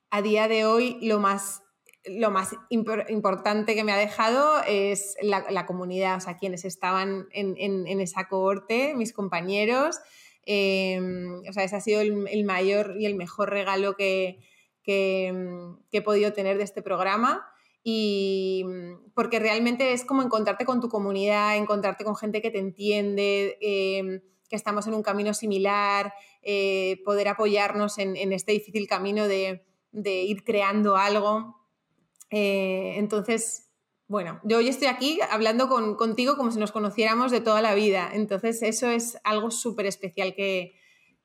[0.09, 1.61] a día de hoy lo más,
[2.05, 7.99] lo más importante que me ha dejado es la, comunidad, o sea, quienes estaban en,
[7.99, 9.99] esa cohorte, mis compañeros.
[10.45, 14.39] Em, o sea, ese ha sido el mayor y el mejor regalo que,
[14.87, 17.45] Mm, que, he podido tener de este programa
[17.83, 22.59] y mm, porque realmente es como encontrarte con tu comunidad, encontrarte con gente que te
[22.59, 29.27] entiende, em, que estamos en un camino similar, eh, poder apoyarnos en, este difícil camino
[29.27, 31.57] de, ir creando algo.
[32.29, 33.69] Eh, entonces,
[34.07, 38.09] bueno, yo hoy estoy aquí hablando contigo como si nos conociéramos de toda la vida,
[38.13, 40.75] entonces eso es algo súper especial que,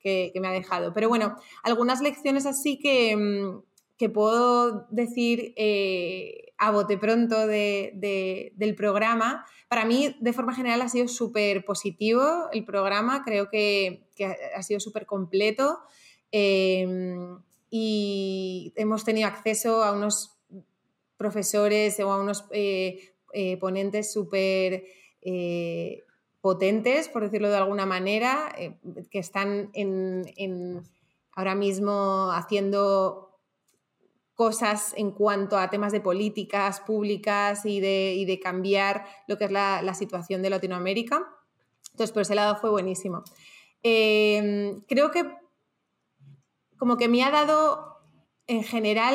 [0.00, 0.92] que, me ha dejado.
[0.92, 3.62] Pero bueno, algunas lecciones así que, mm,
[3.96, 9.44] que puedo decir eh, a bote pronto del programa.
[9.68, 14.08] Para mí, de forma general, ha sido súper positivo el programa, creo que,
[14.56, 15.78] ha sido súper completo
[16.30, 17.38] em,
[17.74, 20.36] y hemos tenido acceso a unos
[21.16, 24.84] profesores o a unos eh, eh, ponentes súper
[26.42, 28.76] potentes, por decirlo de alguna manera, eh,
[29.10, 30.82] que están en,
[31.34, 33.38] ahora mismo haciendo
[34.34, 39.94] cosas en cuanto a temas de políticas públicas y de, cambiar lo que es la,
[39.94, 41.26] situación de Latinoamérica.
[41.92, 43.24] Entonces, por ese lado fue buenísimo.
[43.82, 45.41] Creo que
[46.82, 48.00] como que me ha dado
[48.48, 49.14] en general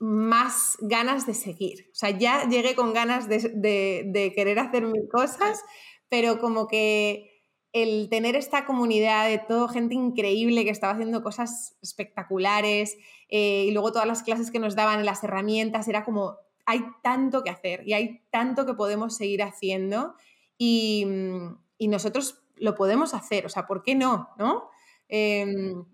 [0.00, 1.86] más ganas de seguir.
[1.92, 5.62] O sea, ya llegué con ganas de, querer hacer mil cosas
[6.08, 7.30] pero como que
[7.72, 12.96] el tener esta comunidad de todo gente increíble que estaba haciendo cosas espectaculares
[13.28, 17.44] eh, y luego todas las clases que nos daban, las herramientas, era como, hay tanto
[17.44, 20.16] que hacer y hay tanto que podemos seguir haciendo
[20.58, 24.30] y, mm, nosotros lo podemos hacer, o sea, ¿por qué no?
[24.36, 24.73] ¿no?
[25.16, 25.84] Em,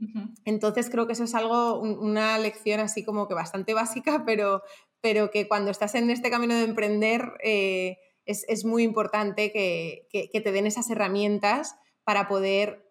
[0.46, 4.62] entonces creo que eso es algo, una lección así como que bastante básica, pero,
[5.02, 7.32] pero que cuando estás en este camino de emprender...
[7.44, 12.86] Eh, es, muy importante que, te den esas herramientas para poder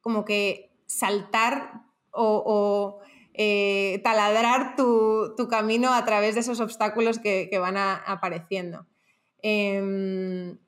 [0.00, 3.00] como que saltar o,
[3.34, 8.86] eh, taladrar tu, camino a través de esos obstáculos que, van apareciendo.
[9.42, 10.58] Em,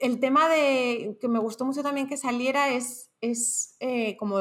[0.00, 4.38] el tema de que me gustó mucho también que saliera es, es eh, como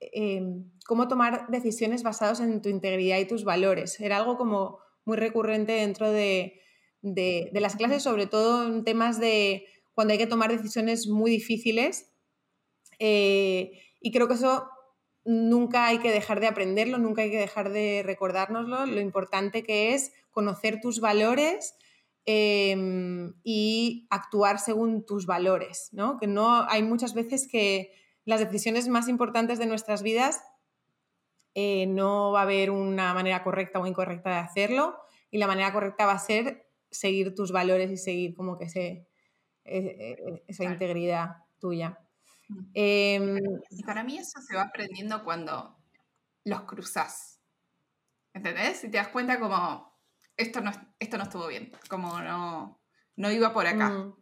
[0.00, 4.00] em, cómo tomar decisiones basadas en tu integridad y tus valores.
[4.00, 6.60] Era algo como muy recurrente dentro de,
[7.02, 12.10] de, las clases, sobre todo en temas de cuando hay que tomar decisiones muy difíciles.
[12.98, 14.68] Eh, y creo que eso
[15.24, 19.94] nunca hay que dejar de aprenderlo, nunca hay que dejar de recordárnoslo, lo importante que
[19.94, 21.74] es conocer tus valores
[22.26, 26.18] em, y actuar según tus valores, ¿no?
[26.18, 27.92] Que no hay muchas veces que
[28.24, 30.42] las decisiones más importantes de nuestras vidas
[31.54, 34.98] eh, no va a haber una manera correcta o incorrecta de hacerlo
[35.30, 39.08] y la manera correcta va a ser seguir tus valores y seguir como que ese,
[39.64, 41.98] e, e, esa integridad tuya.
[42.74, 45.76] Y para mí eso se va aprendiendo cuando
[46.44, 47.40] los cruzas.
[48.34, 48.84] ¿Entendés?
[48.84, 49.91] Y te das cuenta como
[50.36, 52.80] esto no, esto no estuvo bien, como no,
[53.16, 53.90] no iba por acá.
[53.90, 54.14] Mm.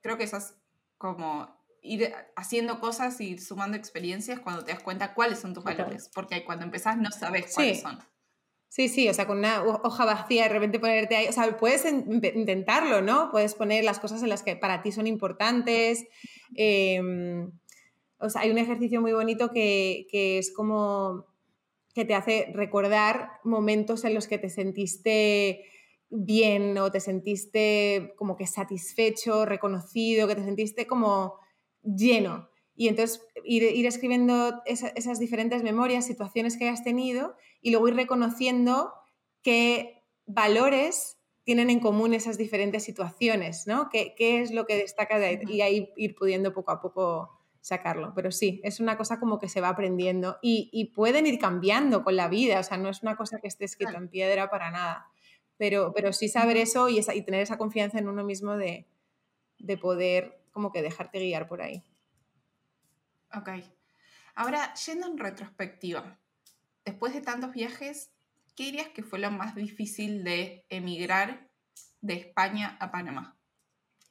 [0.00, 0.54] Creo que eso es
[0.98, 6.10] como ir haciendo cosas y sumando experiencias cuando te das cuenta cuáles son tus valores,
[6.14, 7.98] porque cuando empezás no sabes cuáles son.
[8.68, 11.84] Sí, sí, o sea, con una hoja vacía de repente ponerte ahí, o sea, puedes
[11.84, 13.30] intentarlo, ¿no?
[13.30, 16.06] Puedes poner las cosas en las que para ti son importantes.
[16.54, 17.52] Em,
[18.16, 21.26] o sea, hay un ejercicio muy bonito que, que, es como
[21.94, 25.64] que te hace recordar momentos en los que te sentiste
[26.08, 31.38] bien o te sentiste como que satisfecho, reconocido, que te sentiste como
[31.82, 32.48] lleno.
[32.74, 38.92] Y entonces ir, escribiendo esas diferentes memorias, situaciones que hayas tenido y luego ir reconociendo
[39.42, 43.88] qué valores tienen en común esas diferentes situaciones, ¿no?
[43.90, 45.38] ¿Qué, es lo que destaca de ahí?
[45.48, 48.12] Y ahí ir pudiendo poco a poco sacarlo.
[48.14, 52.16] Pero sí, es una cosa como que se va aprendiendo y, pueden ir cambiando con
[52.16, 55.06] la vida, o sea, no es una cosa que esté escrita en piedra para nada.
[55.56, 58.86] Pero, pero sí saber eso y, y tener esa confianza en uno mismo de,
[59.58, 61.82] de poder como que dejarte guiar por ahí.
[63.32, 63.48] Ok.
[64.34, 66.18] Ahora, yendo en retrospectiva,
[66.84, 68.10] después de tantos viajes,
[68.56, 71.48] ¿qué dirías que fue lo más difícil de emigrar
[72.00, 73.38] de España a Panamá?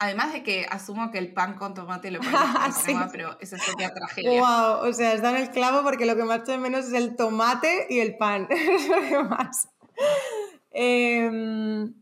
[0.01, 3.55] Además de que asumo que el pan con tomate lo pones en Panamá, pero eso
[3.55, 4.31] es otra tragedia.
[4.31, 7.15] Wow, o sea, está en el clavo porque lo que más de menos es el
[7.15, 8.47] tomate y el pan.
[8.49, 9.69] es lo que más.
[10.71, 11.93] Em,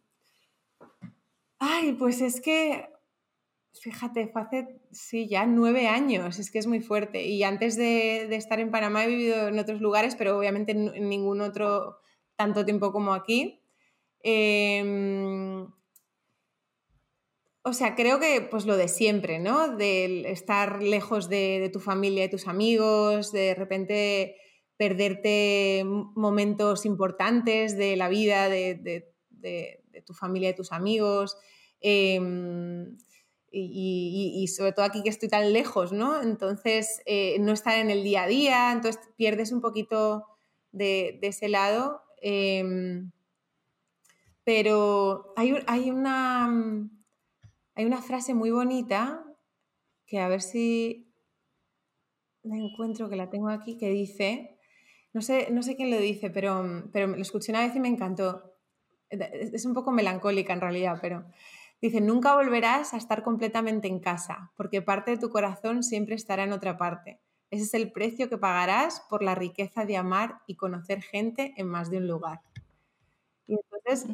[1.60, 2.88] ay, pues es que
[3.82, 7.26] Fíjate, fue hace, sí, ya nueve años, es que es muy fuerte.
[7.26, 11.40] Y antes de, estar en Panamá he vivido en otros lugares, pero obviamente en, ningún
[11.42, 11.98] otro
[12.36, 13.62] tanto tiempo como aquí.
[14.22, 15.68] Em,
[17.64, 19.76] o sea, creo que pues lo de siempre, ¿no?
[19.76, 24.38] De estar lejos de, tu familia y tus amigos, de repente
[24.78, 29.14] perderte momentos importantes de la vida de,
[30.06, 31.38] tu familia y tus amigos.
[31.82, 32.98] Em,
[33.52, 36.22] y, sobre todo aquí que estoy tan lejos, ¿no?
[36.22, 40.26] Entonces, eh, no estar en el día a día, entonces pierdes un poquito
[40.72, 42.02] de, ese lado.
[42.22, 43.12] Em,
[44.44, 46.90] pero hay, hay, una,
[47.80, 49.24] hay una frase muy bonita
[50.06, 51.14] que a ver si
[52.44, 54.58] la encuentro, que la tengo aquí, que dice,
[55.14, 57.88] no sé, no sé quién lo dice, pero, pero lo escuché una vez y me
[57.88, 58.58] encantó.
[59.10, 61.26] Es un poco melancólica en realidad, pero
[61.82, 66.44] Dice, nunca volverás a estar completamente en casa, porque parte de tu corazón siempre estará
[66.44, 67.22] en otra parte.
[67.52, 71.68] Ese es el precio que pagarás por la riqueza de amar y conocer gente en
[71.68, 72.42] más de un lugar.
[73.48, 74.14] Y entonces,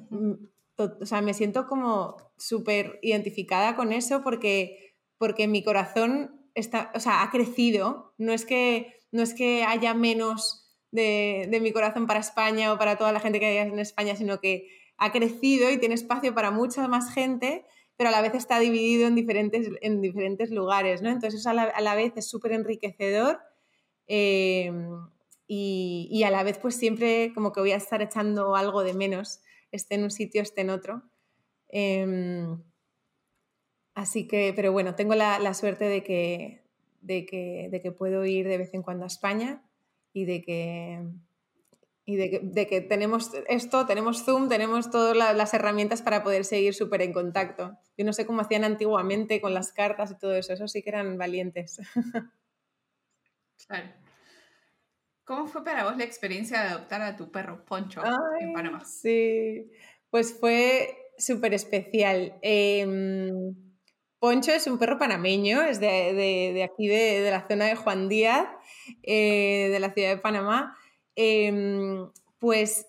[0.78, 7.00] o sea, me siento como súper identificada con eso porque, porque mi corazón está, o
[7.00, 8.14] sea, ha crecido.
[8.18, 12.78] No es que, no es que haya menos de, de mi corazón para España o
[12.78, 16.34] para toda la gente que hay en España, sino que ha crecido y tiene espacio
[16.34, 17.66] para mucha más gente,
[17.98, 21.10] pero a la vez está dividido en diferentes, en diferentes lugares, ¿no?
[21.10, 23.40] Entonces a la, vez es súper enriquecedor
[24.08, 25.08] em,
[25.48, 29.42] y, a la vez pues siempre como que voy a estar echando algo de menos,
[29.72, 31.04] esté en un sitio, esté en otro.
[31.70, 32.62] Em,
[33.94, 36.64] así que, pero bueno, tengo la, suerte de que,
[37.02, 39.64] de, que, de que puedo ir de vez en cuando a España
[40.14, 41.02] y de que
[42.08, 47.02] y de que, tenemos esto, tenemos Zoom, tenemos todas las herramientas para poder seguir súper
[47.02, 47.80] en contacto.
[47.98, 50.90] Yo no sé cómo hacían antiguamente con las cartas y todo eso, eso sí que
[50.90, 51.80] eran valientes.
[53.68, 54.05] Claro.
[55.26, 58.02] ¿Cómo fue para vos la experiencia de adoptar a tu perro Poncho
[58.40, 58.86] en Panamá?
[58.86, 59.72] Sí,
[60.12, 62.38] pues fue súper especial.
[62.44, 63.56] Em,
[64.20, 68.48] Poncho es un perro panameño, es de, aquí, de, la zona de Juan Díaz,
[69.02, 70.78] eh, de la ciudad de Panamá.
[71.16, 72.88] Em, pues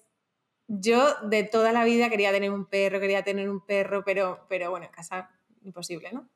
[0.68, 4.70] yo de toda la vida quería tener un perro, quería tener un perro, pero, pero
[4.70, 5.30] bueno, en casa
[5.62, 6.28] imposible, ¿no?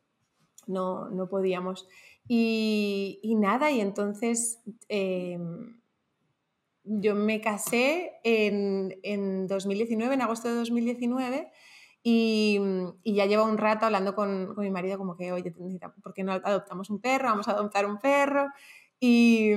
[0.66, 1.88] No, no podíamos.
[2.26, 5.79] Y, nada, y entonces em,
[6.98, 11.52] yo me casé en, en, 2019, en agosto de 2019,
[12.02, 12.58] Y,
[13.04, 15.52] ya lleva un rato hablando con, mi marido como que, oye,
[16.02, 17.28] ¿por qué no adoptamos un perro?
[17.28, 18.48] Vamos a adoptar un perro.
[18.98, 19.50] Y,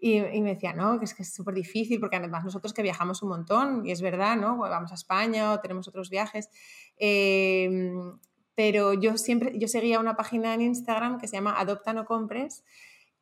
[0.00, 3.22] y, me decía, no, que es que es súper difícil, porque además nosotros que viajamos
[3.22, 4.58] un montón, y es verdad, ¿no?
[4.58, 6.50] Vamos a España o tenemos otros viajes.
[6.98, 8.18] Em,
[8.54, 12.64] pero yo siempre, yo seguía una página en Instagram que se llama Adopta No Compres,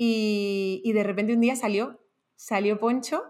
[0.03, 2.00] y de repente un día salió,
[2.41, 3.23] salió Poncho,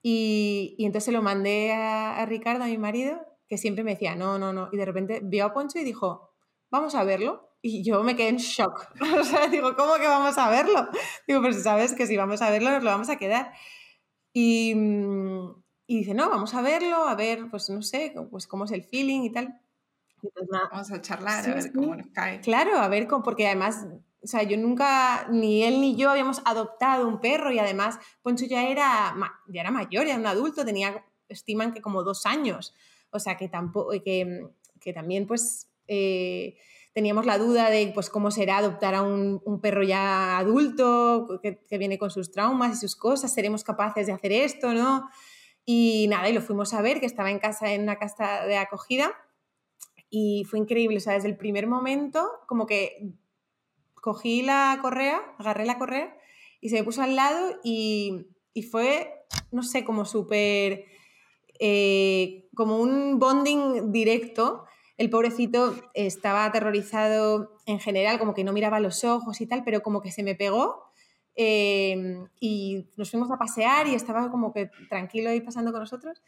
[0.00, 3.92] y, y entonces se lo mandé a, a Ricardo, a mi marido, que siempre me
[3.92, 6.30] decía, no, no, no, y de repente vio a Poncho y dijo,
[6.70, 7.50] vamos a verlo.
[7.62, 8.90] Y yo me quedé en shock.
[9.20, 10.88] o sea, digo, ¿cómo que vamos a verlo?
[11.26, 13.52] Digo, pues sabes que si vamos a verlo nos lo vamos a quedar.
[14.32, 18.66] Y, mm, y dice, no, vamos a verlo, a ver, pues no sé, pues cómo
[18.66, 19.58] es el feeling y tal.
[20.20, 22.40] Pues vamos a charlar, a ver cómo nos cae.
[22.40, 23.86] Claro, a ver, porque además,
[24.24, 28.46] o sea, yo nunca, ni él ni yo habíamos adoptado un perro y además Poncho
[28.46, 29.14] ya era,
[29.48, 32.74] ya era mayor, ya era un adulto, tenía, estiman que como dos años.
[33.10, 34.48] O sea, que tampoco, que,
[34.80, 35.70] que también pues...
[35.86, 36.56] Eh,
[36.94, 41.98] teníamos la duda de pues, cómo será adoptar a un, perro ya adulto, que, viene
[41.98, 45.10] con sus traumas y sus cosas, seremos capaces de hacer esto, ¿no?
[45.66, 48.56] Y nada, y lo fuimos a ver, que estaba en casa, en una casa de
[48.56, 49.12] acogida,
[50.08, 53.12] y fue increíble, o sea, desde el primer momento, como que
[54.04, 56.14] cogí la correa, agarré la correa,
[56.60, 58.26] y se me puso al lado, y,
[58.70, 59.10] fue,
[59.50, 60.84] no sé, como súper,
[61.58, 64.66] eh, como un bonding directo,
[64.98, 69.82] el pobrecito estaba aterrorizado en general, como que no miraba los ojos y tal, pero
[69.82, 70.84] como que se me pegó
[71.34, 76.20] em, y nos fuimos a pasear y estaba como que tranquilo ahí pasando con nosotros.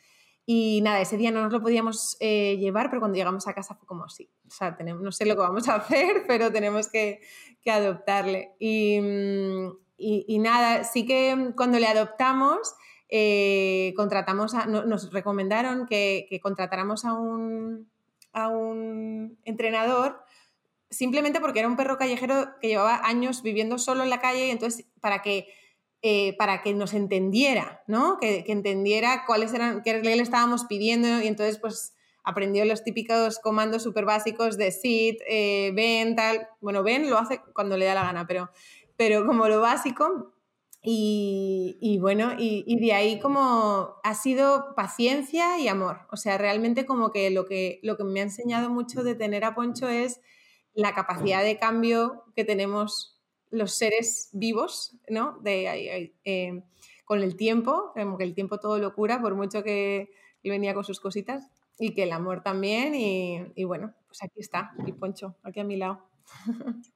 [0.48, 3.74] Y nada, ese día no nos lo podíamos eh, llevar, pero cuando llegamos a casa
[3.74, 4.30] fue como así.
[4.46, 7.20] O sea, tenemos, no sé lo que vamos a hacer, pero tenemos que,
[7.60, 8.52] que adoptarle.
[8.60, 12.74] Y, mm, y, nada, sí que cuando le adoptamos,
[13.08, 17.90] eh, contratamos a, nos recomendaron que, que contratáramos a un,
[18.32, 20.22] a un entrenador
[20.90, 24.50] simplemente porque era un perro callejero que llevaba años viviendo solo en la calle y
[24.50, 25.48] entonces para que,
[26.02, 28.18] eh, para que nos entendiera, ¿no?
[28.20, 33.82] Que, entendiera cuáles eran, qué le estábamos pidiendo y entonces pues aprendió los típicos comandos
[33.82, 36.48] súper básicos de sit, eh, ven, tal.
[36.60, 38.50] Bueno, ven lo hace cuando le da la gana, pero,
[38.96, 40.32] pero como lo básico
[40.88, 46.00] y, bueno, y, de ahí como ha sido paciencia y amor.
[46.12, 49.44] O sea, realmente como que lo que, lo que me ha enseñado mucho de tener
[49.44, 50.20] a Poncho es
[50.74, 53.15] la capacidad de cambio que tenemos
[53.50, 55.38] los seres vivos, ¿no?
[55.40, 56.62] De, eh,
[57.04, 60.10] con el tiempo, como que el tiempo todo lo cura, por mucho que
[60.42, 61.48] él venía con sus cositas,
[61.78, 65.64] y que el amor también, y, y bueno, pues aquí está, y Poncho, aquí a
[65.64, 66.08] mi lado.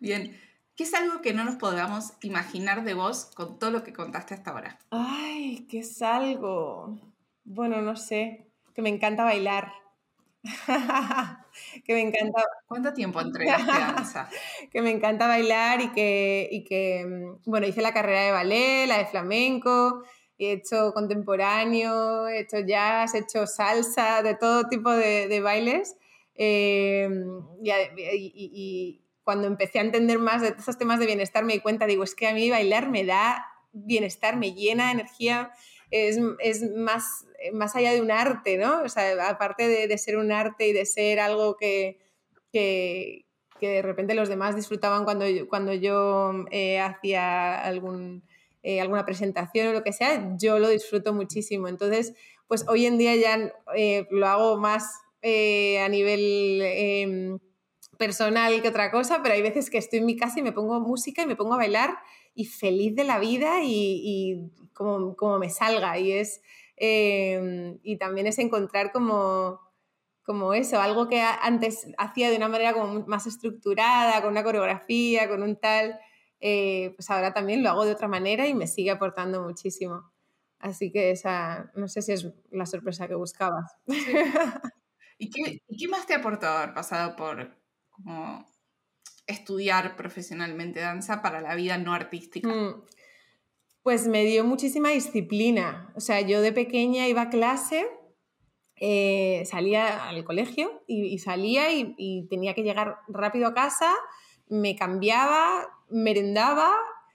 [0.00, 0.36] Bien,
[0.80, 4.32] ¿Qué es algo que no nos podamos imaginar de vos con todo lo que contaste
[4.32, 4.78] hasta ahora?
[4.90, 6.98] Ay, ¿qué es algo?
[7.44, 9.74] Bueno, no sé, que me encanta bailar.
[11.84, 12.44] que me encanta...
[12.66, 14.28] ¿Cuánto tiempo entregaste danza?
[14.70, 18.86] que me encanta bailar y que, y que, mm, bueno, hice la carrera de ballet,
[18.86, 20.02] la de flamenco,
[20.38, 25.96] he hecho contemporáneo, he hecho jazz, he hecho salsa, de todo tipo de, bailes.
[26.34, 27.08] Eh,
[27.62, 32.02] y, cuando empecé a entender más de estos temas de bienestar, me di cuenta, digo,
[32.02, 35.52] es que a mí bailar me da bienestar, me llena de energía,
[35.90, 36.18] es,
[36.76, 38.82] más, más allá de un arte, ¿no?
[38.82, 41.98] O sea, aparte de, ser un arte y de ser algo que,
[42.52, 43.24] que,
[43.60, 48.22] de repente los demás disfrutaban cuando yo, cuando yo eh, hacía algún,
[48.62, 51.68] eh, alguna presentación o lo que sea, yo lo disfruto muchísimo.
[51.68, 52.14] Entonces,
[52.46, 54.84] pues hoy en día ya eh, lo hago más
[55.22, 57.38] a nivel em,
[57.98, 60.80] personal que otra cosa, pero hay veces que estoy en mi casa y me pongo
[60.80, 61.98] música y me pongo a bailar
[62.34, 64.50] y feliz de la vida y,
[64.80, 65.98] como, como, me salga.
[65.98, 66.40] Y, es,
[66.76, 69.60] em, y también es encontrar como,
[70.22, 75.28] como eso, algo que antes hacía de una manera como más estructurada, con una coreografía,
[75.28, 76.00] con un tal,
[76.40, 80.10] eh, pues ahora también lo hago de otra manera y me sigue aportando muchísimo.
[80.58, 83.76] Así que esa, no sé si es la sorpresa que buscabas.
[85.18, 87.54] ¿Y, qué, ¿Y qué más te ha aportado haber pasado por,
[87.90, 88.46] como
[89.26, 92.48] estudiar profesionalmente danza para la vida no artística?
[92.48, 92.82] Mm,
[93.82, 95.92] pues me dio muchísima disciplina.
[95.96, 97.86] O sea, yo de pequeña iba a clase,
[98.76, 103.94] eh, salía al colegio y, salía y, tenía que llegar rápido a casa,
[104.48, 106.72] me cambiaba, merendaba,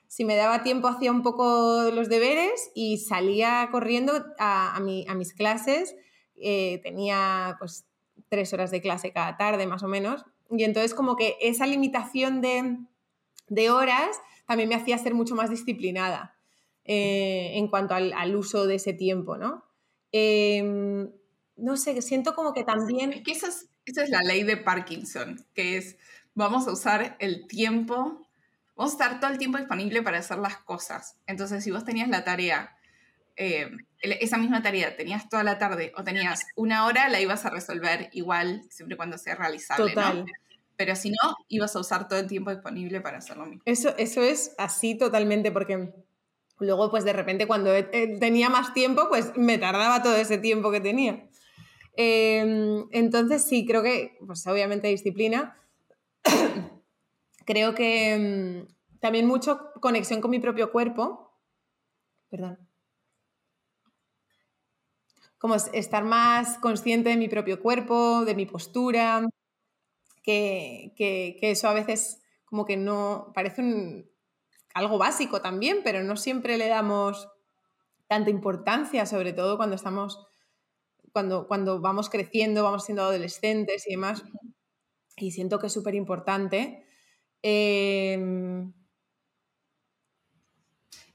[0.07, 5.95] si me daba tiempo hacía un poco los deberes y salía corriendo a, mis clases.
[6.35, 7.85] Eh, tenía pues
[8.29, 12.41] tres horas de clase cada tarde más o menos y entonces como que esa limitación
[12.41, 16.34] de, horas también me hacía ser mucho más disciplinada
[16.85, 19.65] eh, en cuanto al, uso de ese tiempo, ¿no?
[20.11, 21.09] Em,
[21.57, 23.11] no sé, siento como que también...
[23.11, 25.97] Es que eso es, esa es la ley de Parkinson, que es,
[26.35, 28.27] vamos a usar el tiempo,
[28.75, 31.17] vamos a estar todo el tiempo disponible para hacer las cosas.
[31.25, 32.77] Entonces, si vos tenías la tarea,
[33.35, 37.49] eh, esa misma tarea, tenías toda la tarde o tenías una hora, la ibas a
[37.49, 40.25] resolver igual, siempre cuando sea realizable, Total.
[40.77, 43.63] Pero si no, ibas a usar todo el tiempo disponible para hacer lo mismo.
[43.65, 46.04] Eso, eso es así totalmente, porque
[46.59, 47.71] luego, pues de repente, cuando
[48.19, 51.27] tenía más tiempo, pues me tardaba todo ese tiempo que tenía.
[51.97, 55.57] Em, entonces, sí, creo que, pues obviamente disciplina.
[57.45, 58.67] creo que em,
[58.99, 61.31] también mucho conexión con mi propio cuerpo.
[62.29, 62.59] Perdón.
[65.37, 69.27] Como estar más consciente de mi propio cuerpo, de mi postura,
[70.25, 74.09] que, eso a veces como que no parece
[74.75, 77.27] algo básico también, pero no siempre le damos
[78.07, 80.27] tanta importancia, sobre todo cuando estamos
[81.47, 84.21] cuando, vamos creciendo, vamos siendo adolescentes y demás.
[85.15, 86.85] Y siento que es súper importante.
[87.41, 88.73] Em,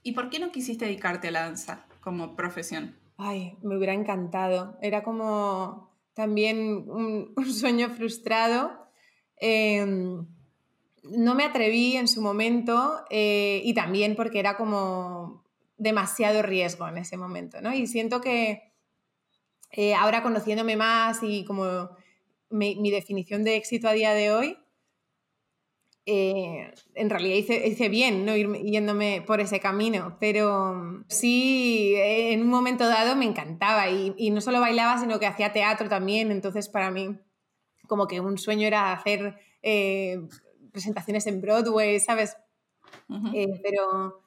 [0.01, 2.97] ¿Y por qué no quisiste dedicarte a la danza como profesión?
[3.17, 4.79] Ay, me hubiera encantado.
[4.81, 8.87] Era como también un, sueño frustrado.
[9.37, 10.25] Em,
[11.03, 15.43] no me atreví en su momento eh, y también porque era como
[15.77, 17.73] demasiado riesgo en ese momento, ¿no?
[17.73, 18.71] Y siento que,
[19.71, 21.89] eh, ahora conociéndome más y como
[22.49, 24.57] mi, definición de éxito a día de hoy,
[26.05, 28.35] eh, en realidad hice, bien, ¿no?
[28.35, 34.41] Ir yéndome por ese camino, pero sí, en un momento dado me encantaba y, no
[34.41, 37.17] solo bailaba, sino que hacía teatro también, entonces para mí
[37.87, 39.35] como que un sueño era hacer
[40.71, 42.37] presentaciones en Broadway, ¿sabes?
[43.63, 44.21] pero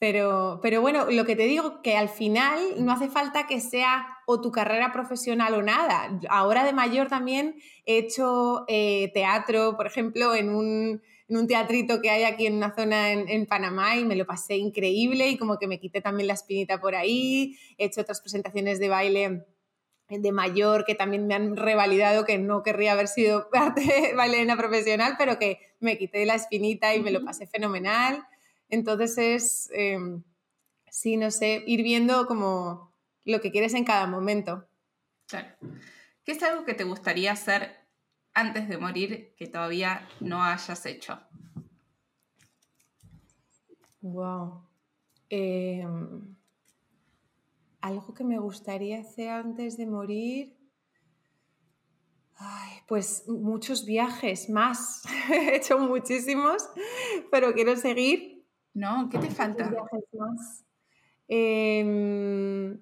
[0.00, 4.08] pero, pero bueno, lo que te digo, que al final no hace falta que sea
[4.26, 6.18] o tu carrera profesional o nada.
[6.30, 12.00] Ahora de mayor también he hecho eh, teatro, por ejemplo, en un, en un, teatrito
[12.00, 15.36] que hay aquí en una zona en, en, Panamá y me lo pasé increíble y
[15.36, 17.58] como que me quité también la espinita por ahí.
[17.76, 19.44] He hecho otras presentaciones de baile
[20.18, 25.14] de mayor que también me han revalidado que no querría haber sido parte bailarina profesional,
[25.18, 28.26] pero que me quité la espinita y me lo pasé fenomenal.
[28.68, 30.22] Entonces es, em,
[30.90, 32.92] sí, no sé, ir viendo como
[33.24, 34.66] lo que quieres en cada momento.
[35.26, 35.48] Claro.
[36.24, 37.76] ¿Qué es algo que te gustaría hacer
[38.34, 41.20] antes de morir que todavía no hayas hecho?
[44.02, 44.62] Wow.
[45.28, 46.36] Em,
[47.80, 50.56] algo que me gustaría hacer antes de morir.
[52.36, 55.02] Ay, pues muchos viajes más.
[55.30, 56.68] He hecho muchísimos,
[57.30, 58.40] pero quiero seguir
[58.74, 59.70] no, ¿qué te falta?
[61.26, 62.78] Em,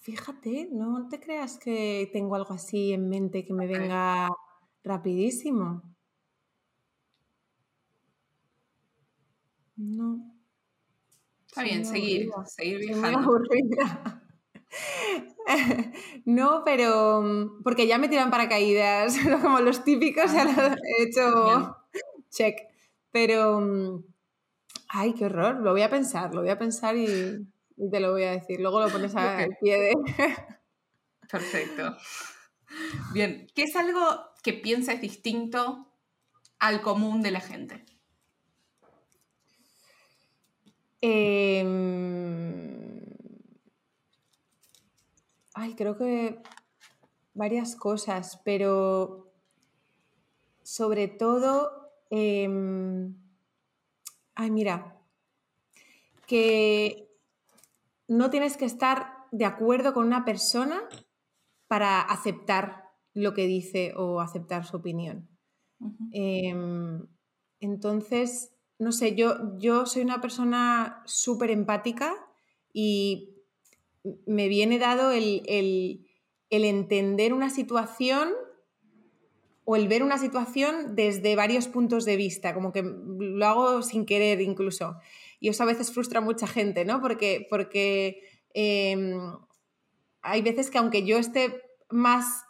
[0.00, 4.28] fíjate, no te creas que tengo algo así en mente que me venga
[4.82, 5.82] rapidísimo.
[9.76, 10.37] No.
[11.58, 13.40] Está bien, seguir, seguir viajando.
[16.24, 21.76] no, pero mm, porque ya me tiran paracaídas, como los típicos, ya ah, he hecho
[22.30, 22.60] check.
[23.10, 24.04] Pero, mm,
[24.90, 27.44] ay, qué horror, lo voy a pensar, lo voy a pensar y,
[27.90, 28.60] te lo voy a decir.
[28.60, 29.92] Luego lo pones al pie de...
[31.28, 31.96] Perfecto.
[33.12, 34.00] Bien, ¿qué es algo
[34.44, 35.92] que piensas distinto
[36.60, 37.84] al común de la gente?
[41.00, 41.68] Em,
[45.54, 46.40] ay, creo que
[47.34, 49.32] varias cosas, pero
[50.62, 51.78] sobre todo
[52.10, 53.14] Em,
[54.34, 54.96] ay, mira,
[56.26, 57.08] que
[58.06, 60.88] no tienes que estar de acuerdo con una persona
[61.66, 65.28] para aceptar lo que dice o aceptar su opinión.
[66.12, 67.06] Em,
[67.60, 72.14] entonces, no sé, yo, yo soy una persona súper empática
[72.72, 73.34] y
[74.26, 75.42] me viene dado el,
[76.50, 78.30] el entender una situación
[79.64, 84.06] o el ver una situación desde varios puntos de vista, como que lo hago sin
[84.06, 84.96] querer incluso.
[85.40, 87.02] Y eso a veces frustra a mucha gente, ¿no?
[87.02, 88.22] Porque, porque
[88.54, 89.20] em,
[90.22, 92.44] hay veces que aunque yo esté más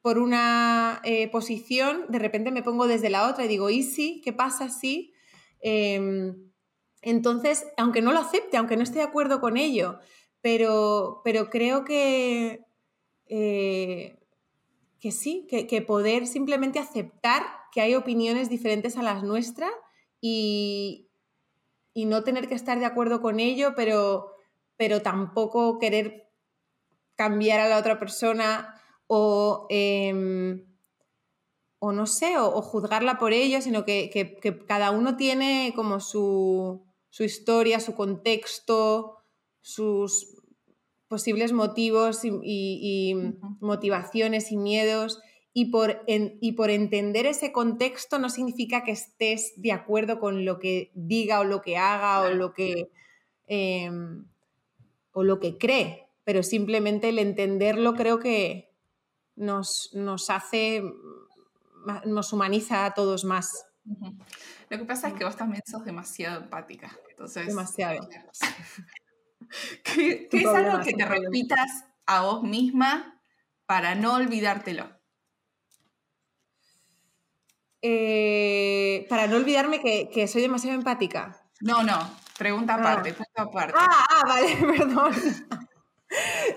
[0.00, 4.20] por una eh, posición, de repente me pongo desde la otra y digo, ¿y sí?
[4.24, 5.13] ¿Qué pasa si?
[5.66, 6.52] Em,
[7.00, 9.98] entonces, aunque no lo acepte, aunque no esté de acuerdo con ello,
[10.40, 12.60] pero, pero creo que...
[13.26, 14.18] Eh,
[15.00, 17.42] que sí, que, poder simplemente aceptar
[17.72, 19.70] que hay opiniones diferentes a las nuestras
[20.20, 21.08] y,
[21.94, 24.32] no tener que estar de acuerdo con ello, pero,
[24.76, 26.30] pero tampoco querer
[27.16, 30.64] cambiar a la otra persona o, em,
[31.84, 36.82] o no sé, o, juzgarla por ello, sino que, cada uno tiene como su,
[37.18, 39.18] historia, su contexto,
[39.60, 40.34] sus
[41.08, 43.14] posibles motivos y,
[43.60, 45.20] motivaciones y miedos.
[45.52, 50.58] Y por, y por, entender ese contexto no significa que estés de acuerdo con lo
[50.58, 52.88] que diga o lo que haga o lo que,
[53.46, 54.24] em,
[55.12, 58.70] o lo que cree, pero simplemente el entenderlo creo que
[59.36, 60.82] nos, nos hace,
[62.04, 63.66] nos humaniza a todos más.
[64.70, 66.90] Lo que pasa es que vos también sos demasiado empática.
[67.10, 68.08] Entonces, demasiado.
[69.84, 73.20] ¿Qué, es algo que te repitas a vos misma
[73.66, 74.88] para no olvidártelo?
[77.82, 81.38] Eh, para no olvidarme que, soy demasiado empática.
[81.60, 81.98] No, no,
[82.38, 82.78] pregunta ah.
[82.78, 83.74] aparte, punto aparte.
[83.78, 85.12] Ah, ah, vale, perdón.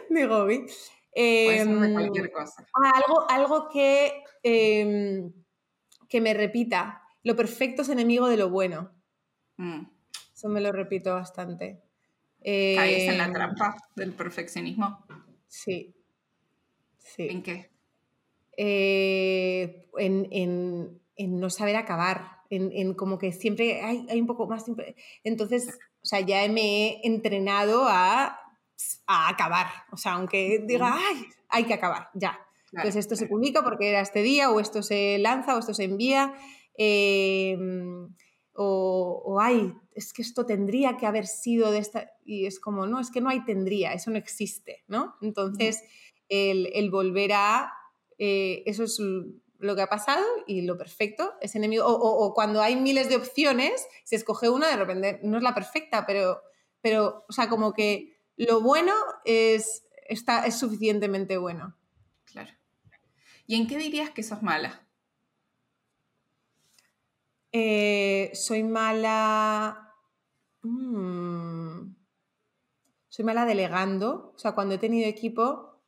[0.10, 0.48] Digo,
[1.19, 2.64] Em, cualquier cosa.
[2.80, 5.34] Ah, algo, algo que, em,
[6.07, 7.02] que me repita.
[7.23, 8.91] Lo perfecto es enemigo de lo bueno.
[9.57, 9.81] Mm.
[10.31, 11.81] Eso me lo repito bastante.
[12.44, 15.03] ¿Caes en la em, trampa del perfeccionismo?
[15.48, 15.95] Sí.
[16.99, 17.27] sí.
[17.31, 17.72] ¿En qué?
[18.56, 24.65] Eh, en, no saber acabar, en, como que siempre hay, hay, un poco más...
[25.23, 28.39] Entonces, o sea, ya me he entrenado a
[29.06, 29.68] a acabar.
[29.91, 32.40] O sea, aunque diga, ay, hay que acabar, ya.
[32.72, 35.86] Entonces esto se publica porque era este día, o esto se lanza, o esto se
[35.86, 36.34] envía,
[36.76, 38.14] em,
[38.54, 42.12] o, o, ay, es que esto tendría que haber sido de esta...
[42.26, 45.16] Y es como, no, es que no hay tendría, eso no existe, ¿no?
[45.22, 45.84] Entonces,
[46.28, 47.72] el, volver a...
[48.18, 48.99] Eh, eso es
[49.60, 51.86] lo que ha pasado y lo perfecto es enemigo.
[51.86, 55.54] O, o, cuando hay miles de opciones, se escoge una, de repente no es la
[55.54, 56.41] perfecta, pero,
[56.82, 58.94] pero o sea, como que lo bueno
[59.26, 61.76] es, está, es suficientemente bueno.
[62.26, 62.54] Claro.
[63.46, 64.88] ¿Y en qué dirías que sos mala?
[67.52, 69.94] Eh, soy mala.
[70.62, 71.96] Mm,
[73.10, 74.34] soy mala delegando.
[74.36, 75.82] O sea, cuando he tenido equipo.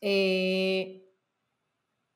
[0.00, 1.07] Eh,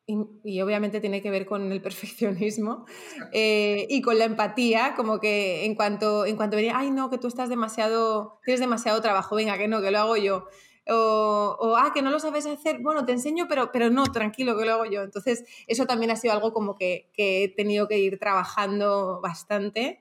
[0.07, 2.87] y, obviamente tiene que ver con el perfeccionismo
[3.33, 7.19] eh, y con la empatía, como que en cuanto, en cuanto venía, ay no, que
[7.19, 10.47] tú estás demasiado, tienes demasiado trabajo, venga, que no, que lo hago yo.
[10.89, 14.65] O, ah, que no lo sabes hacer, bueno, te enseño, pero, pero no, tranquilo, que
[14.65, 15.03] lo hago yo.
[15.03, 20.01] Entonces, eso también ha sido algo como que, que he tenido que ir trabajando bastante.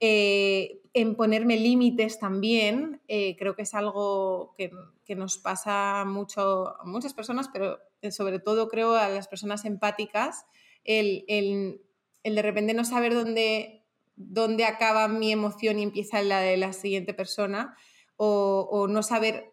[0.00, 4.70] Eh, en ponerme límites también, eh, creo que es algo que,
[5.04, 9.64] que, nos pasa mucho a muchas personas, pero eh, sobre todo creo a las personas
[9.64, 10.46] empáticas,
[10.84, 11.80] el, el,
[12.22, 13.84] el de repente no saber dónde,
[14.16, 17.76] dónde acaba mi emoción y empieza la de la siguiente persona,
[18.16, 19.52] o, no saber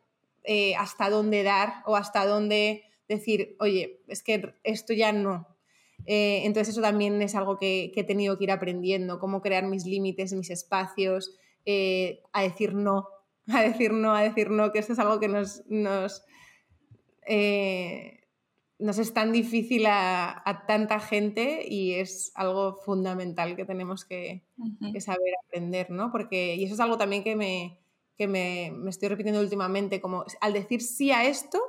[0.77, 5.51] hasta dónde dar o hasta dónde decir, oye, es que esto ya no,
[6.05, 9.85] eh, entonces eso también es algo que, he tenido que ir aprendiendo, cómo crear mis
[9.85, 13.07] límites, mis espacios, eh, a decir no,
[13.47, 16.23] a decir no, a decir no, que esto es algo que nos, nos,
[17.27, 18.27] eh,
[18.79, 24.45] es tan difícil a, tanta gente y es algo fundamental que tenemos que,
[24.99, 26.11] saber aprender, ¿no?
[26.11, 27.79] Porque, y eso es algo también que me,
[28.17, 31.59] que me, me estoy repitiendo últimamente, como al decir sí a esto,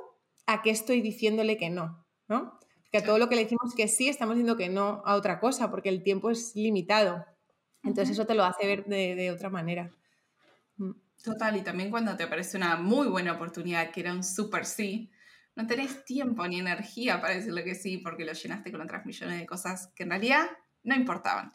[0.47, 2.03] ¿a qué estoy diciéndole que no?
[2.27, 2.59] ¿no?
[2.93, 5.39] que a todo lo que le decimos que sí, estamos diciendo que no a otra
[5.39, 7.25] cosa, porque el tiempo es limitado.
[7.81, 9.91] Entonces eso te lo hace ver de, otra manera.
[11.23, 15.09] Total, y también cuando te aparece una muy buena oportunidad, que era un super sí,
[15.55, 19.39] no tenés tiempo ni energía para decirle que sí, porque lo llenaste con otras millones
[19.39, 20.45] de cosas que en realidad
[20.83, 21.53] no importaban.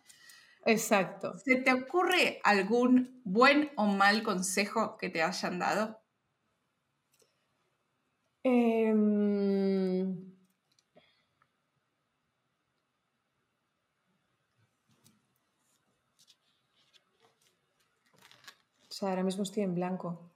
[0.65, 1.32] Exacto.
[1.45, 6.01] ¿Se te ocurre algún buen o mal consejo que te hayan dado?
[8.45, 8.93] Eh,
[18.99, 20.31] sea, ahora mismo estoy en blanco.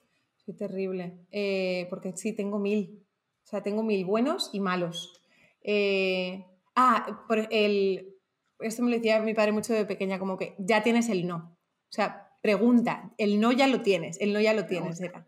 [0.45, 1.19] Soy terrible.
[1.31, 3.05] Eh, porque sí, tengo mil.
[3.45, 5.21] O sea, tengo mil buenos y malos.
[5.63, 6.45] Eh,
[6.75, 8.15] ah, por el,
[8.61, 11.57] esto me lo decía mi padre mucho de pequeña, como que ya tienes el no.
[11.89, 15.27] O sea, pregunta, el no ya lo tienes, el no ya lo tienes, era.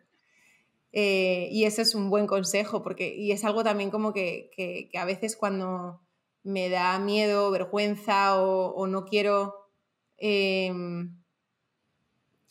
[0.92, 4.88] Eh, y eso es un buen consejo, porque, y es algo también como que, que,
[4.96, 6.00] a veces cuando
[6.44, 9.54] me da miedo, vergüenza o, o no quiero
[10.18, 11.23] em,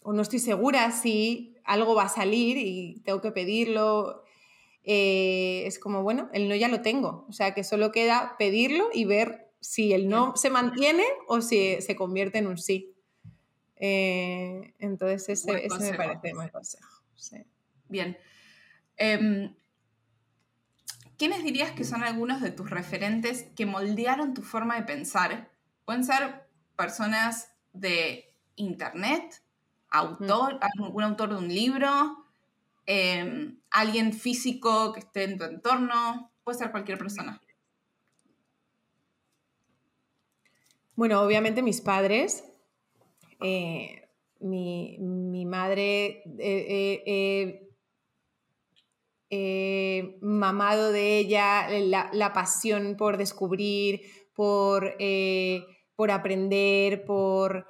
[0.03, 4.23] o no estoy segura si algo va a salir y tengo que pedirlo.
[4.84, 7.25] Eh, es como, bueno, el no ya lo tengo.
[7.30, 11.81] O sea, que solo queda pedirlo y ver si el no se mantiene o si
[11.81, 12.93] se convierte en un sí.
[13.77, 17.01] Eh, entonces, ese, me parece buen consejo.
[17.88, 18.17] Bien.
[18.97, 19.55] Em,
[21.17, 25.51] ¿quiénes dirías que son algunos de tus referentes que moldearon tu forma de pensar?
[25.85, 29.42] Pueden ser personas de internet,
[29.93, 32.25] autor, algún autor de un libro,
[32.85, 37.39] em, alguien físico que esté en tu entorno, puede ser cualquier persona.
[40.95, 42.43] Bueno, obviamente mis padres.
[43.39, 44.07] Eh,
[44.39, 47.69] mi, madre eh,
[49.29, 54.01] eh, mamado de ella la, pasión por descubrir,
[54.33, 54.95] por,
[55.95, 57.67] por aprender, por,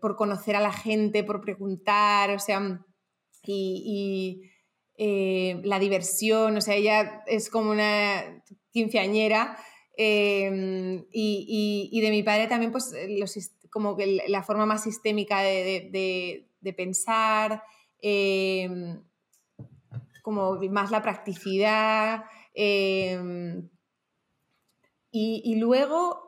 [0.00, 2.84] por, conocer a la gente, por preguntar, o sea,
[3.44, 4.42] y,
[4.96, 8.42] la diversión, o sea, ella es como una
[8.72, 9.56] quinceañera
[10.00, 13.18] Em, y, de mi padre también, pues, eh,
[13.68, 16.46] como que la forma más sistémica de,
[16.76, 17.64] pensar,
[18.00, 19.02] em,
[20.22, 22.24] como más la practicidad.
[22.54, 23.68] Em,
[25.10, 26.22] y, luego,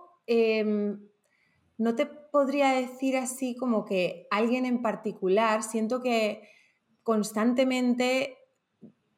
[1.78, 6.48] no te podría decir así como que alguien en particular, siento que
[7.02, 8.39] constantemente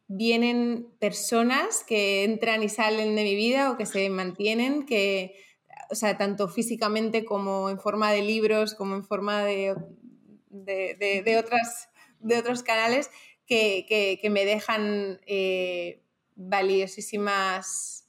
[0.08, 5.34] vienen personas que entran y salen de mi vida o que se mantienen, que,
[5.90, 9.74] o sea, tanto físicamente como en forma de libros, como en forma de,
[10.50, 11.88] de, otras,
[12.20, 13.10] de otros canales,
[13.46, 16.02] que, me dejan eh,
[16.36, 18.06] valiosísimas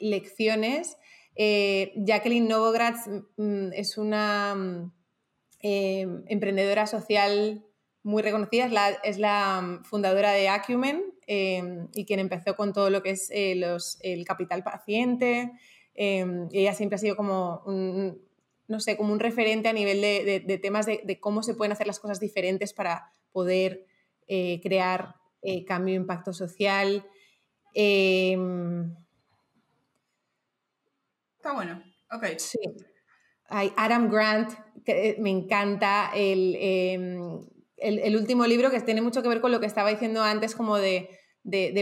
[0.00, 0.96] lecciones.
[1.34, 4.92] Eh, Jacqueline Novogratz mm, es una mm,
[5.60, 7.64] eh, emprendedora social
[8.02, 8.68] muy reconocida,
[9.04, 13.30] es la, mm, fundadora de Acumen, Em, y quien empezó con todo lo que es
[13.30, 13.52] eh,
[14.02, 15.52] el capital paciente.
[15.94, 18.20] Em, ella siempre ha sido como un,
[18.66, 22.00] no sé, como un referente a nivel de, temas de, cómo se pueden hacer las
[22.00, 23.86] cosas diferentes para poder
[24.26, 25.16] eh, crear
[25.66, 27.06] cambio e impacto social.
[27.74, 28.94] Em,
[31.42, 31.82] Está bueno,
[32.12, 32.38] ok.
[32.38, 32.60] Sí.
[33.48, 34.52] Hay Adam Grant,
[34.84, 36.54] que me encanta, el,
[37.76, 40.76] el, último libro que tiene mucho que ver con lo que estaba diciendo antes, como
[40.76, 41.08] de,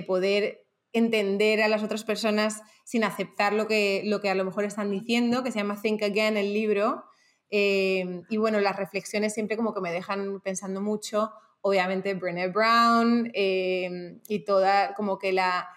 [0.06, 4.64] poder entender a las otras personas sin aceptar lo que, lo que a lo mejor
[4.64, 7.04] están diciendo, que se llama Think Again el libro.
[7.50, 11.32] Eh, y bueno, las reflexiones siempre como que me dejan pensando mucho.
[11.60, 15.68] Obviamente Brené Brown eh, y toda como que la,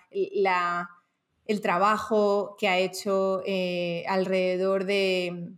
[1.46, 5.54] el trabajo que ha hecho eh, alrededor de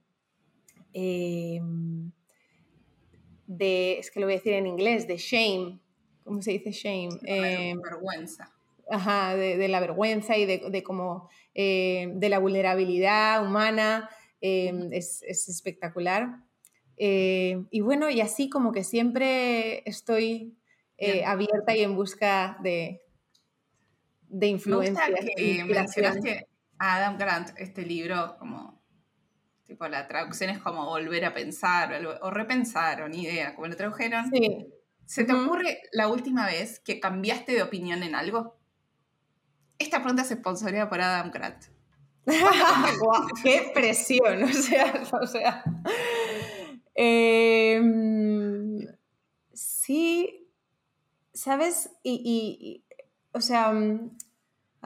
[3.47, 5.79] de, es que lo voy a decir en inglés, de shame,
[6.23, 7.09] ¿cómo se dice shame?
[7.25, 8.51] Eh, vergüenza.
[8.89, 10.83] Ajá, de, la vergüenza y de, de
[11.55, 14.09] eh, de la vulnerabilidad humana,
[14.41, 16.43] eh, es, espectacular.
[16.97, 20.55] y bueno, y así como que siempre estoy
[21.25, 23.01] abierta y en busca de,
[24.39, 25.03] de influencia.
[25.35, 26.47] que mencionaste
[26.77, 28.75] a Adam Grant, este libro como
[29.65, 31.91] Tipo, la traducción es como volver a pensar
[32.21, 34.29] o, repensar, o ni idea, como lo tradujeron.
[34.29, 34.67] Sí.
[35.05, 38.59] ¿Se te ocurre la última vez que cambiaste de opinión en algo?
[39.79, 41.65] Esta pregunta se sponsorea por Adam Grant.
[43.43, 44.43] ¡Qué presión!
[44.43, 45.63] O sea, o sea.
[46.93, 48.85] Em,
[49.51, 50.47] sí,
[51.33, 51.89] ¿sabes?
[52.03, 52.83] y,
[53.31, 53.73] o sea,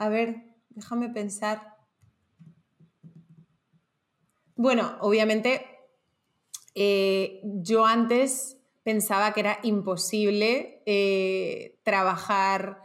[0.00, 1.76] a ver, déjame pensar.
[4.56, 5.66] Bueno, obviamente
[6.74, 12.80] eh, yo antes pensaba que era imposible eh, trabajar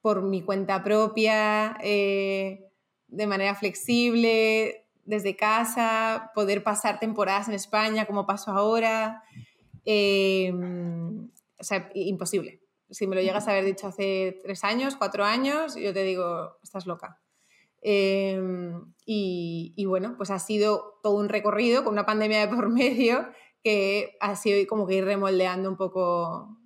[0.00, 2.68] por mi cuenta propia, eh,
[3.06, 9.22] de manera flexible, desde casa, poder pasar temporadas en España como paso ahora.
[9.86, 12.63] o sea, imposible.
[12.94, 16.58] Si me lo llegas a haber dicho hace tres años, cuatro años, yo te digo,
[16.62, 17.20] estás loca.
[17.82, 23.28] Em, y, bueno, pues ha sido todo un recorrido con una pandemia de por medio
[23.62, 26.56] que ha sido como que ir remoldeando un poco,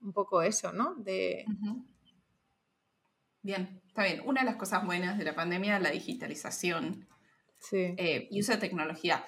[0.00, 0.94] un poco eso, ¿no?
[0.96, 1.44] De...
[3.42, 4.22] Bien, está bien.
[4.26, 7.06] Una de las cosas buenas de la pandemia es la digitalización
[7.72, 9.24] eh, y uso de tecnología.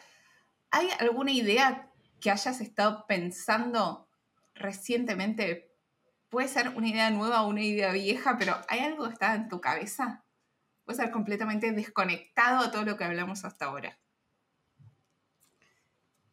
[0.70, 4.08] ¿Hay alguna idea que hayas estado pensando
[4.54, 5.67] recientemente?
[6.28, 9.48] Puede ser una idea nueva o una idea vieja, pero ¿hay algo que está en
[9.48, 10.24] tu cabeza?
[10.88, 13.98] puede ser completamente desconectado a todo lo que hablamos hasta ahora?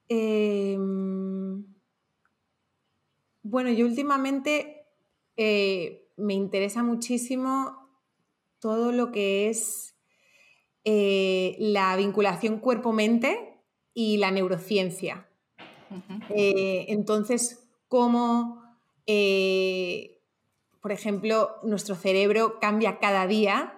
[0.08, 1.66] Em,
[3.44, 4.86] bueno, yo últimamente
[5.36, 7.90] eh, me interesa muchísimo
[8.60, 9.98] todo lo que es
[10.86, 13.62] eh, la vinculación cuerpo-mente
[13.94, 15.28] y la neurociencia.
[16.30, 18.65] Eh, entonces, cómo,
[19.06, 23.76] por ejemplo, nuestro cerebro cambia cada día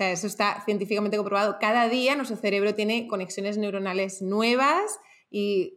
[0.00, 1.58] sea, eso está científicamente comprobado.
[1.60, 4.98] Cada día nuestro cerebro tiene conexiones neuronales nuevas
[5.30, 5.76] y,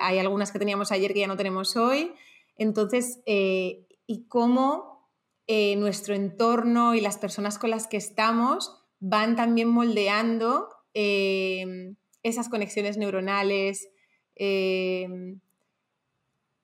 [0.00, 2.12] hay algunas que teníamos ayer que ya no tenemos hoy.
[2.56, 5.06] Entonces, eh, y cómo
[5.46, 12.48] eh, nuestro entorno y las personas con las que estamos van también moldeando eh, esas
[12.48, 13.90] conexiones neuronales.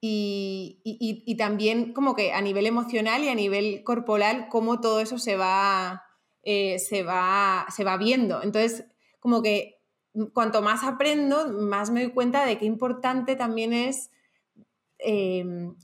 [0.07, 5.37] Y, también como que a nivel emocional y a nivel corporal, cómo todo eso se
[5.37, 6.05] va,
[6.45, 8.43] se va, se va viendo.
[8.43, 8.85] Entonces,
[9.19, 9.81] como que
[10.33, 14.11] cuanto más aprendo, más me doy cuenta de qué importante también es
[14.99, 15.75] em,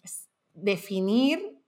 [0.55, 1.59] definir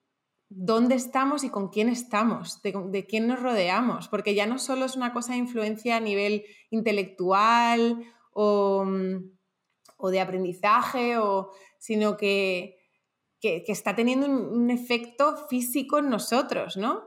[0.49, 4.97] dónde estamos y con quién estamos, de, quién nos rodeamos, porque ya no solo es
[4.97, 8.85] una cosa de influencia a nivel intelectual o,
[10.11, 11.17] de aprendizaje,
[11.83, 12.79] sino que,
[13.41, 17.03] está teniendo un, efecto físico en nosotros, ¿no?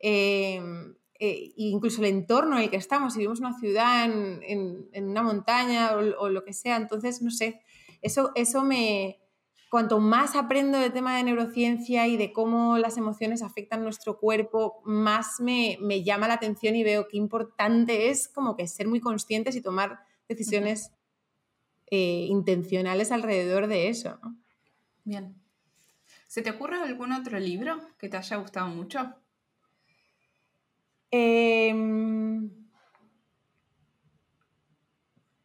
[0.00, 4.88] Em, eh, incluso el entorno en el que estamos, si vivimos en una ciudad, en,
[5.10, 7.60] una montaña o, lo que sea, entonces, no sé,
[8.02, 9.20] eso, eso me...
[9.70, 14.80] Cuanto más aprendo del tema de neurociencia y de cómo las emociones afectan nuestro cuerpo,
[14.84, 19.54] más me, llama la atención y veo qué importante es como que ser muy conscientes
[19.54, 20.95] y tomar decisiones
[21.90, 24.18] eh, intencionales alrededor de eso.
[25.04, 25.34] Bien.
[26.26, 29.14] ¿Se te ocurre algún otro libro que te haya gustado mucho?
[31.10, 32.50] Em,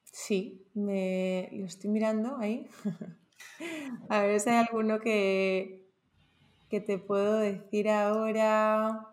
[0.03, 2.67] sí, me, lo estoy mirando ahí.
[4.09, 5.87] A ver si hay alguno que,
[6.69, 9.10] que te puedo decir ahora.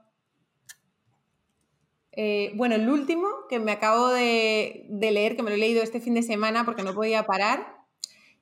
[2.21, 6.01] Eh, bueno, el último que me acabo de, leer, que me lo he leído este
[6.01, 7.77] fin de semana porque no podía parar,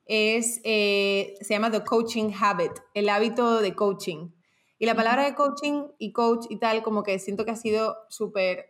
[0.06, 4.30] es, eh, se llama The Coaching Habit, el hábito de coaching.
[4.78, 7.98] Y la palabra de coaching y coach y tal, como que siento que ha sido
[8.08, 8.64] súper,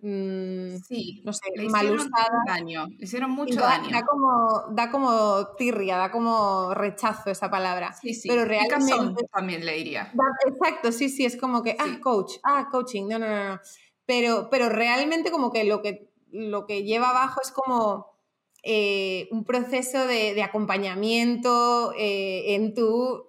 [0.00, 2.42] mm, sí, no sé, mal usada.
[2.46, 2.86] Daño.
[2.86, 3.90] Le hicieron mucho daño.
[3.90, 7.92] Da como, da como tirria, da como rechazo esa palabra.
[7.92, 8.28] Sí, sí.
[8.30, 9.24] Pero realmente...
[9.30, 10.10] también le diría.
[10.46, 13.60] exacto, sí, sí, es como que, ah, coach, ah, coaching, no, no, no, no.
[14.08, 18.18] Pero, pero realmente como que lo que, lo que lleva abajo es como...
[18.64, 23.24] Eh, un proceso de, acompañamiento eh, en tu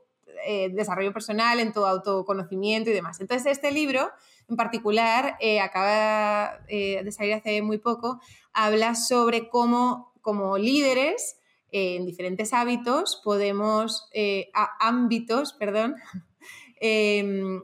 [0.46, 3.22] eh, desarrollo personal, en tu autoconocimiento y demás.
[3.22, 4.10] Entonces, este libro
[4.50, 8.20] en particular, acaba de salir hace muy poco,
[8.52, 11.38] habla sobre cómo como líderes
[11.72, 14.10] en diferentes hábitos podemos,
[14.80, 15.96] ámbitos, perdón,
[16.82, 17.62] em,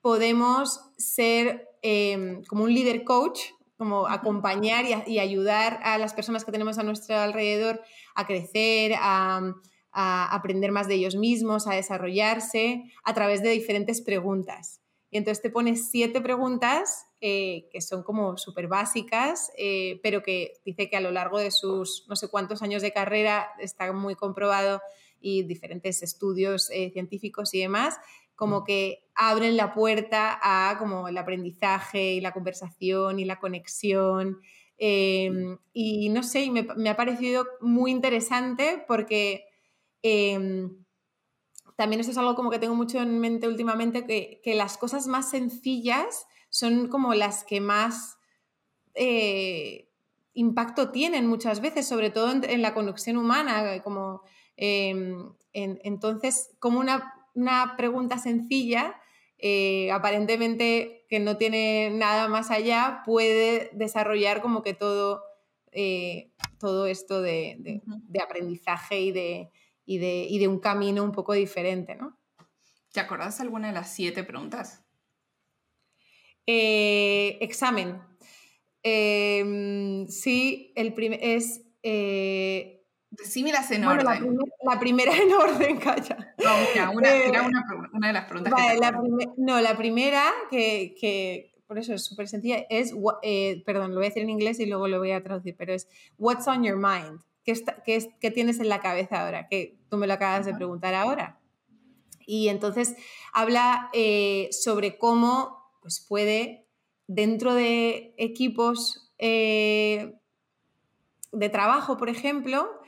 [0.00, 3.40] podemos ser em, como un líder coach,
[3.76, 7.82] como acompañar y, ayudar a las personas que tenemos a nuestro alrededor
[8.14, 9.52] a crecer, a,
[9.90, 14.80] a aprender más de ellos mismos, a desarrollarse a través de diferentes preguntas.
[15.10, 20.54] Y entonces te pones siete preguntas eh, que son como súper básicas, eh, pero que
[20.64, 24.16] dice que a lo largo de sus no sé cuántos años de carrera está muy
[24.16, 24.80] comprobado
[25.20, 27.98] y diferentes estudios eh, científicos y demás,
[28.36, 34.40] como que abren la puerta a como el aprendizaje y la conversación y la conexión.
[34.78, 39.46] Em, y no sé, me, me ha parecido muy interesante porque
[40.02, 40.84] Em,
[41.76, 45.30] también esto es algo como que tengo mucho en mente últimamente, que, las cosas más
[45.30, 48.18] sencillas son como las que más
[48.94, 49.88] eh,
[50.34, 53.80] impacto tienen muchas veces, sobre todo en, la conexión humana.
[53.82, 54.22] Como,
[54.56, 57.14] em, entonces, como una,
[57.76, 59.00] pregunta sencilla,
[59.38, 65.22] eh, aparentemente que no tiene nada más allá, puede desarrollar como que todo,
[65.72, 67.82] eh, todo esto de
[68.22, 69.50] aprendizaje y de,
[69.84, 72.18] y de, y de un camino un poco diferente, ¿no?
[72.92, 74.84] ¿Te acordás alguna de las siete preguntas?
[76.46, 78.00] Eh, examen.
[78.82, 81.62] Em, sí, el primer es...
[83.12, 84.06] Decímelas en orden.
[84.64, 86.34] La, primera en orden, calla.
[86.38, 87.62] No, una, eh, una,
[87.92, 89.02] una, de las preguntas que la
[89.36, 94.06] No, la primera, que, que por eso es súper sencilla, es, eh, perdón, lo voy
[94.06, 96.76] a decir en inglés y luego lo voy a traducir, pero es What's on your
[96.76, 97.20] mind?
[97.44, 99.46] ¿Qué, tienes en la cabeza ahora?
[99.46, 101.38] Que tú me lo acabas de preguntar ahora.
[102.24, 102.94] Y entonces
[103.34, 106.66] habla eh, sobre cómo pues puede,
[107.08, 109.12] dentro de equipos
[111.32, 112.81] de trabajo, por ejemplo,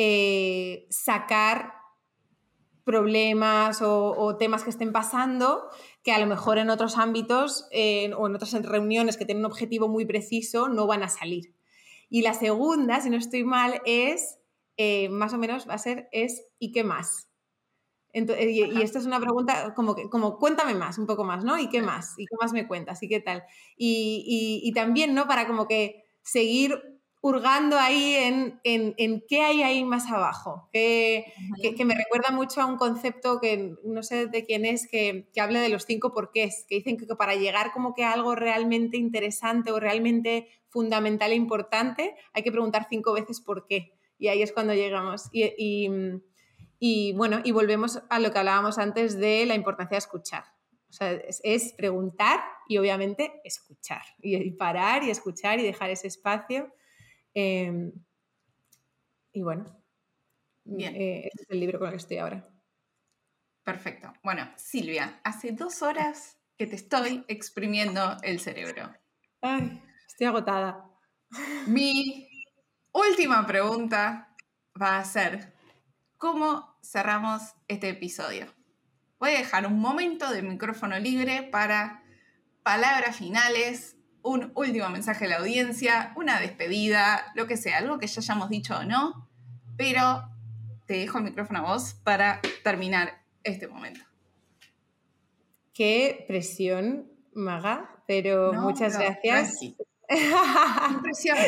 [0.00, 1.74] eh, sacar
[2.84, 5.68] problemas o, temas que estén pasando
[6.04, 7.64] que a lo mejor en otros ámbitos
[8.16, 11.52] o en otras reuniones que tienen un objetivo muy preciso no van a salir.
[12.08, 14.38] Y la segunda, si no estoy mal, es,
[14.76, 17.28] eh, más o menos va a ser, es ¿y qué más?
[18.14, 21.58] y, esta es una pregunta como, que, como cuéntame más, un poco más, ¿no?
[21.58, 22.14] ¿Y qué más?
[22.16, 23.02] ¿Y qué más me cuentas?
[23.02, 23.42] ¿Y qué tal?
[23.76, 25.26] Y, y también, ¿no?
[25.26, 31.32] Para como que seguir hurgando ahí en, en, qué hay ahí más abajo, que,
[31.76, 35.40] que, me recuerda mucho a un concepto que no sé de quién es, que, que
[35.40, 38.96] habla de los cinco porqués, que dicen que para llegar como que a algo realmente
[38.96, 43.94] interesante o realmente fundamental e importante, hay que preguntar cinco veces por qué.
[44.18, 45.28] Y ahí es cuando llegamos.
[45.32, 45.52] Y,
[46.80, 50.44] y, bueno, y volvemos a lo que hablábamos antes de la importancia de escuchar.
[50.88, 54.02] O sea, es, preguntar y obviamente escuchar.
[54.22, 56.72] y parar y escuchar y dejar ese espacio
[57.34, 57.92] Em,
[59.32, 59.78] y bueno,
[60.70, 60.94] Bien.
[60.94, 62.46] Eh, este es el libro con el que estoy ahora.
[63.64, 64.12] Perfecto.
[64.22, 68.92] Bueno, Silvia, hace dos horas que te estoy exprimiendo el cerebro.
[69.40, 70.84] Ay, estoy agotada.
[71.66, 72.28] Mi
[72.92, 74.34] última pregunta
[74.80, 75.54] va a ser,
[76.18, 78.46] ¿cómo cerramos este episodio?
[79.18, 82.02] Voy a dejar un momento de micrófono libre para
[82.62, 83.97] palabras finales
[84.28, 88.50] un último mensaje a la audiencia, una despedida, lo que sea, algo que ya hayamos
[88.50, 89.28] dicho o no,
[89.76, 90.28] pero
[90.86, 94.00] te dejo el micrófono a vos para terminar este momento.
[95.72, 99.58] Qué presión, Maga, pero muchas gracias.
[101.02, 101.38] presión,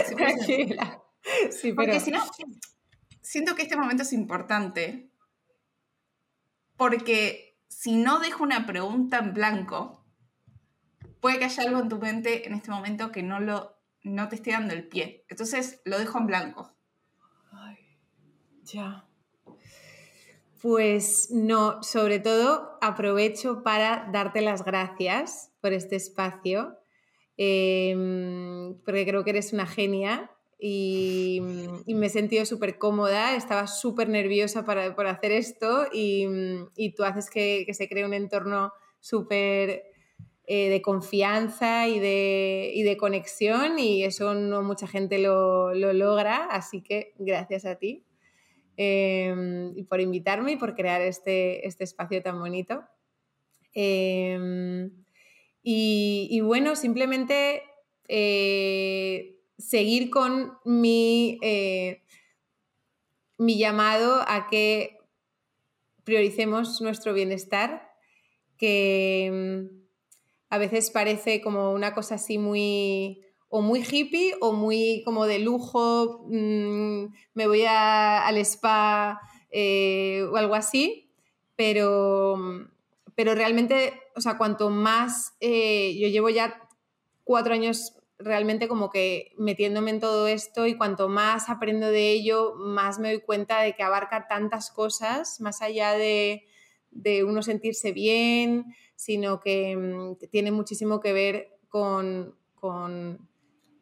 [1.51, 2.23] Sí, Porque si no,
[3.21, 5.11] siento que este momento es importante
[6.79, 10.00] porque si no dejo una pregunta en blanco,
[11.21, 14.37] puede que haya algo en tu mente en este momento que no, lo, no te
[14.37, 15.25] esté dando el pie.
[15.29, 16.75] Entonces lo dejo en blanco.
[17.53, 17.77] Ay,
[18.65, 19.07] ya.
[20.61, 26.77] Pues no, sobre todo aprovecho para darte las gracias por este espacio,
[27.39, 31.41] em, porque creo que eres una genia y,
[31.87, 36.27] me he sentido súper cómoda, estaba súper nerviosa para, por hacer esto y,
[36.77, 39.90] y tú haces que, que, se cree un entorno súper
[40.53, 46.83] eh, de confianza y de, de, conexión y eso no mucha gente lo, logra, así
[46.83, 48.05] que gracias a ti
[48.77, 52.83] em, y por invitarme y por crear este, este espacio tan bonito.
[53.75, 54.91] Em,
[55.63, 57.63] y, bueno, simplemente
[58.09, 62.03] eh, seguir con mi, eh,
[63.39, 64.99] mi llamado a que
[66.03, 67.89] prioricemos nuestro bienestar,
[68.59, 69.79] que
[70.51, 75.39] a veces parece como una cosa así muy o muy hippie o muy como de
[75.39, 79.21] lujo, mm, me voy al spa
[79.51, 81.11] eh, o algo así,
[81.57, 82.37] pero,
[83.15, 86.69] pero realmente, o sea, cuanto más, eh, yo llevo ya
[87.25, 92.55] cuatro años realmente como que metiéndome en todo esto y cuanto más aprendo de ello,
[92.55, 96.45] más me doy cuenta de que abarca tantas cosas, más allá de,
[96.91, 102.37] de uno sentirse bien, sino mm, que, tiene muchísimo que ver con,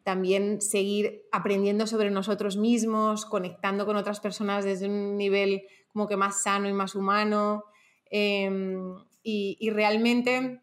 [0.03, 6.15] también seguir aprendiendo sobre nosotros mismos, conectando con otras personas desde un nivel como que
[6.15, 7.65] más sano y más humano.
[8.09, 10.61] Em, y, realmente,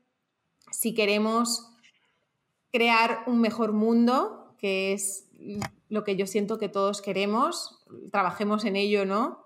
[0.70, 1.70] si queremos
[2.72, 5.28] crear un mejor mundo, que es
[5.90, 9.44] lo que yo siento que todos queremos, trabajemos en ello, ¿no?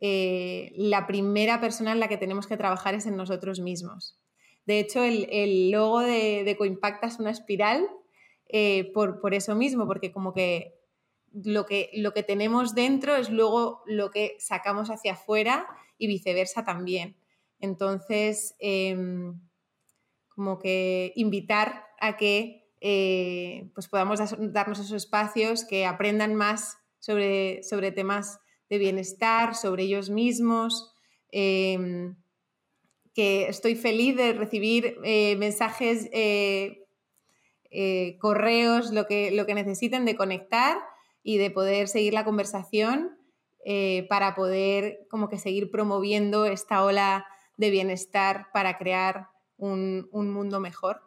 [0.00, 4.19] Eh, la primera persona en la que tenemos que trabajar es en nosotros mismos.
[4.70, 7.88] De hecho, el, logo de, de, Coimpacta es una espiral
[8.46, 10.78] eh, por, eso mismo, porque como que
[11.32, 15.66] lo, que tenemos dentro es luego lo que sacamos hacia afuera
[15.98, 17.16] y viceversa también.
[17.58, 19.40] Entonces, em,
[20.28, 27.64] como que invitar a que eh, pues podamos darnos esos espacios, que aprendan más sobre,
[27.64, 28.38] sobre temas
[28.68, 30.94] de bienestar, sobre ellos mismos.
[31.32, 32.19] Em,
[33.14, 36.86] que estoy feliz de recibir eh, mensajes, eh,
[37.70, 40.78] eh, correos, lo que, lo que necesiten de conectar
[41.22, 43.16] y de poder seguir la conversación
[44.08, 47.26] para poder como que seguir promoviendo esta ola
[47.58, 49.28] de bienestar para crear
[49.58, 51.02] un, mundo mejor.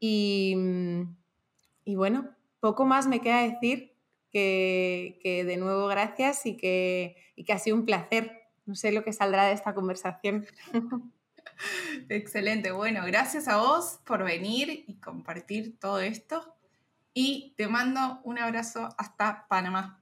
[0.00, 0.56] Y,
[1.86, 3.94] bueno, poco más me queda decir
[4.30, 8.40] que, de nuevo gracias y que, y que ha sido un placer.
[8.64, 10.46] No sé lo que saldrá de esta conversación.
[12.08, 16.54] Excelente, bueno, gracias a vos por venir y compartir todo esto.
[17.14, 20.00] Y te mando un abrazo hasta Panamá.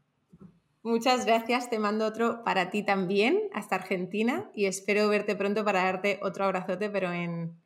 [0.83, 5.85] Muchas gracias, te mando otro para ti también, hasta Argentina, y espero verte pronto para
[5.85, 7.59] darte otro abrazote, pero en,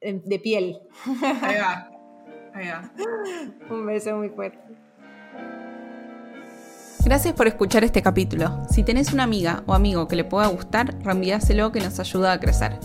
[0.00, 0.78] de piel.
[1.42, 1.90] Ahí va,
[2.54, 2.92] ahí va.
[3.68, 4.60] Un beso muy fuerte.
[7.04, 8.58] Gracias por escuchar este capítulo.
[8.70, 12.40] Si tenés una amiga o amigo que le pueda gustar, reenvíaselo que nos ayuda a
[12.40, 12.78] crecer.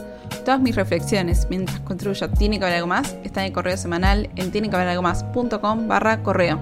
[0.46, 4.30] Todas mis reflexiones mientras construyo Tiene que haber algo más están en el correo semanal
[4.36, 6.60] en tienequehaberalgomás.com barra correo.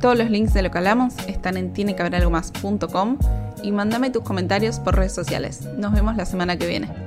[0.00, 3.18] Todos los links de lo que hablamos están en tienequehaberalgomás.com
[3.62, 5.62] y mándame tus comentarios por redes sociales.
[5.78, 7.03] Nos vemos la semana que viene.